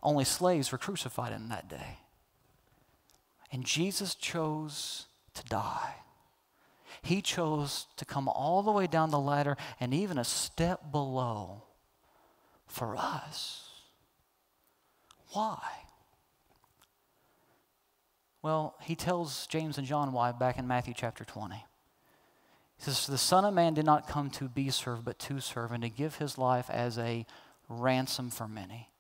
Only 0.02 0.24
slaves 0.24 0.72
were 0.72 0.78
crucified 0.78 1.32
in 1.32 1.48
that 1.50 1.68
day. 1.68 1.98
And 3.50 3.64
Jesus 3.64 4.14
chose 4.14 5.06
to 5.34 5.44
die. 5.44 6.01
He 7.02 7.20
chose 7.20 7.86
to 7.96 8.04
come 8.04 8.28
all 8.28 8.62
the 8.62 8.70
way 8.70 8.86
down 8.86 9.10
the 9.10 9.18
ladder 9.18 9.56
and 9.80 9.92
even 9.92 10.18
a 10.18 10.24
step 10.24 10.92
below 10.92 11.64
for 12.66 12.96
us. 12.96 13.68
Why? 15.32 15.58
Well, 18.42 18.76
he 18.82 18.94
tells 18.94 19.46
James 19.46 19.78
and 19.78 19.86
John 19.86 20.12
why 20.12 20.32
back 20.32 20.58
in 20.58 20.66
Matthew 20.66 20.94
chapter 20.96 21.24
20. 21.24 21.56
He 21.56 21.62
says, 22.78 23.06
The 23.06 23.18
Son 23.18 23.44
of 23.44 23.54
Man 23.54 23.74
did 23.74 23.84
not 23.84 24.08
come 24.08 24.30
to 24.30 24.48
be 24.48 24.70
served, 24.70 25.04
but 25.04 25.18
to 25.20 25.40
serve, 25.40 25.72
and 25.72 25.82
to 25.82 25.88
give 25.88 26.16
his 26.16 26.38
life 26.38 26.68
as 26.70 26.98
a 26.98 27.26
ransom 27.68 28.30
for 28.30 28.46
many. 28.46 28.91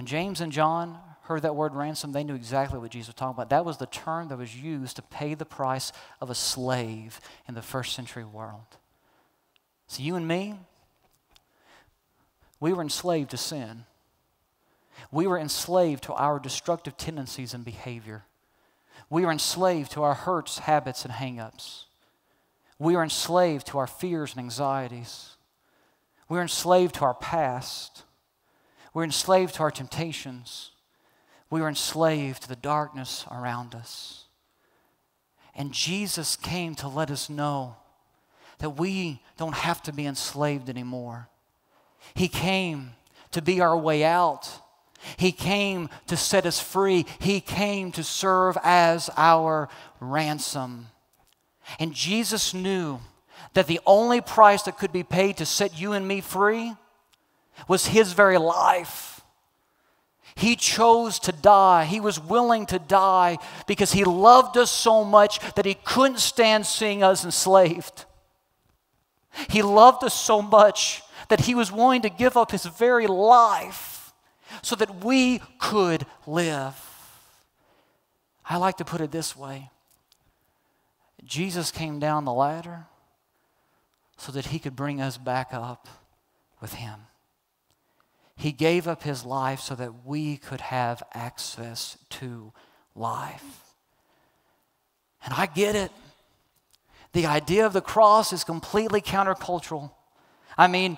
When 0.00 0.06
James 0.06 0.40
and 0.40 0.50
John 0.50 0.98
heard 1.24 1.42
that 1.42 1.54
word 1.54 1.74
ransom, 1.74 2.12
they 2.12 2.24
knew 2.24 2.34
exactly 2.34 2.78
what 2.78 2.90
Jesus 2.90 3.08
was 3.08 3.16
talking 3.16 3.34
about. 3.34 3.50
That 3.50 3.66
was 3.66 3.76
the 3.76 3.84
term 3.84 4.28
that 4.28 4.38
was 4.38 4.56
used 4.56 4.96
to 4.96 5.02
pay 5.02 5.34
the 5.34 5.44
price 5.44 5.92
of 6.22 6.30
a 6.30 6.34
slave 6.34 7.20
in 7.46 7.54
the 7.54 7.60
first 7.60 7.94
century 7.94 8.24
world. 8.24 8.78
So, 9.88 10.02
you 10.02 10.16
and 10.16 10.26
me, 10.26 10.54
we 12.60 12.72
were 12.72 12.80
enslaved 12.80 13.32
to 13.32 13.36
sin. 13.36 13.84
We 15.12 15.26
were 15.26 15.36
enslaved 15.36 16.04
to 16.04 16.14
our 16.14 16.38
destructive 16.38 16.96
tendencies 16.96 17.52
and 17.52 17.62
behavior. 17.62 18.24
We 19.10 19.26
were 19.26 19.32
enslaved 19.32 19.92
to 19.92 20.02
our 20.02 20.14
hurts, 20.14 20.60
habits, 20.60 21.04
and 21.04 21.12
hangups. 21.12 21.84
We 22.78 22.94
are 22.94 23.02
enslaved 23.02 23.66
to 23.66 23.76
our 23.76 23.86
fears 23.86 24.30
and 24.30 24.40
anxieties. 24.40 25.36
We're 26.26 26.40
enslaved 26.40 26.94
to 26.94 27.04
our 27.04 27.12
past. 27.12 28.04
We're 28.92 29.04
enslaved 29.04 29.54
to 29.54 29.62
our 29.62 29.70
temptations. 29.70 30.70
We 31.48 31.60
are 31.60 31.68
enslaved 31.68 32.42
to 32.42 32.48
the 32.48 32.56
darkness 32.56 33.24
around 33.30 33.74
us. 33.74 34.24
And 35.54 35.72
Jesus 35.72 36.36
came 36.36 36.74
to 36.76 36.88
let 36.88 37.10
us 37.10 37.28
know 37.28 37.76
that 38.58 38.70
we 38.70 39.20
don't 39.36 39.54
have 39.54 39.82
to 39.82 39.92
be 39.92 40.06
enslaved 40.06 40.68
anymore. 40.68 41.28
He 42.14 42.28
came 42.28 42.92
to 43.32 43.42
be 43.42 43.60
our 43.60 43.76
way 43.76 44.04
out. 44.04 44.48
He 45.16 45.32
came 45.32 45.88
to 46.06 46.16
set 46.16 46.46
us 46.46 46.60
free. 46.60 47.06
He 47.18 47.40
came 47.40 47.90
to 47.92 48.04
serve 48.04 48.56
as 48.62 49.10
our 49.16 49.68
ransom. 49.98 50.88
And 51.78 51.94
Jesus 51.94 52.54
knew 52.54 53.00
that 53.54 53.66
the 53.66 53.80
only 53.86 54.20
price 54.20 54.62
that 54.62 54.78
could 54.78 54.92
be 54.92 55.02
paid 55.02 55.36
to 55.38 55.46
set 55.46 55.80
you 55.80 55.92
and 55.92 56.06
me 56.06 56.20
free 56.20 56.74
was 57.68 57.86
His 57.86 58.12
very 58.12 58.38
life. 58.38 59.20
He 60.34 60.56
chose 60.56 61.18
to 61.20 61.32
die. 61.32 61.84
He 61.84 62.00
was 62.00 62.20
willing 62.20 62.66
to 62.66 62.78
die 62.78 63.38
because 63.66 63.92
He 63.92 64.04
loved 64.04 64.56
us 64.56 64.70
so 64.70 65.04
much 65.04 65.40
that 65.54 65.66
He 65.66 65.74
couldn't 65.74 66.20
stand 66.20 66.66
seeing 66.66 67.02
us 67.02 67.24
enslaved. 67.24 68.04
He 69.48 69.62
loved 69.62 70.04
us 70.04 70.14
so 70.14 70.42
much 70.42 71.02
that 71.28 71.40
He 71.40 71.54
was 71.54 71.70
willing 71.70 72.02
to 72.02 72.10
give 72.10 72.36
up 72.36 72.50
His 72.50 72.64
very 72.64 73.06
life 73.06 74.12
so 74.62 74.76
that 74.76 75.04
we 75.04 75.40
could 75.58 76.06
live. 76.26 76.74
I 78.48 78.56
like 78.56 78.78
to 78.78 78.84
put 78.84 79.00
it 79.00 79.12
this 79.12 79.36
way 79.36 79.70
Jesus 81.24 81.70
came 81.70 81.98
down 81.98 82.24
the 82.24 82.32
ladder 82.32 82.86
so 84.16 84.32
that 84.32 84.46
he 84.46 84.58
could 84.58 84.76
bring 84.76 85.00
us 85.00 85.16
back 85.16 85.50
up 85.52 85.88
with 86.60 86.74
him. 86.74 87.00
He 88.40 88.52
gave 88.52 88.88
up 88.88 89.02
his 89.02 89.26
life 89.26 89.60
so 89.60 89.74
that 89.74 90.06
we 90.06 90.38
could 90.38 90.62
have 90.62 91.02
access 91.12 91.98
to 92.08 92.54
life. 92.94 93.74
And 95.22 95.34
I 95.34 95.44
get 95.44 95.76
it. 95.76 95.92
The 97.12 97.26
idea 97.26 97.66
of 97.66 97.74
the 97.74 97.82
cross 97.82 98.32
is 98.32 98.42
completely 98.42 99.02
countercultural. 99.02 99.90
I 100.56 100.68
mean, 100.68 100.96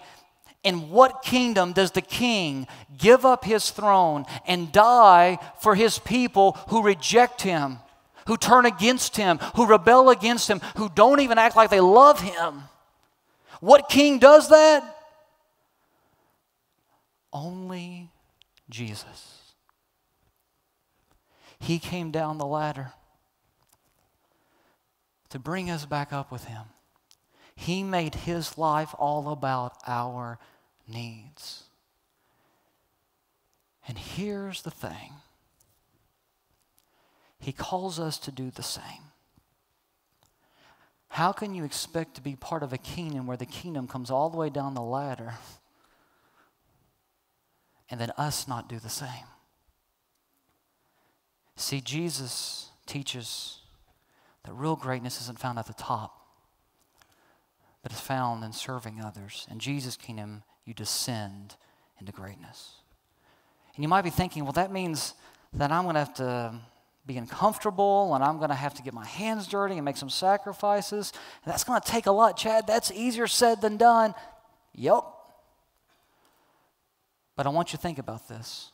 in 0.62 0.90
what 0.90 1.22
kingdom 1.22 1.72
does 1.72 1.90
the 1.90 2.00
king 2.00 2.68
give 2.96 3.26
up 3.26 3.44
his 3.44 3.70
throne 3.72 4.24
and 4.46 4.70
die 4.70 5.38
for 5.60 5.74
his 5.74 5.98
people 5.98 6.52
who 6.68 6.84
reject 6.84 7.42
him? 7.42 7.78
who 8.28 8.36
turn 8.36 8.66
against 8.66 9.16
him, 9.16 9.38
who 9.56 9.66
rebel 9.66 10.08
against 10.08 10.48
him, 10.48 10.60
who 10.76 10.88
don't 10.88 11.18
even 11.18 11.38
act 11.38 11.56
like 11.56 11.70
they 11.70 11.80
love 11.80 12.20
him. 12.20 12.62
What 13.58 13.88
king 13.88 14.20
does 14.20 14.48
that? 14.48 15.01
Only 17.32 18.10
Jesus. 18.68 19.54
He 21.58 21.78
came 21.78 22.10
down 22.10 22.38
the 22.38 22.46
ladder 22.46 22.92
to 25.30 25.38
bring 25.38 25.70
us 25.70 25.86
back 25.86 26.12
up 26.12 26.30
with 26.30 26.44
him. 26.44 26.64
He 27.54 27.82
made 27.82 28.14
his 28.14 28.58
life 28.58 28.94
all 28.98 29.30
about 29.30 29.74
our 29.86 30.38
needs. 30.88 31.64
And 33.86 33.98
here's 33.98 34.62
the 34.62 34.70
thing 34.70 35.12
he 37.38 37.52
calls 37.52 37.98
us 37.98 38.18
to 38.18 38.30
do 38.30 38.50
the 38.50 38.62
same. 38.62 39.12
How 41.08 41.32
can 41.32 41.54
you 41.54 41.64
expect 41.64 42.14
to 42.14 42.20
be 42.22 42.36
part 42.36 42.62
of 42.62 42.72
a 42.72 42.78
kingdom 42.78 43.26
where 43.26 43.36
the 43.36 43.46
kingdom 43.46 43.86
comes 43.86 44.10
all 44.10 44.30
the 44.30 44.38
way 44.38 44.48
down 44.48 44.74
the 44.74 44.80
ladder 44.80 45.34
and 47.92 48.00
then 48.00 48.10
us 48.16 48.48
not 48.48 48.68
do 48.68 48.80
the 48.80 48.88
same? 48.88 49.26
See, 51.56 51.80
Jesus 51.80 52.70
teaches 52.86 53.58
that 54.44 54.52
real 54.54 54.74
greatness 54.74 55.20
isn't 55.20 55.38
found 55.38 55.58
at 55.58 55.66
the 55.66 55.74
top, 55.74 56.26
but 57.82 57.92
is 57.92 58.00
found 58.00 58.42
in 58.42 58.52
serving 58.52 59.00
others. 59.00 59.46
In 59.50 59.58
Jesus' 59.58 59.96
kingdom, 59.96 60.42
you 60.64 60.72
descend 60.72 61.56
into 62.00 62.12
greatness. 62.12 62.76
And 63.76 63.84
you 63.84 63.88
might 63.88 64.02
be 64.02 64.10
thinking, 64.10 64.44
well, 64.44 64.52
that 64.54 64.72
means 64.72 65.14
that 65.52 65.70
I'm 65.70 65.84
going 65.84 65.94
to 65.94 66.00
have 66.00 66.14
to 66.14 66.54
be 67.04 67.18
uncomfortable 67.18 68.14
and 68.14 68.24
I'm 68.24 68.38
going 68.38 68.48
to 68.48 68.54
have 68.54 68.74
to 68.74 68.82
get 68.82 68.94
my 68.94 69.04
hands 69.04 69.46
dirty 69.46 69.74
and 69.74 69.84
make 69.84 69.98
some 69.98 70.10
sacrifices. 70.10 71.12
And 71.44 71.52
that's 71.52 71.64
going 71.64 71.80
to 71.80 71.86
take 71.86 72.06
a 72.06 72.12
lot, 72.12 72.38
Chad. 72.38 72.66
That's 72.66 72.90
easier 72.90 73.26
said 73.26 73.60
than 73.60 73.76
done. 73.76 74.14
Yep. 74.74 75.04
But 77.36 77.46
I 77.46 77.50
want 77.50 77.72
you 77.72 77.76
to 77.76 77.82
think 77.82 77.98
about 77.98 78.28
this. 78.28 78.72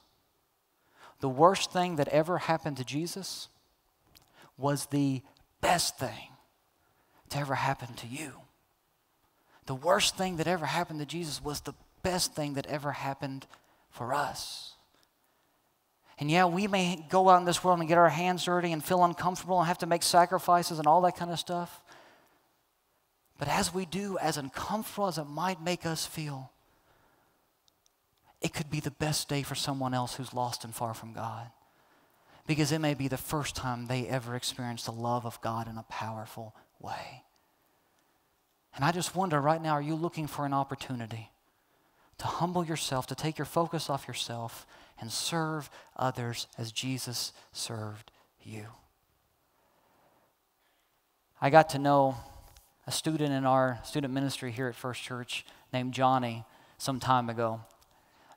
The 1.20 1.28
worst 1.28 1.72
thing 1.72 1.96
that 1.96 2.08
ever 2.08 2.38
happened 2.38 2.76
to 2.76 2.84
Jesus 2.84 3.48
was 4.56 4.86
the 4.86 5.22
best 5.60 5.98
thing 5.98 6.30
to 7.30 7.38
ever 7.38 7.54
happen 7.54 7.94
to 7.94 8.06
you. 8.06 8.32
The 9.66 9.74
worst 9.74 10.16
thing 10.16 10.36
that 10.36 10.46
ever 10.46 10.66
happened 10.66 11.00
to 11.00 11.06
Jesus 11.06 11.42
was 11.42 11.60
the 11.60 11.74
best 12.02 12.34
thing 12.34 12.54
that 12.54 12.66
ever 12.66 12.92
happened 12.92 13.46
for 13.90 14.14
us. 14.14 14.74
And 16.18 16.30
yeah, 16.30 16.46
we 16.46 16.66
may 16.66 17.04
go 17.08 17.28
out 17.28 17.38
in 17.38 17.44
this 17.44 17.62
world 17.62 17.78
and 17.78 17.88
get 17.88 17.98
our 17.98 18.08
hands 18.08 18.44
dirty 18.44 18.72
and 18.72 18.82
feel 18.82 19.04
uncomfortable 19.04 19.58
and 19.58 19.68
have 19.68 19.78
to 19.78 19.86
make 19.86 20.02
sacrifices 20.02 20.78
and 20.78 20.86
all 20.86 21.00
that 21.02 21.16
kind 21.16 21.30
of 21.30 21.38
stuff. 21.38 21.80
But 23.38 23.48
as 23.48 23.72
we 23.72 23.86
do, 23.86 24.18
as 24.18 24.36
uncomfortable 24.36 25.06
as 25.06 25.18
it 25.18 25.24
might 25.24 25.62
make 25.62 25.86
us 25.86 26.06
feel, 26.06 26.50
it 28.48 28.54
could 28.54 28.70
be 28.70 28.80
the 28.80 28.90
best 28.90 29.28
day 29.28 29.42
for 29.42 29.54
someone 29.54 29.92
else 29.92 30.14
who's 30.14 30.32
lost 30.32 30.64
and 30.64 30.74
far 30.74 30.94
from 30.94 31.12
God. 31.12 31.50
Because 32.46 32.72
it 32.72 32.78
may 32.78 32.94
be 32.94 33.06
the 33.06 33.18
first 33.18 33.54
time 33.54 33.84
they 33.84 34.08
ever 34.08 34.34
experienced 34.34 34.86
the 34.86 34.92
love 34.92 35.26
of 35.26 35.38
God 35.42 35.68
in 35.68 35.76
a 35.76 35.84
powerful 35.90 36.56
way. 36.80 37.24
And 38.74 38.86
I 38.86 38.90
just 38.90 39.14
wonder 39.14 39.38
right 39.38 39.60
now 39.60 39.72
are 39.72 39.82
you 39.82 39.94
looking 39.94 40.26
for 40.26 40.46
an 40.46 40.54
opportunity 40.54 41.30
to 42.16 42.26
humble 42.26 42.64
yourself, 42.64 43.06
to 43.08 43.14
take 43.14 43.36
your 43.36 43.44
focus 43.44 43.90
off 43.90 44.08
yourself, 44.08 44.66
and 44.98 45.12
serve 45.12 45.68
others 45.94 46.46
as 46.56 46.72
Jesus 46.72 47.34
served 47.52 48.10
you? 48.42 48.64
I 51.38 51.50
got 51.50 51.68
to 51.70 51.78
know 51.78 52.16
a 52.86 52.92
student 52.92 53.30
in 53.30 53.44
our 53.44 53.78
student 53.84 54.14
ministry 54.14 54.52
here 54.52 54.68
at 54.68 54.74
First 54.74 55.02
Church 55.02 55.44
named 55.70 55.92
Johnny 55.92 56.46
some 56.78 56.98
time 56.98 57.28
ago. 57.28 57.60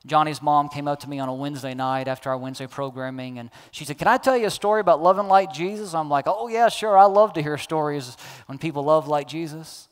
Johnny's 0.04 0.42
mom 0.42 0.68
came 0.68 0.88
up 0.88 1.00
to 1.00 1.08
me 1.08 1.20
on 1.20 1.28
a 1.28 1.34
Wednesday 1.34 1.74
night 1.74 2.08
after 2.08 2.30
our 2.30 2.36
Wednesday 2.36 2.66
programming, 2.66 3.38
and 3.38 3.50
she 3.70 3.84
said, 3.84 3.98
Can 3.98 4.08
I 4.08 4.16
tell 4.16 4.36
you 4.36 4.46
a 4.46 4.50
story 4.50 4.80
about 4.80 5.00
loving 5.00 5.28
like 5.28 5.52
Jesus? 5.52 5.94
I'm 5.94 6.08
like, 6.08 6.24
Oh, 6.26 6.48
yeah, 6.48 6.68
sure. 6.68 6.98
I 6.98 7.04
love 7.04 7.34
to 7.34 7.42
hear 7.42 7.56
stories 7.56 8.16
when 8.46 8.58
people 8.58 8.82
love 8.82 9.06
like 9.06 9.28
Jesus. 9.28 9.88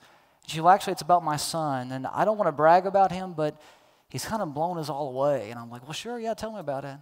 She 0.47 0.57
said, 0.57 0.65
Well, 0.65 0.75
actually, 0.75 0.95
it's 0.95 1.03
about 1.03 1.23
my 1.23 1.37
son, 1.37 1.93
and 1.93 2.07
I 2.09 2.25
don't 2.25 2.37
want 2.37 2.49
to 2.49 2.53
brag 2.53 2.87
about 2.87 3.13
him, 3.13 3.35
but 3.35 3.61
he's 4.09 4.25
kind 4.25 4.43
of 4.43 4.53
blown 4.53 4.79
us 4.79 4.89
all 4.89 5.11
away. 5.11 5.51
And 5.51 5.61
I'm 5.61 5.71
like, 5.71 5.85
Well, 5.85 5.93
sure, 5.93 6.19
yeah, 6.19 6.35
tell 6.35 6.53
me 6.53 6.59
about 6.59 6.85
it. 6.85 6.97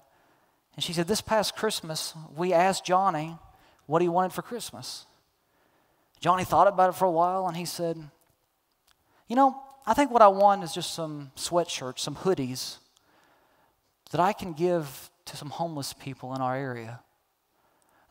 And 0.75 0.85
she 0.85 0.93
said, 0.93 1.09
This 1.09 1.23
past 1.23 1.57
Christmas, 1.57 2.13
we 2.37 2.53
asked 2.53 2.85
Johnny 2.85 3.39
what 3.87 4.03
he 4.03 4.09
wanted 4.09 4.35
for 4.35 4.43
Christmas. 4.43 5.07
Johnny 6.21 6.45
thought 6.45 6.67
about 6.67 6.91
it 6.91 6.95
for 6.95 7.07
a 7.07 7.11
while, 7.11 7.47
and 7.47 7.57
he 7.57 7.65
said, 7.65 7.97
You 9.29 9.37
know, 9.37 9.63
I 9.87 9.95
think 9.95 10.11
what 10.11 10.21
I 10.21 10.29
want 10.29 10.63
is 10.63 10.75
just 10.75 10.93
some 10.93 11.33
sweatshirts, 11.37 12.01
some 12.01 12.17
hoodies 12.17 12.77
that 14.11 14.21
I 14.21 14.33
can 14.33 14.53
give 14.53 15.11
to 15.27 15.37
some 15.37 15.51
homeless 15.51 15.93
people 15.93 16.35
in 16.35 16.41
our 16.41 16.57
area. 16.57 17.01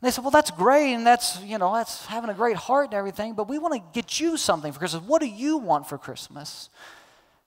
And 0.00 0.06
they 0.06 0.10
said, 0.12 0.22
Well, 0.22 0.30
that's 0.30 0.50
great, 0.50 0.94
and 0.94 1.06
that's, 1.06 1.40
you 1.42 1.58
know, 1.58 1.74
that's 1.74 2.06
having 2.06 2.30
a 2.30 2.34
great 2.34 2.56
heart 2.56 2.86
and 2.86 2.94
everything, 2.94 3.34
but 3.34 3.48
we 3.48 3.58
want 3.58 3.74
to 3.74 3.82
get 3.92 4.20
you 4.20 4.36
something 4.36 4.72
for 4.72 4.78
Christmas. 4.78 5.02
What 5.02 5.20
do 5.20 5.26
you 5.26 5.58
want 5.58 5.88
for 5.88 5.98
Christmas? 5.98 6.70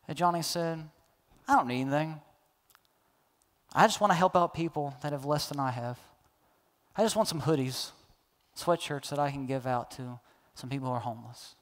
And 0.07 0.17
Johnny 0.17 0.41
said, 0.41 0.83
I 1.47 1.55
don't 1.55 1.67
need 1.67 1.81
anything. 1.81 2.19
I 3.73 3.87
just 3.87 4.01
want 4.01 4.11
to 4.11 4.17
help 4.17 4.35
out 4.35 4.53
people 4.53 4.93
that 5.01 5.13
have 5.13 5.23
less 5.23 5.47
than 5.47 5.59
I 5.59 5.71
have. 5.71 5.97
I 6.97 7.03
just 7.03 7.15
want 7.15 7.29
some 7.29 7.41
hoodies, 7.41 7.91
sweatshirts 8.57 9.09
that 9.09 9.19
I 9.19 9.31
can 9.31 9.45
give 9.45 9.65
out 9.65 9.91
to 9.91 10.19
some 10.55 10.69
people 10.69 10.89
who 10.89 10.93
are 10.93 10.99
homeless. 10.99 11.55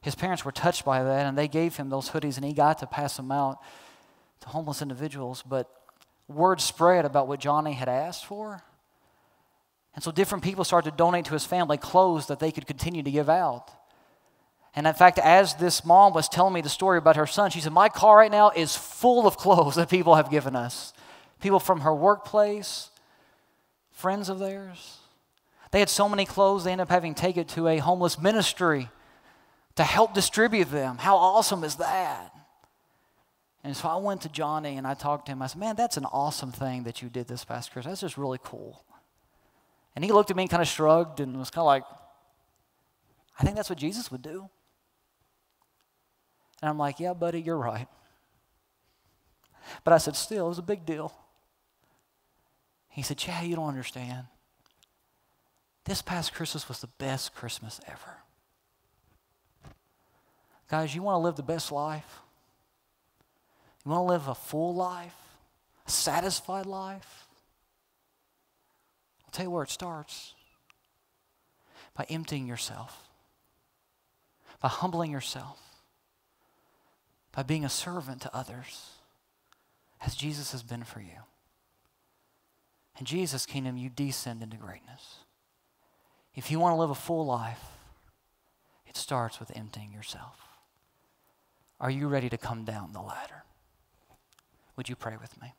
His 0.00 0.14
parents 0.14 0.44
were 0.44 0.52
touched 0.52 0.86
by 0.86 1.02
that, 1.02 1.26
and 1.26 1.36
they 1.36 1.48
gave 1.48 1.76
him 1.76 1.90
those 1.90 2.08
hoodies, 2.08 2.36
and 2.36 2.46
he 2.46 2.54
got 2.54 2.78
to 2.78 2.86
pass 2.86 3.18
them 3.18 3.30
out 3.30 3.58
to 4.40 4.48
homeless 4.48 4.82
individuals, 4.82 5.42
but 5.46 5.68
word 6.28 6.60
spread 6.60 7.04
about 7.04 7.28
what 7.28 7.40
Johnny 7.40 7.72
had 7.72 7.88
asked 7.88 8.26
for. 8.26 8.62
And 9.94 10.04
so 10.04 10.12
different 10.12 10.44
people 10.44 10.64
started 10.64 10.92
to 10.92 10.96
donate 10.96 11.24
to 11.26 11.32
his 11.32 11.44
family 11.44 11.76
clothes 11.76 12.26
that 12.26 12.38
they 12.38 12.52
could 12.52 12.66
continue 12.66 13.02
to 13.02 13.10
give 13.10 13.28
out. 13.28 13.70
And 14.76 14.86
in 14.86 14.94
fact, 14.94 15.18
as 15.18 15.54
this 15.54 15.84
mom 15.84 16.12
was 16.12 16.28
telling 16.28 16.54
me 16.54 16.60
the 16.60 16.68
story 16.68 16.98
about 16.98 17.16
her 17.16 17.26
son, 17.26 17.50
she 17.50 17.60
said, 17.60 17.72
My 17.72 17.88
car 17.88 18.18
right 18.18 18.30
now 18.30 18.50
is 18.50 18.76
full 18.76 19.26
of 19.26 19.36
clothes 19.36 19.74
that 19.74 19.90
people 19.90 20.14
have 20.14 20.30
given 20.30 20.54
us. 20.54 20.92
People 21.40 21.58
from 21.58 21.80
her 21.80 21.94
workplace, 21.94 22.90
friends 23.90 24.28
of 24.28 24.38
theirs. 24.38 24.98
They 25.72 25.80
had 25.80 25.88
so 25.88 26.08
many 26.08 26.24
clothes, 26.24 26.64
they 26.64 26.72
ended 26.72 26.86
up 26.86 26.90
having 26.90 27.14
to 27.14 27.20
take 27.20 27.36
it 27.36 27.48
to 27.48 27.66
a 27.66 27.78
homeless 27.78 28.18
ministry 28.18 28.88
to 29.76 29.84
help 29.84 30.14
distribute 30.14 30.70
them. 30.70 30.98
How 30.98 31.16
awesome 31.16 31.64
is 31.64 31.76
that? 31.76 32.32
And 33.68 33.76
so 33.76 33.86
I 33.86 33.96
went 33.96 34.22
to 34.22 34.30
Johnny 34.30 34.78
and 34.78 34.86
I 34.86 34.94
talked 34.94 35.26
to 35.26 35.32
him. 35.32 35.42
I 35.42 35.46
said, 35.46 35.60
Man, 35.60 35.76
that's 35.76 35.98
an 35.98 36.06
awesome 36.06 36.52
thing 36.52 36.84
that 36.84 37.02
you 37.02 37.10
did 37.10 37.28
this 37.28 37.44
past 37.44 37.70
Christmas. 37.70 37.90
That's 37.90 38.00
just 38.00 38.16
really 38.16 38.38
cool. 38.42 38.82
And 39.94 40.02
he 40.02 40.10
looked 40.10 40.30
at 40.30 40.38
me 40.38 40.44
and 40.44 40.50
kind 40.50 40.62
of 40.62 40.68
shrugged 40.68 41.20
and 41.20 41.38
was 41.38 41.50
kind 41.50 41.60
of 41.60 41.66
like, 41.66 41.82
I 43.38 43.44
think 43.44 43.56
that's 43.56 43.68
what 43.68 43.78
Jesus 43.78 44.10
would 44.10 44.22
do. 44.22 44.48
And 46.62 46.70
I'm 46.70 46.78
like, 46.78 46.98
Yeah, 46.98 47.12
buddy, 47.12 47.42
you're 47.42 47.58
right. 47.58 47.86
But 49.84 49.92
I 49.92 49.98
said, 49.98 50.16
Still, 50.16 50.46
it 50.46 50.48
was 50.48 50.58
a 50.58 50.62
big 50.62 50.86
deal. 50.86 51.12
He 52.88 53.02
said, 53.02 53.18
Chad, 53.18 53.44
you 53.44 53.54
don't 53.54 53.68
understand. 53.68 54.28
This 55.84 56.00
past 56.00 56.32
Christmas 56.32 56.70
was 56.70 56.80
the 56.80 56.88
best 56.96 57.34
Christmas 57.34 57.82
ever. 57.86 58.16
Guys, 60.70 60.94
you 60.94 61.02
want 61.02 61.16
to 61.16 61.18
live 61.18 61.36
the 61.36 61.42
best 61.42 61.70
life? 61.70 62.20
You 63.88 63.94
want 63.94 64.06
to 64.06 64.12
live 64.12 64.28
a 64.28 64.34
full 64.34 64.74
life, 64.74 65.16
a 65.86 65.90
satisfied 65.90 66.66
life? 66.66 67.26
I'll 69.24 69.30
tell 69.30 69.46
you 69.46 69.50
where 69.50 69.62
it 69.62 69.70
starts 69.70 70.34
by 71.96 72.04
emptying 72.10 72.46
yourself, 72.46 73.08
by 74.60 74.68
humbling 74.68 75.10
yourself, 75.10 75.58
by 77.32 77.42
being 77.42 77.64
a 77.64 77.70
servant 77.70 78.20
to 78.20 78.36
others, 78.36 78.90
as 80.04 80.14
Jesus 80.14 80.52
has 80.52 80.62
been 80.62 80.84
for 80.84 81.00
you. 81.00 81.22
In 82.98 83.06
Jesus' 83.06 83.46
kingdom, 83.46 83.78
you 83.78 83.88
descend 83.88 84.42
into 84.42 84.58
greatness. 84.58 85.20
If 86.34 86.50
you 86.50 86.60
want 86.60 86.74
to 86.74 86.78
live 86.78 86.90
a 86.90 86.94
full 86.94 87.24
life, 87.24 87.64
it 88.86 88.98
starts 88.98 89.40
with 89.40 89.56
emptying 89.56 89.94
yourself. 89.94 90.36
Are 91.80 91.90
you 91.90 92.06
ready 92.08 92.28
to 92.28 92.36
come 92.36 92.66
down 92.66 92.92
the 92.92 93.00
ladder? 93.00 93.44
Would 94.78 94.88
you 94.88 94.94
pray 94.94 95.16
with 95.20 95.42
me? 95.42 95.54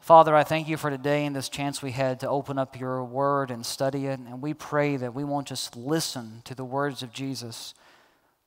Father, 0.00 0.34
I 0.34 0.42
thank 0.42 0.68
you 0.68 0.78
for 0.78 0.88
today 0.88 1.26
and 1.26 1.36
this 1.36 1.50
chance 1.50 1.82
we 1.82 1.90
had 1.90 2.18
to 2.20 2.28
open 2.28 2.58
up 2.58 2.80
your 2.80 3.04
word 3.04 3.50
and 3.50 3.64
study 3.64 4.06
it. 4.06 4.18
And 4.18 4.40
we 4.40 4.54
pray 4.54 4.96
that 4.96 5.14
we 5.14 5.22
won't 5.22 5.48
just 5.48 5.76
listen 5.76 6.40
to 6.46 6.54
the 6.54 6.64
words 6.64 7.02
of 7.02 7.12
Jesus, 7.12 7.74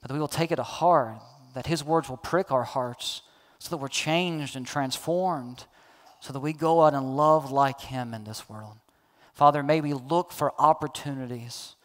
but 0.02 0.08
that 0.08 0.16
we 0.16 0.20
will 0.20 0.28
take 0.28 0.52
it 0.52 0.56
to 0.56 0.64
heart, 0.64 1.18
that 1.54 1.68
his 1.68 1.84
words 1.84 2.10
will 2.10 2.18
prick 2.18 2.52
our 2.52 2.64
hearts 2.64 3.22
so 3.60 3.70
that 3.70 3.78
we're 3.78 3.90
changed 3.90 4.56
and 4.56 4.66
transformed, 4.66 5.66
so 6.20 6.34
that 6.34 6.40
we 6.40 6.52
go 6.52 6.82
out 6.82 6.96
and 6.96 7.16
love 7.16 7.52
like 7.52 7.82
him 7.82 8.12
in 8.12 8.24
this 8.24 8.50
world. 8.50 8.78
Father, 9.34 9.62
may 9.62 9.82
we 9.82 9.94
look 9.94 10.32
for 10.32 10.52
opportunities 10.60 11.76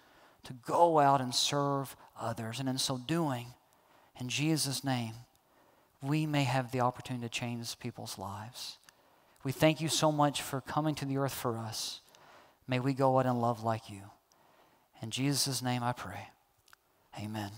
to 0.45 0.55
go 0.55 0.99
out 0.99 1.21
and 1.21 1.35
serve 1.35 1.97
others. 2.19 2.61
And 2.61 2.69
in 2.69 2.79
so 2.79 2.97
doing, 2.97 3.49
in 4.19 4.31
Jesus' 4.31 4.83
name, 4.83 5.13
we 6.03 6.27
may 6.27 6.45
have 6.45 6.73
the 6.73 6.81
opportunity 6.81 7.27
to 7.27 7.29
change 7.29 7.79
people's 7.79 8.19
lives. 8.19 8.79
We 9.45 9.53
thank 9.53 9.81
you 9.81 9.89
so 9.89 10.13
much 10.13 10.43
for 10.43 10.61
coming 10.61 10.95
to 10.97 11.05
the 11.05 11.19
earth 11.19 11.35
for 11.35 11.57
us. 11.57 12.01
May 12.67 12.79
we 12.81 12.93
go 12.93 13.19
out 13.19 13.27
and 13.27 13.41
love 13.41 13.65
like 13.65 13.91
you. 13.91 14.03
In 15.03 15.11
Jesus' 15.11 15.63
name 15.63 15.83
I 15.83 15.93
pray. 15.93 16.29
Amen. 17.19 17.51